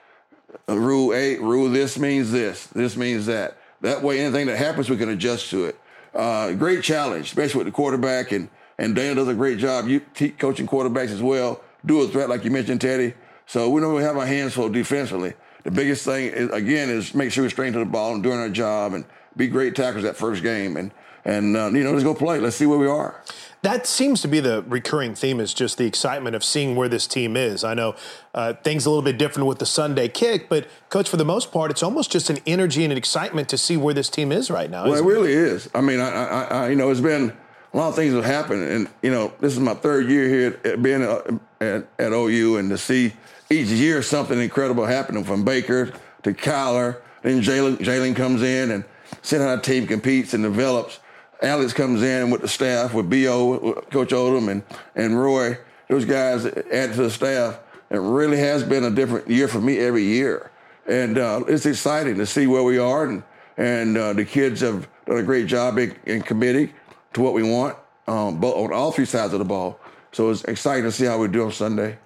Uh, 0.68 0.78
rule 0.78 1.14
eight, 1.14 1.41
rule 1.41 1.70
this 1.70 1.97
means 1.97 2.32
this, 2.32 2.68
this 2.68 2.97
means 2.97 3.26
that. 3.28 3.57
That 3.82 4.03
way, 4.03 4.20
anything 4.20 4.47
that 4.47 4.57
happens, 4.57 4.89
we 4.89 4.97
can 4.97 5.09
adjust 5.09 5.49
to 5.49 5.66
it. 5.66 5.80
Uh, 6.14 6.51
great 6.53 6.84
challenge, 6.84 7.28
especially 7.28 7.59
with 7.59 7.68
the 7.68 7.72
quarterback, 7.72 8.32
and 8.32 8.49
and 8.78 8.95
Dan 8.95 9.16
does 9.16 9.28
a 9.28 9.34
great 9.34 9.59
job. 9.59 9.88
You 9.88 10.01
coaching 10.38 10.68
quarterbacks 10.68 11.09
as 11.09 11.22
well. 11.22 11.62
Do 11.86 12.01
a 12.01 12.07
threat 12.07 12.30
like 12.30 12.43
you 12.43 12.51
mentioned, 12.51 12.82
Teddy. 12.82 13.14
So 13.45 13.70
we 13.70 13.82
know 13.82 13.93
we 13.93 14.03
have 14.03 14.18
our 14.18 14.26
hands 14.26 14.53
full 14.53 14.70
defensively. 14.70 15.34
The 15.64 15.72
biggest 15.72 16.05
thing 16.05 16.32
is 16.32 16.49
again 16.51 16.89
is 16.89 17.14
make 17.14 17.32
sure 17.32 17.43
we're 17.43 17.49
straight 17.49 17.74
to 17.74 17.80
the 17.80 17.86
ball 17.86 18.14
and 18.14 18.24
doing 18.24 18.39
our 18.39 18.49
job 18.49 18.93
and 18.93 19.05
be 19.38 19.47
great 19.47 19.76
tackles 19.76 20.03
that 20.03 20.16
first 20.16 20.43
game 20.43 20.78
and 20.78 20.91
and 21.26 21.55
uh, 21.55 21.69
you 21.72 21.84
know 21.84 21.91
let's 21.91 22.03
go 22.03 22.13
play. 22.13 22.39
Let's 22.39 22.55
see 22.55 22.65
where 22.65 22.80
we 22.80 22.88
are. 22.88 23.22
That 23.63 23.86
seems 23.86 24.22
to 24.22 24.28
be 24.28 24.39
the 24.39 24.63
recurring 24.67 25.13
theme 25.13 25.39
is 25.39 25.53
just 25.53 25.78
the 25.78 25.86
excitement 25.86 26.36
of 26.36 26.43
seeing 26.43 26.76
where 26.76 26.89
this 26.89 27.05
team 27.05 27.38
is. 27.38 27.63
I 27.63 27.76
know 27.76 27.95
uh, 28.34 28.53
things 28.53 28.88
a 28.88 28.89
little 28.89 29.03
bit 29.03 29.19
different 29.19 29.47
with 29.47 29.59
the 29.59 29.67
Sunday 29.67 30.07
kick, 30.07 30.49
but 30.49 30.67
coach, 30.89 31.07
for 31.07 31.17
the 31.17 31.26
most 31.26 31.51
part, 31.51 31.69
it's 31.69 31.84
almost 31.84 32.11
just 32.11 32.32
an 32.32 32.39
energy 32.47 32.84
and 32.84 32.91
an 32.91 32.97
excitement 32.97 33.49
to 33.49 33.59
see 33.59 33.78
where 33.78 33.93
this 33.93 34.09
team 34.09 34.32
is 34.32 34.49
right 34.49 34.69
now. 34.69 34.86
Well, 34.86 34.95
it 34.95 35.05
really 35.05 35.34
is. 35.34 35.69
I 35.76 35.82
mean, 35.82 35.99
I, 35.99 36.09
I, 36.09 36.43
I, 36.43 36.69
you 36.69 36.76
know, 36.76 36.89
it's 36.89 37.01
been 37.01 37.38
a 37.72 37.78
lot 37.78 37.89
of 37.89 37.95
things 37.95 38.15
have 38.15 38.26
happened, 38.26 38.63
and 38.63 38.89
you 39.03 39.11
know, 39.11 39.32
this 39.39 39.53
is 39.53 39.59
my 39.59 39.76
third 39.76 40.09
year 40.09 40.28
here 40.28 40.59
at, 40.65 40.82
being 40.82 41.03
at, 41.03 41.28
at, 41.59 41.88
at 41.99 42.11
OU, 42.13 42.57
and 42.57 42.69
to 42.72 42.80
see 42.80 43.13
each 43.51 43.67
year 43.67 44.01
something 44.01 44.39
incredible 44.39 44.86
happening 44.86 45.24
from 45.24 45.45
Baker 45.45 45.93
to 46.24 46.34
Kyler, 46.34 46.97
then 47.22 47.41
Jalen 47.41 47.78
Jalen 47.78 48.15
comes 48.15 48.41
in 48.41 48.72
and 48.72 48.84
seeing 49.22 49.41
how 49.43 49.55
the 49.55 49.61
team 49.61 49.86
competes 49.86 50.34
and 50.34 50.43
develops. 50.43 50.99
Alex 51.41 51.73
comes 51.73 52.03
in 52.03 52.29
with 52.29 52.41
the 52.41 52.47
staff 52.47 52.93
with 52.93 53.09
Bo, 53.09 53.73
Coach 53.91 54.09
Odom, 54.09 54.49
and 54.49 54.63
and 54.95 55.19
Roy. 55.19 55.57
Those 55.87 56.05
guys 56.05 56.45
add 56.45 56.93
to 56.93 57.03
the 57.03 57.09
staff. 57.09 57.59
It 57.89 57.97
really 57.97 58.37
has 58.37 58.63
been 58.63 58.85
a 58.85 58.91
different 58.91 59.29
year 59.29 59.47
for 59.47 59.59
me 59.59 59.77
every 59.79 60.03
year, 60.03 60.51
and 60.87 61.17
uh, 61.17 61.43
it's 61.47 61.65
exciting 61.65 62.15
to 62.15 62.25
see 62.25 62.47
where 62.47 62.63
we 62.63 62.77
are 62.77 63.05
and 63.05 63.23
and 63.57 63.97
uh, 63.97 64.13
the 64.13 64.25
kids 64.25 64.61
have 64.61 64.87
done 65.05 65.17
a 65.17 65.23
great 65.23 65.47
job 65.47 65.77
in, 65.77 65.95
in 66.05 66.21
committing 66.21 66.73
to 67.13 67.21
what 67.21 67.33
we 67.33 67.43
want 67.43 67.77
um, 68.07 68.43
on 68.43 68.73
all 68.73 68.91
three 68.91 69.05
sides 69.05 69.33
of 69.33 69.39
the 69.39 69.45
ball. 69.45 69.79
So 70.11 70.29
it's 70.29 70.43
exciting 70.45 70.83
to 70.83 70.91
see 70.91 71.05
how 71.05 71.17
we 71.17 71.27
do 71.27 71.45
on 71.45 71.51
Sunday. 71.51 71.97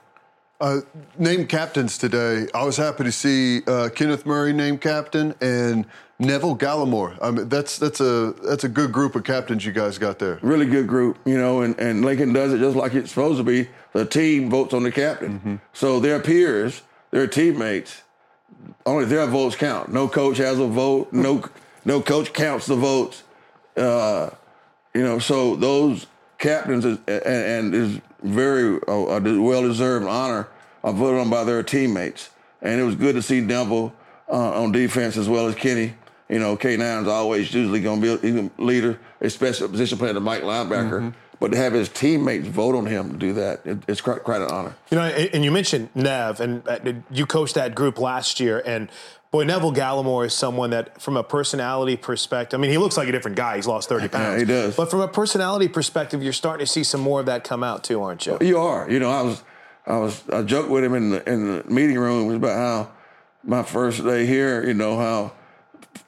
Uh, 0.61 0.79
named 1.19 1.49
captains 1.49 1.97
today. 1.97 2.47
I 2.53 2.63
was 2.63 2.77
happy 2.77 3.03
to 3.03 3.11
see 3.11 3.61
uh, 3.67 3.89
Kenneth 3.93 4.25
Murray 4.25 4.53
named 4.53 4.79
captain 4.79 5.35
and 5.41 5.85
Neville 6.17 6.55
Gallimore. 6.55 7.17
I 7.21 7.31
mean, 7.31 7.49
that's 7.49 7.77
that's 7.77 7.99
a 7.99 8.33
that's 8.41 8.63
a 8.63 8.69
good 8.69 8.93
group 8.93 9.15
of 9.15 9.25
captains 9.25 9.65
you 9.65 9.73
guys 9.73 9.97
got 9.97 10.17
there. 10.19 10.39
Really 10.41 10.65
good 10.65 10.87
group, 10.87 11.17
you 11.25 11.37
know, 11.37 11.61
and, 11.61 11.77
and 11.77 12.05
Lincoln 12.05 12.31
does 12.31 12.53
it 12.53 12.59
just 12.59 12.77
like 12.77 12.93
it's 12.93 13.09
supposed 13.09 13.37
to 13.37 13.43
be. 13.43 13.67
The 13.91 14.05
team 14.05 14.49
votes 14.49 14.73
on 14.73 14.83
the 14.83 14.93
captain. 14.93 15.59
So 15.73 15.99
their 15.99 16.21
peers, 16.21 16.83
their 17.11 17.27
teammates, 17.27 18.03
only 18.85 19.03
their 19.03 19.27
votes 19.27 19.57
count. 19.57 19.91
No 19.91 20.07
coach 20.07 20.37
has 20.37 20.57
a 20.57 20.67
vote. 20.67 21.11
No 21.11 21.43
no 21.83 22.01
coach 22.01 22.31
counts 22.31 22.65
the 22.65 22.77
votes. 22.77 23.23
Uh, 23.75 24.29
you 24.93 25.03
know, 25.03 25.19
so 25.19 25.57
those 25.57 26.07
captains 26.37 26.85
is, 26.85 26.97
and, 27.07 27.25
and 27.25 27.75
is 27.75 28.01
very 28.25 28.79
uh, 28.87 29.19
well 29.21 29.61
deserved 29.61 30.05
honor 30.05 30.47
are 30.83 30.93
voted 30.93 31.21
on 31.21 31.29
by 31.29 31.43
their 31.43 31.63
teammates. 31.63 32.29
And 32.61 32.79
it 32.79 32.83
was 32.83 32.95
good 32.95 33.15
to 33.15 33.21
see 33.21 33.45
Devil 33.45 33.93
uh, 34.29 34.61
on 34.61 34.71
defense 34.71 35.17
as 35.17 35.29
well 35.29 35.47
as 35.47 35.55
Kenny. 35.55 35.93
You 36.29 36.39
know, 36.39 36.57
K9 36.57 37.03
is 37.03 37.07
always 37.07 37.53
usually 37.53 37.81
going 37.81 38.01
to 38.01 38.17
be 38.17 38.39
a 38.39 38.51
leader, 38.57 38.99
especially 39.21 39.67
a 39.67 39.69
position 39.69 39.97
player, 39.97 40.13
the 40.13 40.19
Mike 40.19 40.41
linebacker. 40.41 41.13
But 41.39 41.51
to 41.51 41.57
have 41.57 41.73
his 41.73 41.89
teammates 41.89 42.47
vote 42.47 42.75
on 42.75 42.85
him 42.85 43.11
to 43.11 43.17
do 43.17 43.33
that, 43.33 43.65
it, 43.65 43.79
it's 43.87 44.01
quite, 44.01 44.23
quite 44.23 44.41
an 44.41 44.49
honor. 44.49 44.75
You 44.89 44.97
know, 44.97 45.03
and 45.03 45.43
you 45.43 45.51
mentioned 45.51 45.89
Nev, 45.93 46.39
and 46.39 46.67
uh, 46.67 46.79
you 47.11 47.25
coached 47.25 47.55
that 47.55 47.75
group 47.75 47.99
last 47.99 48.39
year, 48.39 48.63
and 48.65 48.89
boy, 49.35 49.43
Neville 49.43 49.73
Gallimore 49.73 50.25
is 50.25 50.33
someone 50.33 50.69
that, 50.69 51.01
from 51.01 51.17
a 51.17 51.23
personality 51.23 51.97
perspective, 51.97 52.57
I 52.57 52.61
mean, 52.61 52.71
he 52.71 52.77
looks 52.77 52.95
like 52.95 53.09
a 53.09 53.11
different 53.11 53.35
guy. 53.35 53.57
He's 53.57 53.67
lost 53.67 53.89
thirty 53.89 54.07
pounds. 54.17 54.39
he 54.39 54.45
does. 54.45 54.77
But 54.77 54.89
from 54.89 55.01
a 55.01 55.09
personality 55.09 55.67
perspective, 55.67 56.23
you're 56.23 56.31
starting 56.31 56.65
to 56.65 56.71
see 56.71 56.83
some 56.83 57.01
more 57.01 57.19
of 57.19 57.25
that 57.25 57.43
come 57.43 57.61
out 57.63 57.83
too, 57.83 58.01
aren't 58.01 58.25
you? 58.25 58.37
You 58.39 58.57
are. 58.59 58.89
You 58.89 58.99
know, 58.99 59.09
I 59.09 59.21
was, 59.23 59.43
I 59.85 59.97
was, 59.97 60.23
I 60.29 60.41
joked 60.43 60.69
with 60.69 60.85
him 60.85 60.93
in 60.93 61.09
the 61.09 61.29
in 61.29 61.47
the 61.47 61.63
meeting 61.69 61.99
room 61.99 62.33
about 62.33 62.55
how 62.55 62.91
my 63.43 63.63
first 63.63 64.03
day 64.05 64.25
here. 64.25 64.65
You 64.65 64.73
know 64.73 64.97
how 64.97 65.33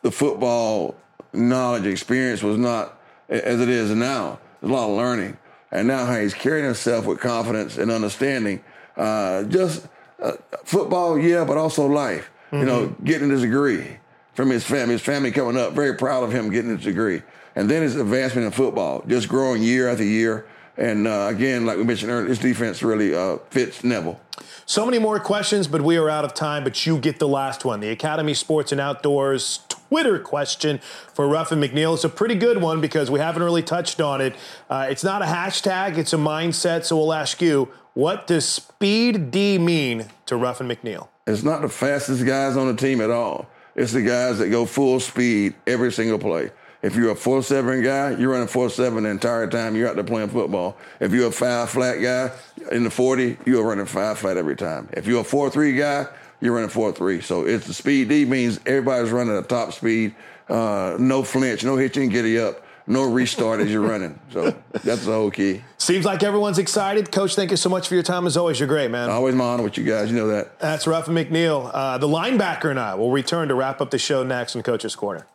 the 0.04 0.12
football 0.12 0.96
knowledge 1.34 1.86
experience 1.86 2.42
was 2.42 2.58
not 2.58 2.98
as 3.28 3.60
it 3.60 3.68
is 3.68 3.92
now. 3.92 4.40
There's 4.62 4.72
a 4.72 4.74
lot 4.74 4.90
of 4.90 4.96
learning, 4.96 5.38
and 5.72 5.88
now 5.90 6.06
how 6.06 6.18
he's 6.18 6.34
carrying 6.34 6.66
himself 6.66 7.06
with 7.06 7.20
confidence 7.20 7.78
and 7.78 7.92
understanding. 7.92 8.64
Uh, 8.96 9.44
just 9.44 9.86
uh, 10.22 10.32
football, 10.64 11.20
yeah, 11.20 11.44
but 11.44 11.58
also 11.58 11.86
life. 11.88 12.32
You 12.52 12.64
know, 12.66 12.88
Mm-hmm. 12.88 13.04
getting 13.06 13.30
his 13.30 13.42
degree 13.42 13.98
from 14.34 14.50
his 14.50 14.64
family, 14.64 14.94
his 14.94 15.02
family 15.02 15.32
coming 15.32 15.58
up, 15.58 15.74
very 15.74 15.96
proud 15.96 16.24
of 16.24 16.32
him 16.32 16.50
getting 16.50 16.72
his 16.76 16.84
degree. 16.86 17.22
And 17.56 17.70
then 17.70 17.82
his 17.82 17.96
advancement 17.96 18.46
in 18.46 18.52
football, 18.52 19.04
just 19.08 19.28
growing 19.28 19.64
year 19.64 19.90
after 19.90 20.04
year. 20.04 20.46
And 20.78 21.08
uh, 21.08 21.28
again, 21.32 21.66
like 21.66 21.78
we 21.78 21.84
mentioned 21.84 22.12
earlier, 22.12 22.28
his 22.28 22.38
defense 22.38 22.84
really 22.84 23.16
uh, 23.16 23.38
fits 23.50 23.84
Neville. 23.84 24.20
So 24.68 24.86
many 24.86 25.00
more 25.00 25.20
questions, 25.20 25.68
but 25.68 25.82
we 25.82 25.98
are 25.98 26.08
out 26.10 26.24
of 26.24 26.36
time. 26.36 26.64
But 26.64 26.86
you 26.86 27.00
get 27.00 27.18
the 27.18 27.28
last 27.28 27.66
one. 27.66 27.80
The 27.80 27.90
Academy 27.90 28.36
Sports 28.36 28.72
and 28.72 28.80
Outdoors 28.80 29.62
Twitter 29.70 30.20
question 30.20 30.78
for 31.14 31.28
Ruffin 31.28 31.60
McNeil. 31.60 31.96
It's 31.96 32.04
a 32.04 32.10
pretty 32.10 32.36
good 32.36 32.62
one 32.62 32.80
because 32.80 33.10
we 33.10 33.20
haven't 33.20 33.42
really 33.42 33.64
touched 33.64 34.00
on 34.00 34.22
it. 34.22 34.36
Uh, 34.70 34.86
it's 34.90 35.04
not 35.04 35.24
a 35.24 35.26
hashtag, 35.26 35.98
it's 35.98 36.14
a 36.14 36.18
mindset. 36.18 36.86
So 36.86 36.96
we'll 36.96 37.14
ask 37.14 37.42
you 37.42 37.70
what 37.96 38.28
does 38.28 38.48
Speed 38.48 39.32
D 39.32 39.58
mean 39.58 40.06
to 40.28 40.38
Ruffin 40.38 40.68
McNeil? 40.68 41.08
It's 41.26 41.44
not 41.44 41.62
the 41.62 41.70
fastest 41.70 42.26
guys 42.26 42.56
on 42.56 42.68
the 42.68 42.76
team 42.76 43.02
at 43.02 43.10
all. 43.10 43.50
It's 43.76 43.92
the 43.92 44.02
guys 44.02 44.40
that 44.40 44.50
go 44.50 44.66
full 44.66 45.00
speed 45.00 45.56
every 45.66 45.92
single 45.92 46.20
play. 46.20 46.52
If 46.82 46.96
you're 46.96 47.12
a 47.12 47.16
4-7 47.16 47.84
guy, 47.84 48.20
you're 48.20 48.32
running 48.32 48.48
4-7 48.48 49.04
the 49.04 49.10
entire 49.10 49.48
time 49.48 49.76
you're 49.76 49.88
out 49.88 49.96
there 49.96 50.04
playing 50.04 50.30
football. 50.30 50.78
If 51.00 51.12
you're 51.12 51.28
a 51.28 51.32
5 51.32 51.70
flat 51.70 52.02
guy 52.02 52.32
in 52.72 52.84
the 52.84 52.90
40, 52.90 53.38
you're 53.46 53.68
running 53.68 53.86
5 53.86 54.20
flat 54.20 54.38
every 54.38 54.56
time. 54.56 54.88
If 54.94 55.08
you're 55.08 55.22
a 55.22 55.26
4-3 55.26 55.78
guy, 55.78 56.08
you're 56.40 56.54
running 56.54 56.70
4-3. 56.70 57.24
So 57.24 57.46
it's 57.46 57.66
the 57.66 57.74
speed 57.74 58.10
D 58.10 58.26
means 58.26 58.60
everybody's 58.66 59.12
running 59.12 59.36
at 59.36 59.50
top 59.50 59.74
speed, 59.74 60.16
uh, 60.50 60.98
no 61.00 61.24
flinch, 61.24 61.64
no 61.64 61.78
hitching, 61.78 62.10
giddy 62.10 62.40
up, 62.40 62.64
no 62.88 63.04
restart 63.04 63.60
as 63.60 63.70
you're 63.72 63.82
running. 63.82 64.20
So 64.32 64.56
that's 64.84 65.06
the 65.06 65.12
whole 65.12 65.30
key. 65.30 65.62
Seems 65.78 66.06
like 66.06 66.24
everyone's 66.24 66.58
excited. 66.58 67.12
Coach, 67.12 67.36
thank 67.36 67.52
you 67.52 67.58
so 67.58 67.70
much 67.70 67.88
for 67.88 67.94
your 67.94 68.04
time. 68.04 68.26
As 68.26 68.38
always, 68.38 68.60
you're 68.60 68.68
great, 68.68 68.90
man. 68.90 69.10
Always 69.10 69.36
my 69.36 69.44
honor 69.44 69.64
with 69.64 69.78
you 69.78 69.84
guys. 69.84 70.10
You 70.10 70.18
know 70.18 70.28
that. 70.28 70.60
That's 70.60 70.88
Ruffin 70.88 71.14
McNeil. 71.14 71.70
Uh, 71.74 71.98
the 71.98 72.08
linebacker 72.08 72.72
and 72.72 72.80
I 72.80 72.96
will 72.96 73.12
return 73.12 73.50
to 73.50 73.56
wrap 73.56 73.82
up 73.82 73.92
the 73.92 74.00
show 74.00 74.24
next 74.24 74.56
in 74.56 74.64
Coach's 74.64 74.96
Corner. 74.96 75.28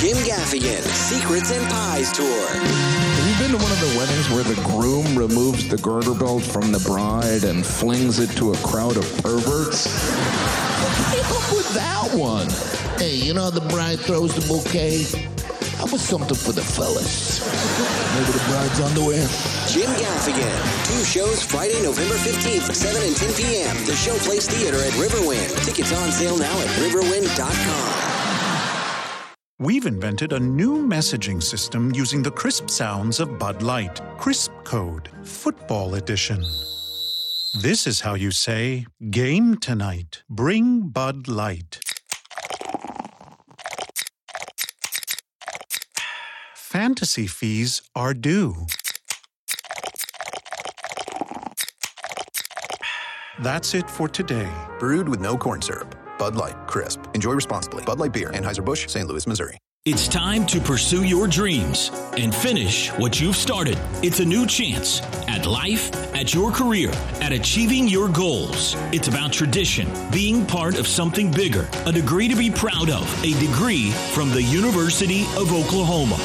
Jim 0.00 0.16
Gaffigan, 0.18 0.82
Secrets 0.82 1.50
and 1.50 1.68
Pies 1.70 2.12
Tour. 2.12 2.46
Have 2.48 3.26
you 3.28 3.46
been 3.46 3.58
to 3.58 3.62
one 3.62 3.72
of 3.72 3.80
the 3.80 3.98
weddings 3.98 4.30
where 4.30 4.44
the 4.44 4.60
groom 4.62 5.16
removes 5.18 5.68
the 5.68 5.78
girder 5.78 6.14
belt 6.14 6.42
from 6.42 6.70
the 6.70 6.78
bride 6.80 7.42
and 7.44 7.66
flings 7.66 8.20
it 8.20 8.30
to 8.36 8.52
a 8.52 8.56
crowd 8.58 8.96
of 8.96 9.04
perverts? 9.22 9.88
What 10.78 11.44
up 11.44 11.52
with 11.56 11.74
that 11.74 12.14
one? 12.14 12.48
Hey, 12.98 13.14
you 13.14 13.34
know 13.34 13.44
how 13.44 13.50
the 13.50 13.60
bride 13.60 13.98
throws 14.00 14.34
the 14.34 14.46
bouquet? 14.46 15.04
How 15.78 15.84
about 15.84 16.00
something 16.00 16.36
for 16.36 16.50
the 16.50 16.60
fellas? 16.62 17.38
Maybe 18.18 18.32
the 18.32 18.44
bride's 18.50 18.80
underwear? 18.80 19.22
Jim 19.68 19.88
Gaffigan. 19.94 20.86
Two 20.88 21.04
shows 21.04 21.40
Friday, 21.44 21.80
November 21.82 22.16
15th, 22.16 22.74
7 22.74 23.00
and 23.00 23.14
10 23.14 23.34
p.m. 23.34 23.76
The 23.86 23.92
Showplace 23.92 24.50
Theater 24.50 24.78
at 24.78 24.90
Riverwind. 24.94 25.64
Tickets 25.64 25.92
on 25.92 26.10
sale 26.10 26.36
now 26.36 26.60
at 26.60 26.66
riverwind.com. 26.82 28.18
We've 29.60 29.86
invented 29.86 30.32
a 30.32 30.40
new 30.40 30.84
messaging 30.84 31.40
system 31.40 31.92
using 31.94 32.24
the 32.24 32.32
crisp 32.32 32.70
sounds 32.70 33.20
of 33.20 33.38
Bud 33.38 33.62
Light. 33.62 34.00
Crisp 34.18 34.50
Code, 34.64 35.08
Football 35.22 35.94
Edition. 35.94 36.42
This 37.62 37.86
is 37.86 38.00
how 38.00 38.14
you 38.14 38.32
say, 38.32 38.86
Game 39.10 39.56
tonight. 39.58 40.24
Bring 40.28 40.88
Bud 40.88 41.28
Light. 41.28 41.78
Fantasy 46.68 47.26
fees 47.26 47.80
are 47.96 48.12
due. 48.12 48.54
That's 53.40 53.74
it 53.74 53.88
for 53.88 54.06
today. 54.06 54.52
Brewed 54.78 55.08
with 55.08 55.18
no 55.18 55.38
corn 55.38 55.62
syrup. 55.62 55.94
Bud 56.18 56.36
Light, 56.36 56.56
crisp. 56.66 57.04
Enjoy 57.14 57.32
responsibly. 57.32 57.84
Bud 57.84 57.98
Light 57.98 58.12
Beer, 58.12 58.30
Anheuser-Busch, 58.32 58.86
St. 58.86 59.08
Louis, 59.08 59.26
Missouri. 59.26 59.56
It's 59.86 60.06
time 60.06 60.44
to 60.44 60.60
pursue 60.60 61.04
your 61.04 61.26
dreams 61.26 61.90
and 62.18 62.34
finish 62.34 62.90
what 62.98 63.18
you've 63.18 63.36
started. 63.36 63.78
It's 64.02 64.20
a 64.20 64.24
new 64.26 64.44
chance 64.46 65.00
at 65.26 65.46
life, 65.46 65.90
at 66.14 66.34
your 66.34 66.50
career, 66.50 66.90
at 67.22 67.32
achieving 67.32 67.88
your 67.88 68.10
goals. 68.10 68.76
It's 68.92 69.08
about 69.08 69.32
tradition, 69.32 69.88
being 70.12 70.44
part 70.44 70.78
of 70.78 70.86
something 70.86 71.30
bigger, 71.30 71.66
a 71.86 71.92
degree 71.92 72.28
to 72.28 72.36
be 72.36 72.50
proud 72.50 72.90
of, 72.90 73.24
a 73.24 73.32
degree 73.40 73.90
from 74.12 74.28
the 74.28 74.42
University 74.42 75.22
of 75.38 75.50
Oklahoma. 75.50 76.18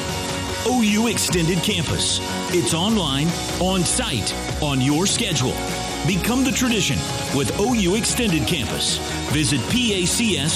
OU 0.66 1.08
Extended 1.08 1.58
Campus. 1.62 2.20
It's 2.54 2.74
online, 2.74 3.28
on 3.60 3.84
site, 3.84 4.34
on 4.62 4.80
your 4.80 5.06
schedule. 5.06 5.54
Become 6.06 6.44
the 6.44 6.52
tradition 6.52 6.98
with 7.36 7.58
OU 7.60 7.96
Extended 7.96 8.46
Campus. 8.46 8.98
Visit 9.32 9.60
pacs.ou.edu. 9.62 10.54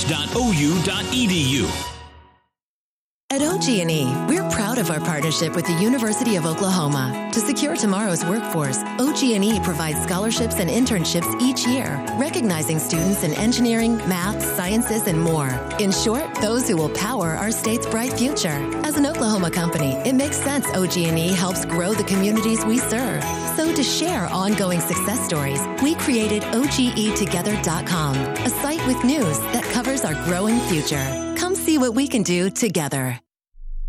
At 3.30 3.42
OG&E, 3.42 4.06
we're 4.26 4.48
proud 4.48 4.78
of 4.78 4.90
our 4.90 5.00
partnership 5.00 5.54
with 5.54 5.66
the 5.66 5.74
University 5.74 6.36
of 6.36 6.46
Oklahoma. 6.46 7.28
To 7.34 7.40
secure 7.40 7.76
tomorrow's 7.76 8.24
workforce, 8.24 8.78
OG&E 8.98 9.60
provides 9.62 10.02
scholarships 10.02 10.60
and 10.60 10.70
internships 10.70 11.38
each 11.38 11.66
year, 11.66 12.02
recognizing 12.18 12.78
students 12.78 13.24
in 13.24 13.34
engineering, 13.34 13.98
math, 14.08 14.42
sciences, 14.56 15.06
and 15.08 15.20
more. 15.20 15.50
In 15.78 15.92
short, 15.92 16.34
those 16.36 16.66
who 16.66 16.78
will 16.78 16.88
power 16.88 17.32
our 17.34 17.50
state's 17.50 17.86
bright 17.86 18.14
future. 18.14 18.64
As 18.82 18.96
an 18.96 19.04
Oklahoma 19.04 19.50
company, 19.50 19.92
it 20.08 20.14
makes 20.14 20.38
sense 20.38 20.66
OG&E 20.74 21.28
helps 21.34 21.66
grow 21.66 21.92
the 21.92 22.04
communities 22.04 22.64
we 22.64 22.78
serve. 22.78 23.22
So 23.58 23.74
to 23.74 23.82
share 23.82 24.24
ongoing 24.28 24.80
success 24.80 25.22
stories, 25.22 25.60
we 25.82 25.96
created 25.96 26.44
OGEtogether.com, 26.44 28.16
a 28.16 28.48
site 28.48 28.86
with 28.86 29.04
news 29.04 29.38
that 29.52 29.64
covers 29.64 30.02
our 30.06 30.14
growing 30.24 30.58
future. 30.60 31.27
See 31.68 31.76
what 31.76 31.94
we 31.94 32.08
can 32.08 32.22
do 32.22 32.48
together. 32.48 33.20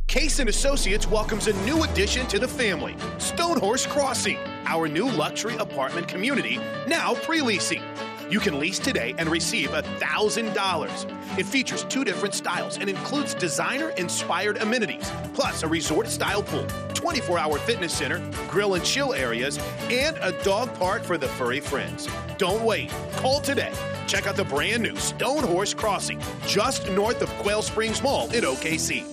Case 0.08 0.40
and 0.40 0.50
Associates 0.50 1.08
welcomes 1.08 1.48
a 1.48 1.54
new 1.64 1.86
addition 1.86 2.28
to 2.28 2.38
the 2.38 2.46
family, 2.46 2.94
Stonehorse 3.20 3.88
Crossing, 3.88 4.38
our 4.66 4.90
new 4.90 5.10
luxury 5.10 5.56
apartment 5.56 6.06
community, 6.06 6.60
now 6.90 7.14
pre-leasing. 7.14 7.82
You 8.30 8.42
can 8.42 8.60
lease 8.60 8.80
today 8.80 9.16
and 9.18 9.30
receive 9.30 9.70
$1,000. 9.70 11.40
It 11.40 11.46
features 11.46 11.86
two 11.86 12.04
different 12.04 12.34
styles 12.34 12.78
and 12.78 12.90
includes 12.90 13.34
designer-inspired 13.34 14.58
amenities, 14.58 15.10
plus 15.34 15.64
a 15.64 15.68
resort-style 15.70 16.44
pool, 16.44 16.66
24-hour 16.90 17.60
fitness 17.60 17.94
center, 17.94 18.22
grill 18.50 18.74
and 18.74 18.84
chill 18.84 19.14
areas, 19.14 19.58
and 19.90 20.18
a 20.22 20.34
dog 20.44 20.74
park 20.74 21.02
for 21.02 21.18
the 21.18 21.30
furry 21.30 21.62
friends. 21.62 22.10
Don't 22.38 22.66
wait. 22.66 22.92
Call 23.14 23.40
today. 23.40 23.72
Check 24.10 24.26
out 24.26 24.36
the 24.36 24.44
brand 24.44 24.82
new 24.82 24.96
Stonehorse 24.96 25.78
Crossing, 25.78 26.20
just 26.48 26.90
north 26.90 27.22
of 27.22 27.30
Quail 27.44 27.62
Springs 27.62 28.02
Mall 28.02 28.28
in 28.32 28.44
OKC. 28.44 29.06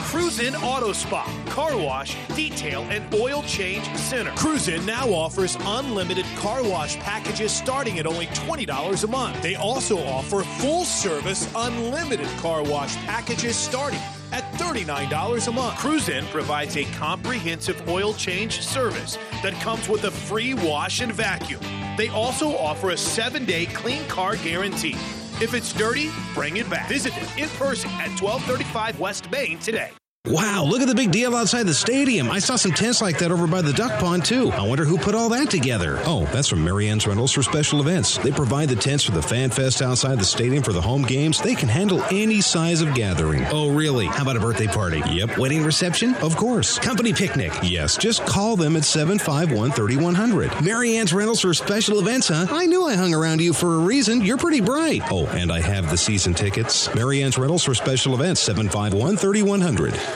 Cruise 0.00 0.40
In 0.40 0.56
Auto 0.56 0.92
Spa, 0.92 1.26
car 1.50 1.76
wash, 1.76 2.16
detail, 2.34 2.86
and 2.88 3.14
oil 3.14 3.42
change 3.42 3.84
center. 3.94 4.30
Cruise 4.30 4.68
In 4.68 4.86
now 4.86 5.10
offers 5.10 5.58
unlimited 5.60 6.24
car 6.36 6.62
wash 6.62 6.96
packages 7.00 7.52
starting 7.52 7.98
at 7.98 8.06
only 8.06 8.28
$20 8.28 9.04
a 9.04 9.06
month. 9.08 9.42
They 9.42 9.56
also 9.56 9.98
offer 10.06 10.42
full 10.42 10.86
service 10.86 11.46
unlimited 11.54 12.28
car 12.38 12.62
wash 12.62 12.96
packages 13.04 13.56
starting 13.56 14.00
at 14.32 14.50
$39 14.54 15.48
a 15.48 15.52
month. 15.52 15.78
Cruise 15.78 16.08
In 16.08 16.24
provides 16.28 16.78
a 16.78 16.84
comprehensive 16.94 17.86
oil 17.90 18.14
change 18.14 18.62
service 18.62 19.18
that 19.42 19.52
comes 19.60 19.86
with 19.86 20.04
a 20.04 20.10
free 20.10 20.54
wash 20.54 21.02
and 21.02 21.12
vacuum. 21.12 21.60
They 21.96 22.08
also 22.08 22.56
offer 22.56 22.90
a 22.90 22.96
seven 22.96 23.44
day 23.44 23.66
clean 23.66 24.06
car 24.08 24.36
guarantee. 24.36 24.96
If 25.40 25.54
it's 25.54 25.72
dirty, 25.72 26.10
bring 26.34 26.56
it 26.56 26.68
back. 26.70 26.88
Visit 26.88 27.14
them 27.14 27.28
in 27.36 27.48
person 27.50 27.90
at 27.90 28.08
1235 28.20 29.00
West 29.00 29.30
Main 29.30 29.58
today. 29.58 29.90
Wow, 30.26 30.64
look 30.64 30.82
at 30.82 30.88
the 30.88 30.94
big 30.94 31.12
deal 31.12 31.36
outside 31.36 31.66
the 31.66 31.74
stadium. 31.74 32.30
I 32.30 32.40
saw 32.40 32.56
some 32.56 32.72
tents 32.72 33.00
like 33.00 33.18
that 33.20 33.30
over 33.30 33.46
by 33.46 33.62
the 33.62 33.72
duck 33.72 34.00
pond, 34.00 34.24
too. 34.24 34.50
I 34.50 34.66
wonder 34.66 34.84
who 34.84 34.98
put 34.98 35.14
all 35.14 35.28
that 35.28 35.50
together. 35.50 36.00
Oh, 36.04 36.24
that's 36.32 36.48
from 36.48 36.64
Marianne's 36.64 37.06
Rentals 37.06 37.32
for 37.32 37.44
special 37.44 37.80
events. 37.80 38.18
They 38.18 38.32
provide 38.32 38.68
the 38.68 38.74
tents 38.74 39.04
for 39.04 39.12
the 39.12 39.22
Fan 39.22 39.50
Fest 39.50 39.82
outside 39.82 40.18
the 40.18 40.24
stadium 40.24 40.64
for 40.64 40.72
the 40.72 40.80
home 40.80 41.02
games. 41.02 41.40
They 41.40 41.54
can 41.54 41.68
handle 41.68 42.02
any 42.10 42.40
size 42.40 42.80
of 42.80 42.92
gathering. 42.94 43.44
Oh, 43.52 43.70
really? 43.70 44.06
How 44.06 44.22
about 44.22 44.36
a 44.36 44.40
birthday 44.40 44.66
party? 44.66 45.00
Yep. 45.08 45.38
Wedding 45.38 45.62
reception? 45.62 46.14
Of 46.16 46.36
course. 46.36 46.78
Company 46.78 47.12
picnic? 47.12 47.52
Yes. 47.62 47.96
Just 47.96 48.26
call 48.26 48.56
them 48.56 48.74
at 48.74 48.84
751 48.84 49.70
3100. 49.70 50.60
Marianne's 50.64 51.12
Rentals 51.12 51.40
for 51.40 51.54
special 51.54 52.00
events, 52.00 52.28
huh? 52.28 52.46
I 52.50 52.66
knew 52.66 52.84
I 52.84 52.94
hung 52.94 53.14
around 53.14 53.40
you 53.40 53.52
for 53.52 53.76
a 53.76 53.78
reason. 53.78 54.24
You're 54.24 54.38
pretty 54.38 54.60
bright. 54.60 55.02
Oh, 55.10 55.26
and 55.28 55.52
I 55.52 55.60
have 55.60 55.88
the 55.88 55.96
season 55.96 56.34
tickets. 56.34 56.92
Marianne's 56.96 57.38
Rentals 57.38 57.62
for 57.62 57.74
special 57.74 58.14
events, 58.14 58.40
751 58.40 59.16
3100. 59.16 60.15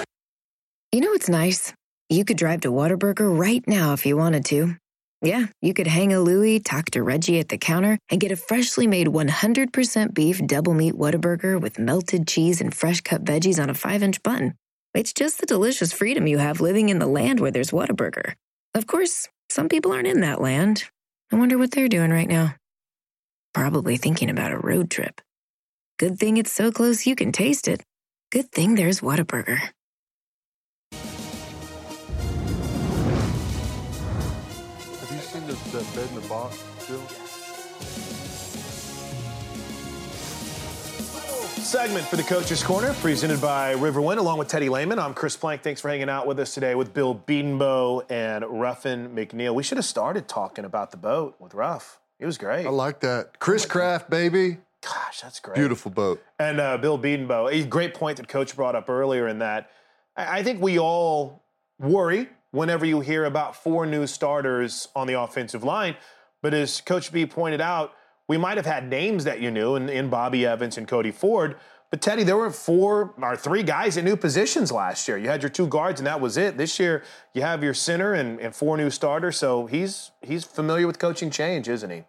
You 0.92 1.00
know 1.00 1.10
what's 1.10 1.28
nice? 1.28 1.72
You 2.08 2.24
could 2.24 2.36
drive 2.36 2.62
to 2.62 2.72
Whataburger 2.72 3.38
right 3.38 3.62
now 3.68 3.92
if 3.92 4.04
you 4.04 4.16
wanted 4.16 4.44
to. 4.46 4.74
Yeah, 5.22 5.46
you 5.62 5.72
could 5.72 5.86
hang 5.86 6.12
a 6.12 6.18
Louie, 6.18 6.58
talk 6.58 6.86
to 6.86 7.02
Reggie 7.04 7.38
at 7.38 7.48
the 7.48 7.58
counter, 7.58 7.96
and 8.10 8.20
get 8.20 8.32
a 8.32 8.36
freshly 8.36 8.88
made 8.88 9.06
100% 9.06 10.14
beef 10.14 10.44
double 10.44 10.74
meat 10.74 10.94
Whataburger 10.94 11.60
with 11.60 11.78
melted 11.78 12.26
cheese 12.26 12.60
and 12.60 12.74
fresh 12.74 13.02
cut 13.02 13.24
veggies 13.24 13.62
on 13.62 13.70
a 13.70 13.74
5 13.74 14.02
inch 14.02 14.20
bun. 14.24 14.54
It's 14.92 15.12
just 15.12 15.38
the 15.38 15.46
delicious 15.46 15.92
freedom 15.92 16.26
you 16.26 16.38
have 16.38 16.60
living 16.60 16.88
in 16.88 16.98
the 16.98 17.06
land 17.06 17.38
where 17.38 17.52
there's 17.52 17.70
Whataburger. 17.70 18.34
Of 18.74 18.88
course, 18.88 19.28
some 19.48 19.68
people 19.68 19.92
aren't 19.92 20.08
in 20.08 20.22
that 20.22 20.40
land. 20.40 20.86
I 21.32 21.36
wonder 21.36 21.56
what 21.56 21.70
they're 21.70 21.86
doing 21.86 22.10
right 22.10 22.28
now. 22.28 22.56
Probably 23.54 23.96
thinking 23.96 24.28
about 24.28 24.50
a 24.50 24.58
road 24.58 24.90
trip. 24.90 25.20
Good 26.00 26.18
thing 26.18 26.36
it's 26.36 26.50
so 26.50 26.72
close 26.72 27.06
you 27.06 27.14
can 27.14 27.30
taste 27.30 27.68
it. 27.68 27.80
Good 28.32 28.50
thing 28.50 28.74
there's 28.74 29.00
Whataburger. 29.00 29.70
Have 35.50 35.66
you 35.66 35.72
the, 35.72 35.84
that 35.84 35.94
bed 35.96 36.08
in 36.08 36.14
the 36.14 36.28
box, 36.28 36.62
Bill? 36.86 37.00
Segment 41.60 42.06
for 42.06 42.14
the 42.14 42.22
Coach's 42.22 42.62
Corner, 42.62 42.92
presented 42.94 43.40
by 43.40 43.74
Riverwind, 43.74 44.18
along 44.18 44.38
with 44.38 44.46
Teddy 44.46 44.68
Lehman. 44.68 45.00
I'm 45.00 45.12
Chris 45.12 45.36
Plank. 45.36 45.62
Thanks 45.62 45.80
for 45.80 45.88
hanging 45.88 46.08
out 46.08 46.28
with 46.28 46.38
us 46.38 46.54
today 46.54 46.76
with 46.76 46.94
Bill 46.94 47.16
Bedenbaugh 47.16 48.08
and 48.08 48.44
Ruffin 48.44 49.08
McNeil. 49.08 49.52
We 49.52 49.64
should 49.64 49.78
have 49.78 49.84
started 49.84 50.28
talking 50.28 50.64
about 50.64 50.92
the 50.92 50.96
boat 50.96 51.34
with 51.40 51.52
Ruff. 51.54 51.98
It 52.20 52.26
was 52.26 52.38
great. 52.38 52.64
I 52.64 52.70
like 52.70 53.00
that. 53.00 53.40
Chris 53.40 53.66
Craft, 53.66 54.08
baby. 54.08 54.58
Gosh, 54.82 55.20
that's 55.20 55.40
great. 55.40 55.56
Beautiful 55.56 55.90
boat. 55.90 56.22
And 56.38 56.60
uh, 56.60 56.76
Bill 56.78 56.96
Bedenbaugh, 56.96 57.52
a 57.52 57.66
great 57.66 57.94
point 57.94 58.18
that 58.18 58.28
Coach 58.28 58.54
brought 58.54 58.76
up 58.76 58.88
earlier 58.88 59.26
in 59.26 59.40
that 59.40 59.72
I 60.16 60.38
I 60.38 60.42
think 60.44 60.62
we 60.62 60.78
all 60.78 61.42
worry 61.80 62.28
whenever 62.52 62.84
you 62.84 63.00
hear 63.00 63.24
about 63.24 63.56
four 63.56 63.86
new 63.86 64.06
starters 64.06 64.88
on 64.94 65.06
the 65.06 65.20
offensive 65.20 65.64
line. 65.64 65.96
But 66.42 66.54
as 66.54 66.80
Coach 66.80 67.12
B 67.12 67.26
pointed 67.26 67.60
out, 67.60 67.92
we 68.28 68.38
might 68.38 68.56
have 68.56 68.66
had 68.66 68.88
names 68.88 69.24
that 69.24 69.40
you 69.40 69.50
knew 69.50 69.76
in, 69.76 69.88
in 69.88 70.08
Bobby 70.08 70.46
Evans 70.46 70.78
and 70.78 70.86
Cody 70.86 71.10
Ford. 71.10 71.56
But 71.90 72.00
Teddy, 72.00 72.22
there 72.22 72.36
were 72.36 72.52
four 72.52 73.12
or 73.20 73.36
three 73.36 73.64
guys 73.64 73.96
in 73.96 74.04
new 74.04 74.16
positions 74.16 74.70
last 74.70 75.08
year. 75.08 75.18
You 75.18 75.28
had 75.28 75.42
your 75.42 75.50
two 75.50 75.66
guards, 75.66 75.98
and 75.98 76.06
that 76.06 76.20
was 76.20 76.36
it. 76.36 76.56
This 76.56 76.78
year, 76.78 77.02
you 77.34 77.42
have 77.42 77.64
your 77.64 77.74
center 77.74 78.14
and, 78.14 78.40
and 78.40 78.54
four 78.54 78.76
new 78.76 78.90
starters. 78.90 79.36
So 79.36 79.66
he's 79.66 80.12
he's 80.22 80.44
familiar 80.44 80.86
with 80.86 81.00
coaching 81.00 81.30
change, 81.30 81.68
isn't 81.68 81.90
he? 81.90 82.04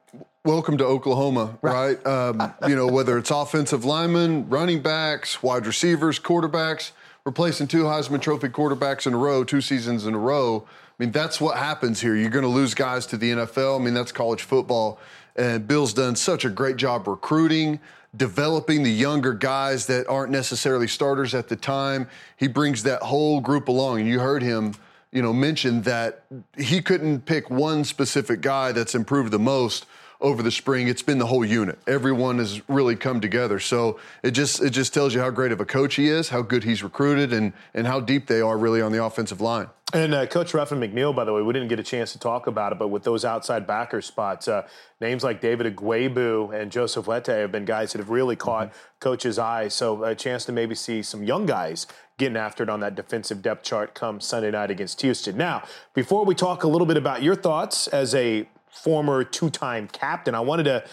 Welcome 0.46 0.78
to 0.78 0.86
Oklahoma, 0.86 1.58
right? 1.64 2.04
Um, 2.06 2.54
you 2.68 2.76
know, 2.76 2.86
whether 2.86 3.18
it's 3.18 3.32
offensive 3.32 3.84
linemen, 3.84 4.48
running 4.50 4.84
backs, 4.84 5.42
wide 5.42 5.66
receivers, 5.66 6.20
quarterbacks, 6.20 6.92
replacing 7.26 7.68
two 7.68 7.84
Heisman 7.84 8.22
Trophy 8.22 8.50
quarterbacks 8.50 9.06
in 9.06 9.14
a 9.14 9.18
row, 9.18 9.44
two 9.44 9.62
seasons 9.62 10.06
in 10.06 10.14
a 10.14 10.20
row. 10.20 10.66
I 10.68 11.04
mean, 11.04 11.12
that's 11.12 11.40
what 11.40 11.58
happens 11.58 12.02
here. 12.02 12.16
You're 12.16 12.30
going 12.30 12.44
to 12.44 12.50
lose 12.50 12.74
guys 12.74 13.06
to 13.08 13.18
the 13.18 13.32
NFL. 13.32 13.80
I 13.80 13.84
mean, 13.84 13.94
that's 13.94 14.12
college 14.12 14.44
football. 14.44 15.00
And 15.36 15.68
Bill's 15.68 15.94
done 15.94 16.16
such 16.16 16.46
a 16.46 16.50
great 16.50 16.76
job 16.78 17.08
recruiting, 17.08 17.80
developing 18.16 18.84
the 18.84 18.92
younger 18.92 19.34
guys 19.34 19.88
that 19.88 20.08
aren't 20.08 20.32
necessarily 20.32 20.88
starters 20.88 21.34
at 21.34 21.48
the 21.48 21.56
time. 21.56 22.08
He 22.38 22.48
brings 22.48 22.84
that 22.84 23.02
whole 23.02 23.40
group 23.40 23.68
along. 23.68 24.00
And 24.00 24.10
you 24.10 24.20
heard 24.20 24.44
him, 24.44 24.76
you 25.12 25.22
know, 25.22 25.34
mention 25.34 25.84
that 25.84 26.24
he 26.58 26.82
couldn't 26.82 27.22
pick 27.26 27.50
one 27.50 27.84
specific 27.84 28.42
guy 28.42 28.72
that's 28.72 28.96
improved 28.96 29.32
the 29.32 29.40
most 29.40 29.86
over 30.22 30.44
the 30.44 30.52
spring. 30.52 30.88
It's 30.88 31.02
been 31.02 31.18
the 31.18 31.26
whole 31.26 31.44
unit. 31.44 31.80
Everyone 31.88 32.38
has 32.38 32.62
really 32.70 32.96
come 32.96 33.20
together. 33.20 33.60
So 33.60 34.00
it 34.24 34.32
just 34.32 34.62
it 34.62 34.70
just 34.70 34.94
tells 34.94 35.14
you 35.14 35.20
how 35.20 35.30
great 35.30 35.52
of 35.52 35.60
a 35.60 35.66
coach 35.66 35.96
he 35.96 36.08
is, 36.08 36.30
how 36.30 36.42
good 36.42 36.64
he's 36.64 36.84
recruited, 36.84 37.34
and 37.34 37.54
and 37.74 37.88
how 37.88 38.00
deep 38.00 38.28
they 38.28 38.42
are 38.42 38.58
really 38.58 38.82
on 38.82 38.92
the 38.92 39.04
offensive 39.04 39.42
line. 39.42 39.68
And 39.94 40.14
uh, 40.14 40.26
Coach 40.26 40.54
Ruffin 40.54 40.80
McNeil, 40.80 41.14
by 41.14 41.26
the 41.26 41.34
way, 41.34 41.42
we 41.42 41.52
didn't 41.52 41.68
get 41.68 41.78
a 41.78 41.84
chance 41.84 42.14
to 42.14 42.20
talk 42.20 42.48
about 42.48 42.72
it, 42.72 42.80
but 42.80 42.88
with 42.88 43.04
those 43.04 43.26
outside 43.26 43.68
backer 43.68 44.02
spots, 44.02 44.48
uh, 44.48 44.66
names 45.02 45.22
like 45.22 45.42
David 45.42 45.76
Ugwoegbu 45.76 46.58
and 46.58 46.72
Joseph 46.72 47.08
Wete 47.08 47.28
have 47.28 47.52
been 47.52 47.66
guys 47.66 47.92
that 47.92 48.00
have 48.00 48.10
really 48.10 48.38
caught 48.38 48.70
Mm-hmm. 48.70 48.78
Coach's 49.00 49.40
eye. 49.40 49.68
So 49.68 50.04
a 50.04 50.16
chance 50.16 50.46
to 50.46 50.52
maybe 50.52 50.76
see 50.76 51.02
some 51.02 51.24
young 51.24 51.46
guys 51.46 51.88
getting 52.18 52.38
after 52.38 52.62
it 52.64 52.70
on 52.70 52.80
that 52.82 52.96
defensive 52.96 53.42
depth 53.42 53.64
chart 53.64 53.96
come 53.96 54.22
Sunday 54.22 54.52
night 54.52 54.70
against 54.70 55.02
Houston. 55.02 55.36
Now, 55.36 55.64
before 55.94 56.24
we 56.24 56.36
talk 56.36 56.64
a 56.64 56.68
little 56.68 56.86
bit 56.86 56.98
about 56.98 57.24
your 57.24 57.36
thoughts 57.36 57.88
as 57.88 58.14
a 58.14 58.48
former 58.72 59.24
two-time 59.24 59.88
captain, 59.88 60.34
I 60.34 60.40
wanted 60.40 60.64
to 60.64 60.84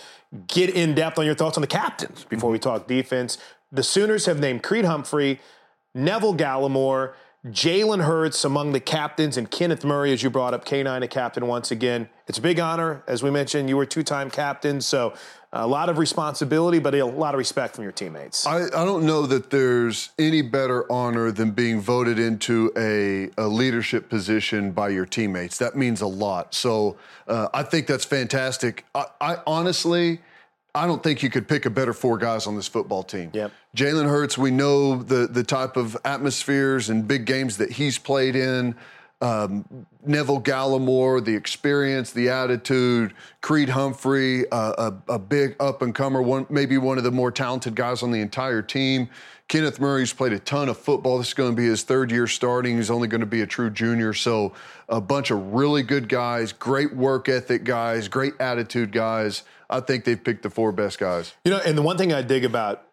get 0.47 0.70
in 0.70 0.95
depth 0.95 1.18
on 1.18 1.24
your 1.24 1.35
thoughts 1.35 1.57
on 1.57 1.62
the 1.62 1.68
captains 1.68 2.24
before 2.24 2.51
we 2.51 2.59
mm-hmm. 2.59 2.70
talk 2.70 2.87
defense. 2.87 3.39
The 3.72 3.83
Sooners 3.83 4.26
have 4.26 4.39
named 4.39 4.62
Creed 4.62 4.85
Humphrey, 4.85 5.41
Neville 5.95 6.35
Gallimore, 6.35 7.14
Jalen 7.53 8.05
Hurts 8.05 8.45
among 8.45 8.73
the 8.73 8.81
captains, 8.81 9.37
and 9.37 9.51
Kenneth 9.51 9.85
Murray, 9.85 10.13
as 10.13 10.23
you 10.23 10.31
brought 10.31 10.55
up, 10.55 10.65
K9 10.65 11.03
a 11.03 11.09
captain 11.09 11.47
once 11.47 11.71
again. 11.71 12.09
It's 12.27 12.39
a 12.39 12.43
big 12.43 12.61
honor. 12.61 13.03
As 13.07 13.23
we 13.23 13.31
mentioned, 13.31 13.69
you 13.69 13.77
were 13.77 13.87
two 13.87 14.03
time 14.03 14.31
captain, 14.31 14.81
so 14.81 15.15
a 15.53 15.67
lot 15.67 15.89
of 15.89 15.97
responsibility, 15.97 16.79
but 16.79 16.95
a 16.95 17.05
lot 17.05 17.35
of 17.35 17.39
respect 17.39 17.75
from 17.75 17.85
your 17.85 17.93
teammates. 17.93 18.47
I, 18.47 18.67
I 18.67 18.85
don't 18.85 19.07
know 19.07 19.25
that 19.27 19.49
there's 19.49 20.11
any 20.19 20.43
better 20.43 20.91
honor 20.93 21.31
than 21.31 21.53
being 21.53 21.81
voted 21.81 22.19
into 22.19 22.71
a, 22.77 23.31
a 23.43 23.49
leadership 23.49 24.11
position 24.11 24.73
by 24.73 24.91
your 24.91 25.07
teammates. 25.07 25.57
That 25.59 25.75
means 25.75 26.03
a 26.03 26.07
lot. 26.07 26.55
So 26.55 26.99
uh, 27.27 27.49
I 27.55 27.63
think 27.63 27.87
that's 27.87 28.05
fantastic. 28.05 28.85
I, 28.95 29.07
I 29.21 29.37
honestly, 29.47 30.21
I 30.79 30.87
don't 30.87 31.03
think 31.03 31.22
you 31.22 31.31
could 31.31 31.49
pick 31.49 31.66
a 31.66 31.70
better 31.70 31.93
four 31.93 32.18
guys 32.18 32.47
on 32.47 32.55
this 32.55 32.68
football 32.68 33.03
team. 33.03 33.31
Yep. 33.33 33.53
Jalen 33.76 34.09
Hurts, 34.09 34.39
we 34.39 34.51
know 34.51 35.03
the 35.03 35.26
the 35.26 35.43
type 35.43 35.76
of 35.76 35.97
atmospheres 36.05 36.89
and 36.89 37.07
big 37.07 37.24
games 37.24 37.57
that 37.57 37.72
he's 37.72 37.99
played 37.99 38.37
in. 38.37 38.76
Um, 39.20 39.87
Neville 40.07 40.41
Gallimore, 40.41 41.24
the 41.24 41.35
experience, 41.35 42.12
the 42.12 42.29
attitude. 42.29 43.14
Creed 43.41 43.68
Humphrey, 43.68 44.49
uh, 44.53 44.93
a, 45.09 45.14
a 45.14 45.18
big 45.18 45.57
up 45.59 45.83
and 45.83 45.93
comer, 45.93 46.22
one 46.22 46.47
maybe 46.49 46.79
one 46.79 46.99
of 46.99 47.05
the 47.05 47.11
more 47.11 47.33
talented 47.33 47.74
guys 47.74 48.05
on 48.05 48.12
the 48.12 48.20
entire 48.20 48.62
team. 48.62 49.09
Kenneth 49.49 49.81
Murray's 49.81 50.12
played 50.12 50.35
a 50.35 50.39
ton 50.39 50.68
of 50.68 50.76
football. 50.76 51.18
This 51.18 51.29
is 51.29 51.35
going 51.35 51.53
to 51.53 51.57
be 51.57 51.66
his 51.66 51.83
third 51.83 52.12
year 52.12 52.26
starting. 52.26 52.76
He's 52.76 52.91
only 52.91 53.09
going 53.09 53.22
to 53.22 53.26
be 53.26 53.41
a 53.41 53.47
true 53.47 53.70
junior. 53.70 54.12
So, 54.12 54.53
a 54.91 55.01
bunch 55.01 55.31
of 55.31 55.55
really 55.55 55.83
good 55.83 56.09
guys, 56.09 56.53
great 56.53 56.95
work 56.95 57.29
ethic 57.29 57.64
guys, 57.64 58.09
great 58.09 58.35
attitude 58.39 58.93
guys. 58.93 59.43
I 59.71 59.81
think 59.81 60.05
they've 60.05 60.23
picked 60.23 60.43
the 60.43 60.51
four 60.51 60.73
best 60.73 60.99
guys. 60.99 61.35
You 61.45 61.51
know, 61.51 61.61
and 61.64 61.77
the 61.77 61.83
one 61.83 61.99
thing 61.99 62.12
I 62.12 62.23
dig 62.23 62.45
about 62.45 62.85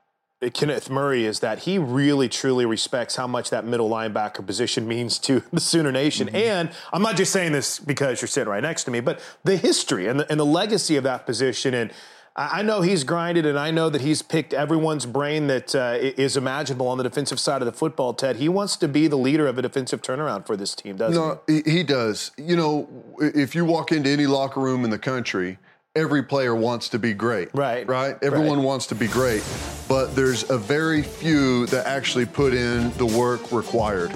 Kenneth 0.53 0.89
Murray 0.89 1.25
is 1.25 1.39
that 1.39 1.59
he 1.59 1.77
really 1.77 2.27
truly 2.27 2.65
respects 2.65 3.15
how 3.15 3.27
much 3.27 3.49
that 3.49 3.65
middle 3.65 3.89
linebacker 3.89 4.45
position 4.45 4.87
means 4.87 5.17
to 5.19 5.43
the 5.53 5.59
Sooner 5.59 5.91
Nation. 5.91 6.29
And 6.29 6.71
I'm 6.91 7.01
not 7.01 7.15
just 7.15 7.31
saying 7.31 7.53
this 7.53 7.79
because 7.79 8.21
you're 8.21 8.27
sitting 8.27 8.49
right 8.49 8.63
next 8.63 8.83
to 8.85 8.91
me, 8.91 8.99
but 8.99 9.21
the 9.43 9.57
history 9.57 10.07
and 10.07 10.19
the, 10.19 10.29
and 10.29 10.39
the 10.39 10.45
legacy 10.45 10.97
of 10.97 11.03
that 11.05 11.25
position. 11.25 11.73
And 11.73 11.91
I 12.35 12.59
I 12.59 12.61
know 12.63 12.81
he's 12.81 13.05
grinded, 13.05 13.45
and 13.45 13.57
I 13.57 13.71
know 13.71 13.89
that 13.89 14.01
he's 14.01 14.21
picked 14.21 14.53
everyone's 14.53 15.05
brain 15.05 15.47
that 15.47 15.73
uh, 15.73 15.97
is 15.99 16.35
imaginable 16.35 16.87
on 16.89 16.97
the 16.97 17.03
defensive 17.03 17.39
side 17.39 17.61
of 17.61 17.65
the 17.65 17.71
football. 17.71 18.13
Ted, 18.13 18.35
he 18.35 18.49
wants 18.49 18.75
to 18.77 18.89
be 18.89 19.07
the 19.07 19.17
leader 19.17 19.47
of 19.47 19.57
a 19.57 19.61
defensive 19.61 20.01
turnaround 20.01 20.45
for 20.45 20.57
this 20.57 20.75
team, 20.75 20.97
doesn't 20.97 21.15
No, 21.15 21.39
he, 21.47 21.61
he 21.65 21.83
does. 21.83 22.31
You 22.37 22.57
know, 22.57 22.89
if 23.19 23.55
you 23.55 23.63
walk 23.63 23.93
into 23.93 24.09
any 24.09 24.27
locker 24.27 24.59
room 24.59 24.83
in 24.83 24.89
the 24.89 24.99
country, 24.99 25.59
every 25.95 26.23
player 26.23 26.53
wants 26.53 26.89
to 26.89 26.99
be 26.99 27.13
great. 27.13 27.49
Right. 27.53 27.87
Right? 27.87 28.17
Everyone 28.21 28.63
wants 28.63 28.87
to 28.87 28.95
be 28.95 29.07
great. 29.07 29.43
But 29.87 30.15
there's 30.15 30.49
a 30.49 30.57
very 30.57 31.01
few 31.01 31.65
that 31.67 31.85
actually 31.85 32.25
put 32.25 32.53
in 32.53 32.91
the 32.97 33.05
work 33.05 33.51
required 33.51 34.11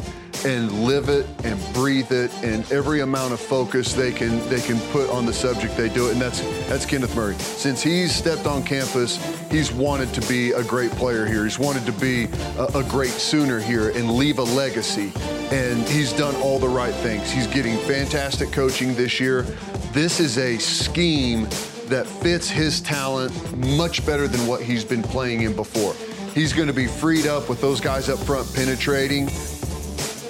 and 0.45 0.71
live 0.85 1.09
it 1.09 1.25
and 1.43 1.59
breathe 1.73 2.11
it 2.11 2.31
and 2.43 2.69
every 2.71 3.01
amount 3.01 3.33
of 3.33 3.39
focus 3.39 3.93
they 3.93 4.11
can 4.11 4.37
they 4.49 4.61
can 4.61 4.79
put 4.91 5.09
on 5.09 5.25
the 5.25 5.33
subject 5.33 5.75
they 5.75 5.89
do 5.89 6.07
it 6.07 6.13
and 6.13 6.21
that's 6.21 6.41
that's 6.67 6.85
Kenneth 6.85 7.15
Murray. 7.15 7.35
Since 7.35 7.81
he's 7.81 8.13
stepped 8.13 8.45
on 8.45 8.63
campus, 8.63 9.17
he's 9.51 9.71
wanted 9.71 10.13
to 10.13 10.21
be 10.27 10.51
a 10.51 10.63
great 10.63 10.91
player 10.91 11.25
here. 11.25 11.43
He's 11.43 11.59
wanted 11.59 11.85
to 11.85 11.91
be 11.93 12.27
a, 12.57 12.79
a 12.79 12.83
great 12.83 13.09
Sooner 13.09 13.59
here 13.59 13.89
and 13.89 14.11
leave 14.11 14.39
a 14.39 14.43
legacy. 14.43 15.11
And 15.51 15.87
he's 15.87 16.13
done 16.13 16.35
all 16.37 16.57
the 16.57 16.69
right 16.69 16.93
things. 16.95 17.29
He's 17.29 17.47
getting 17.47 17.77
fantastic 17.79 18.51
coaching 18.51 18.95
this 18.95 19.19
year. 19.19 19.43
This 19.91 20.19
is 20.19 20.37
a 20.37 20.57
scheme 20.57 21.43
that 21.89 22.07
fits 22.07 22.49
his 22.49 22.81
talent 22.81 23.57
much 23.57 24.05
better 24.05 24.27
than 24.27 24.47
what 24.47 24.61
he's 24.61 24.85
been 24.85 25.03
playing 25.03 25.41
in 25.41 25.55
before. 25.55 25.93
He's 26.33 26.53
going 26.53 26.67
to 26.67 26.73
be 26.73 26.87
freed 26.87 27.27
up 27.27 27.49
with 27.49 27.61
those 27.61 27.81
guys 27.81 28.09
up 28.09 28.19
front 28.19 28.51
penetrating. 28.53 29.27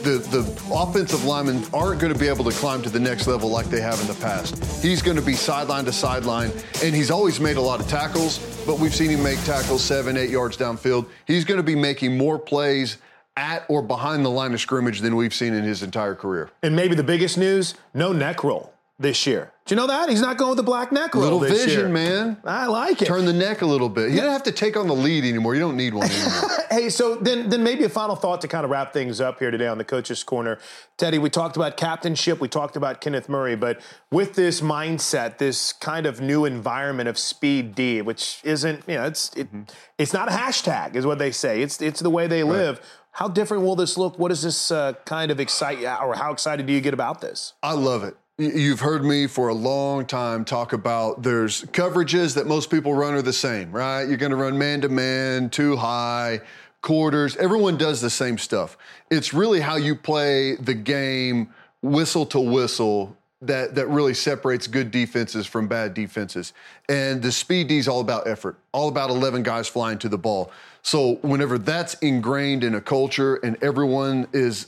The, 0.03 0.19
the 0.31 0.73
offensive 0.73 1.25
linemen 1.25 1.63
aren't 1.73 1.99
going 1.99 2.13
to 2.13 2.17
be 2.17 2.29
able 2.29 2.45
to 2.45 2.51
climb 2.51 2.81
to 2.83 2.89
the 2.89 2.99
next 2.99 3.27
level 3.27 3.49
like 3.49 3.65
they 3.65 3.81
have 3.81 3.99
in 3.99 4.07
the 4.07 4.13
past. 4.15 4.81
He's 4.81 5.01
going 5.01 5.17
to 5.17 5.21
be 5.21 5.33
sideline 5.33 5.83
to 5.85 5.91
sideline, 5.91 6.51
and 6.81 6.95
he's 6.95 7.11
always 7.11 7.39
made 7.39 7.57
a 7.57 7.61
lot 7.61 7.81
of 7.81 7.87
tackles, 7.89 8.39
but 8.65 8.79
we've 8.79 8.95
seen 8.95 9.09
him 9.09 9.21
make 9.21 9.43
tackles 9.43 9.83
seven, 9.83 10.15
eight 10.15 10.29
yards 10.29 10.55
downfield. 10.55 11.07
He's 11.27 11.43
going 11.43 11.57
to 11.57 11.63
be 11.63 11.75
making 11.75 12.17
more 12.17 12.39
plays 12.39 12.97
at 13.35 13.65
or 13.67 13.81
behind 13.81 14.23
the 14.23 14.29
line 14.29 14.53
of 14.53 14.61
scrimmage 14.61 15.01
than 15.01 15.17
we've 15.17 15.33
seen 15.33 15.53
in 15.53 15.65
his 15.65 15.83
entire 15.83 16.15
career. 16.15 16.49
And 16.63 16.75
maybe 16.75 16.95
the 16.95 17.03
biggest 17.03 17.37
news: 17.37 17.75
no 17.93 18.13
neck 18.13 18.43
roll 18.43 18.73
this 18.97 19.27
year. 19.27 19.51
Do 19.69 19.75
you 19.75 19.81
know 19.81 19.85
that 19.85 20.09
he's 20.09 20.19
not 20.19 20.37
going 20.37 20.49
with 20.49 20.57
the 20.57 20.63
black 20.63 20.91
neck 20.91 21.13
roll? 21.13 21.23
Little 21.23 21.39
this 21.41 21.65
vision, 21.65 21.81
year. 21.81 21.89
man. 21.89 22.37
I 22.43 22.65
like 22.65 23.03
it. 23.03 23.05
Turn 23.05 23.25
the 23.25 23.33
neck 23.33 23.61
a 23.61 23.67
little 23.67 23.87
bit. 23.87 24.09
He 24.09 24.17
don't 24.17 24.31
have 24.31 24.41
to 24.43 24.51
take 24.51 24.75
on 24.75 24.87
the 24.87 24.95
lead 24.95 25.23
anymore. 25.23 25.53
You 25.53 25.59
don't 25.59 25.77
need 25.77 25.93
one 25.93 26.09
anymore. 26.09 26.49
Hey, 26.71 26.89
so 26.91 27.15
then, 27.15 27.49
then 27.49 27.63
maybe 27.63 27.83
a 27.83 27.89
final 27.89 28.15
thought 28.15 28.41
to 28.41 28.47
kind 28.47 28.63
of 28.63 28.69
wrap 28.69 28.93
things 28.93 29.19
up 29.19 29.39
here 29.39 29.49
today 29.49 29.67
on 29.67 29.79
the 29.79 29.83
coaches' 29.83 30.23
corner. 30.23 30.59
Teddy, 30.97 31.17
we 31.17 31.29
talked 31.29 31.55
about 31.55 31.77
captainship, 31.77 32.39
we 32.39 32.47
talked 32.47 32.75
about 32.75 33.01
Kenneth 33.01 33.27
Murray, 33.27 33.55
but 33.55 33.81
with 34.11 34.35
this 34.35 34.61
mindset, 34.61 35.39
this 35.39 35.73
kind 35.73 36.05
of 36.05 36.21
new 36.21 36.45
environment 36.45 37.09
of 37.09 37.17
speed 37.17 37.73
D, 37.73 38.03
which 38.03 38.39
isn't, 38.43 38.83
you 38.87 38.95
know, 38.95 39.05
it's 39.05 39.35
it, 39.35 39.47
it's 39.97 40.13
not 40.13 40.29
a 40.29 40.31
hashtag, 40.31 40.95
is 40.95 41.07
what 41.07 41.17
they 41.17 41.31
say. 41.31 41.63
It's 41.63 41.81
it's 41.81 42.01
the 42.01 42.11
way 42.11 42.27
they 42.27 42.43
live. 42.43 42.79
How 43.11 43.27
different 43.27 43.63
will 43.63 43.75
this 43.75 43.97
look? 43.97 44.19
What 44.19 44.29
does 44.29 44.43
this 44.43 44.71
uh, 44.71 44.93
kind 45.05 45.31
of 45.31 45.39
excite 45.39 45.79
you, 45.79 45.89
or 45.89 46.15
how 46.15 46.31
excited 46.31 46.67
do 46.67 46.73
you 46.73 46.81
get 46.81 46.93
about 46.93 47.19
this? 47.21 47.53
I 47.63 47.73
love 47.73 48.03
it. 48.03 48.15
You've 48.39 48.79
heard 48.79 49.03
me 49.03 49.27
for 49.27 49.49
a 49.49 49.53
long 49.53 50.05
time 50.05 50.45
talk 50.45 50.71
about 50.71 51.23
there's 51.23 51.65
coverages 51.65 52.35
that 52.35 52.47
most 52.47 52.71
people 52.71 52.93
run 52.93 53.13
are 53.13 53.21
the 53.21 53.33
same, 53.33 53.69
right? 53.69 54.07
You're 54.07 54.15
going 54.15 54.29
to 54.29 54.37
run 54.37 54.57
man 54.57 54.79
to 54.79 54.87
man, 54.87 55.49
two 55.49 55.75
high, 55.75 56.39
quarters. 56.81 57.35
Everyone 57.35 57.75
does 57.75 57.99
the 57.99 58.09
same 58.09 58.37
stuff. 58.37 58.77
It's 59.11 59.33
really 59.33 59.59
how 59.59 59.75
you 59.75 59.93
play 59.93 60.55
the 60.55 60.73
game 60.73 61.53
whistle 61.81 62.25
to 62.27 62.39
whistle 62.39 63.17
that 63.41 63.75
that 63.75 63.87
really 63.87 64.13
separates 64.13 64.67
good 64.67 64.89
defenses 64.89 65.45
from 65.45 65.67
bad 65.67 65.93
defenses. 65.93 66.53
And 66.87 67.21
the 67.21 67.33
speed 67.33 67.67
D 67.67 67.77
is 67.77 67.89
all 67.89 67.99
about 67.99 68.25
effort, 68.25 68.57
all 68.71 68.87
about 68.87 69.09
11 69.09 69.43
guys 69.43 69.67
flying 69.67 69.97
to 69.97 70.07
the 70.07 70.17
ball. 70.17 70.49
So 70.81 71.15
whenever 71.23 71.57
that's 71.57 71.95
ingrained 71.95 72.63
in 72.63 72.73
a 72.75 72.81
culture 72.81 73.35
and 73.35 73.61
everyone 73.61 74.29
is 74.31 74.67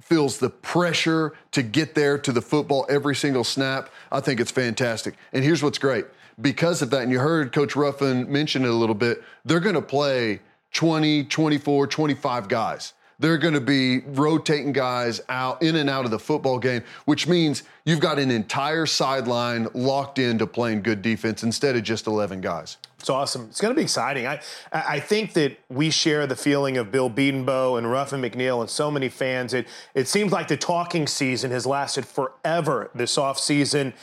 feels 0.00 0.38
the 0.38 0.50
pressure 0.50 1.34
to 1.52 1.62
get 1.62 1.94
there 1.94 2.18
to 2.18 2.32
the 2.32 2.42
football 2.42 2.86
every 2.88 3.14
single 3.14 3.44
snap, 3.44 3.90
I 4.10 4.20
think 4.20 4.40
it's 4.40 4.50
fantastic. 4.50 5.16
And 5.32 5.44
here's 5.44 5.62
what's 5.62 5.78
great. 5.78 6.06
Because 6.40 6.82
of 6.82 6.90
that, 6.90 7.02
and 7.02 7.12
you 7.12 7.18
heard 7.18 7.52
Coach 7.52 7.76
Ruffin 7.76 8.30
mention 8.30 8.64
it 8.64 8.68
a 8.68 8.74
little 8.74 8.94
bit, 8.94 9.22
they're 9.44 9.60
going 9.60 9.74
to 9.74 9.82
play 9.82 10.40
20, 10.72 11.24
24, 11.24 11.86
25 11.86 12.48
guys. 12.48 12.94
They're 13.20 13.38
going 13.38 13.54
to 13.54 13.60
be 13.60 14.00
rotating 14.00 14.72
guys 14.72 15.20
out 15.28 15.62
in 15.62 15.76
and 15.76 15.88
out 15.88 16.06
of 16.06 16.10
the 16.10 16.18
football 16.18 16.58
game, 16.58 16.82
which 17.04 17.28
means 17.28 17.62
you've 17.84 18.00
got 18.00 18.18
an 18.18 18.30
entire 18.30 18.86
sideline 18.86 19.68
locked 19.74 20.18
into 20.18 20.46
playing 20.46 20.82
good 20.82 21.02
defense 21.02 21.42
instead 21.42 21.76
of 21.76 21.82
just 21.82 22.06
11 22.06 22.40
guys. 22.40 22.78
It's 22.98 23.08
awesome. 23.08 23.46
It's 23.48 23.60
going 23.60 23.74
to 23.74 23.76
be 23.76 23.82
exciting. 23.82 24.26
I 24.26 24.40
I 24.72 25.00
think 25.00 25.32
that 25.32 25.56
we 25.70 25.90
share 25.90 26.26
the 26.26 26.36
feeling 26.36 26.76
of 26.76 26.92
Bill 26.92 27.08
Bedenbaugh 27.08 27.78
and 27.78 27.90
Ruffin 27.90 28.20
McNeil 28.20 28.60
and 28.60 28.68
so 28.68 28.90
many 28.90 29.08
fans. 29.08 29.54
It 29.54 29.66
it 29.94 30.06
seems 30.06 30.32
like 30.32 30.48
the 30.48 30.58
talking 30.58 31.06
season 31.06 31.50
has 31.50 31.64
lasted 31.64 32.04
forever 32.04 32.90
this 32.94 33.16
offseason. 33.16 33.94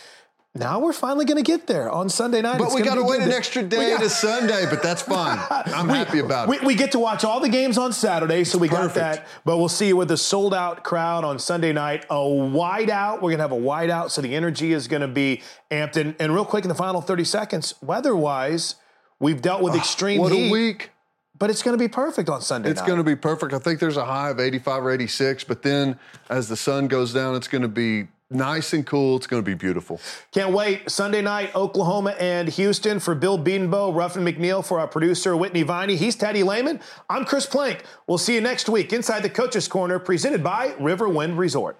Now 0.58 0.80
we're 0.80 0.93
finally 0.93 1.26
going 1.26 1.38
to 1.38 1.43
get 1.43 1.68
there 1.68 1.89
on 1.91 2.10
Sunday 2.10 2.41
night. 2.41 2.58
But 2.58 2.66
It's 2.68 2.76
we 2.76 2.82
got 2.82 2.95
to 2.95 3.03
wait 3.03 3.22
an 3.22 3.32
extra 3.32 3.62
day 3.64 3.78
We 3.78 3.91
got- 3.91 4.01
to 4.01 4.10
Sunday, 4.10 4.66
but 4.70 4.82
that's 4.82 5.01
fine. 5.01 5.38
I'm 5.49 5.89
happy 5.89 6.20
about 6.20 6.47
we, 6.49 6.58
it. 6.58 6.64
we 6.64 6.76
get 6.76 6.91
to 6.93 6.99
watch 6.99 7.24
all 7.24 7.39
the 7.39 7.49
games 7.49 7.78
on 7.78 7.93
Saturday, 7.93 8.43
so 8.43 8.58
we 8.58 8.68
got 8.68 8.93
that. 8.95 9.28
But 9.45 9.58
we'll 9.58 9.70
see 9.70 9.88
you 9.88 9.97
with 9.97 10.10
a 10.12 10.18
sold 10.18 10.53
out 10.53 10.84
crowd 10.84 11.24
on 11.24 11.38
Sunday 11.39 11.74
night. 11.74 12.05
A 12.10 12.28
wide 12.28 12.89
out. 12.89 13.16
We're 13.22 13.30
going 13.30 13.38
to 13.38 13.43
have 13.43 13.51
a 13.51 13.55
wide 13.55 13.89
out, 13.89 14.12
so 14.12 14.22
the 14.22 14.36
energy 14.36 14.74
is 14.74 14.88
going 14.88 15.01
to 15.01 15.08
be 15.08 15.41
amped. 15.70 15.95
And, 15.97 16.16
and 16.20 16.34
real 16.34 16.45
quick 16.45 16.64
in 16.66 16.70
the 16.70 16.76
final 16.76 17.01
30 17.01 17.24
seconds, 17.24 17.76
weather 17.82 18.16
wise, 18.16 18.76
we've 19.20 19.41
dealt 19.41 19.62
with 19.62 19.76
extreme 19.76 20.20
Ah, 20.20 20.24
what 20.24 20.32
a 20.32 20.36
heat. 20.36 20.51
week. 20.51 20.91
But 21.39 21.51
it's 21.51 21.62
going 21.62 21.78
to 21.78 21.84
be 21.84 21.88
perfect 21.88 22.30
on 22.30 22.41
Sunday 22.41 22.72
It's 22.72 22.80
night. 22.80 22.88
going 22.88 22.97
to 22.97 23.03
be 23.03 23.16
perfect. 23.16 23.53
I 23.53 23.60
think 23.60 23.80
there's 23.80 23.95
a 23.97 24.05
high 24.05 24.32
of 24.32 24.39
85 24.39 24.86
or 24.86 24.91
86, 24.91 25.43
but 25.43 25.62
then 25.62 25.99
as 26.32 26.49
the 26.49 26.58
sun 26.58 26.88
goes 26.88 27.14
down, 27.14 27.36
it's 27.36 27.47
going 27.47 27.62
to 27.62 27.68
be 27.68 28.08
nice 28.30 28.74
and 28.74 28.86
cool. 28.86 29.18
It's 29.18 29.28
going 29.28 29.42
to 29.42 29.46
be 29.46 29.54
beautiful. 29.54 30.00
Can't 30.32 30.54
wait. 30.54 30.90
Sunday 30.90 31.22
night, 31.22 31.56
Oklahoma 31.56 32.12
and 32.20 32.48
Houston 32.50 33.00
for 33.00 33.16
Bill 33.16 33.38
Bedenbaugh, 33.38 33.96
Ruffin 33.96 34.24
McNeil 34.24 34.66
for 34.66 34.80
our 34.80 34.88
producer, 34.88 35.36
Whitney 35.36 35.64
Viney. 35.64 35.96
He's 35.96 36.16
Teddy 36.16 36.44
Lehman. 36.44 36.80
I'm 37.10 37.26
Chris 37.26 37.46
Plank. 37.46 37.84
We'll 38.08 38.18
see 38.18 38.36
you 38.36 38.42
next 38.42 38.70
week 38.70 38.94
inside 38.94 39.24
the 39.24 39.30
Coaches 39.30 39.68
Corner, 39.68 40.00
presented 40.00 40.44
by 40.44 40.70
Riverwind 40.80 41.38
Resort. 41.38 41.80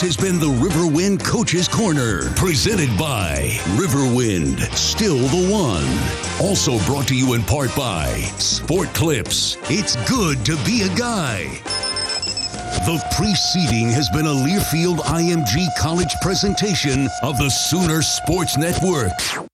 Has 0.00 0.16
been 0.16 0.40
the 0.40 0.46
Riverwind 0.46 1.22
Coaches 1.22 1.68
Corner, 1.68 2.30
presented 2.30 2.88
by 2.98 3.50
Riverwind, 3.76 4.58
still 4.74 5.18
the 5.18 5.52
one. 5.52 5.84
Also 6.40 6.78
brought 6.86 7.06
to 7.08 7.14
you 7.14 7.34
in 7.34 7.42
part 7.42 7.76
by 7.76 8.14
Sport 8.38 8.88
Clips. 8.94 9.58
It's 9.64 9.96
good 10.08 10.42
to 10.46 10.56
be 10.64 10.82
a 10.82 10.96
guy. 10.96 11.44
The 12.86 13.04
preceding 13.14 13.90
has 13.90 14.08
been 14.08 14.24
a 14.24 14.30
Learfield 14.30 15.00
IMG 15.00 15.66
College 15.76 16.14
presentation 16.22 17.06
of 17.22 17.36
the 17.36 17.50
Sooner 17.50 18.00
Sports 18.00 18.56
Network. 18.56 19.49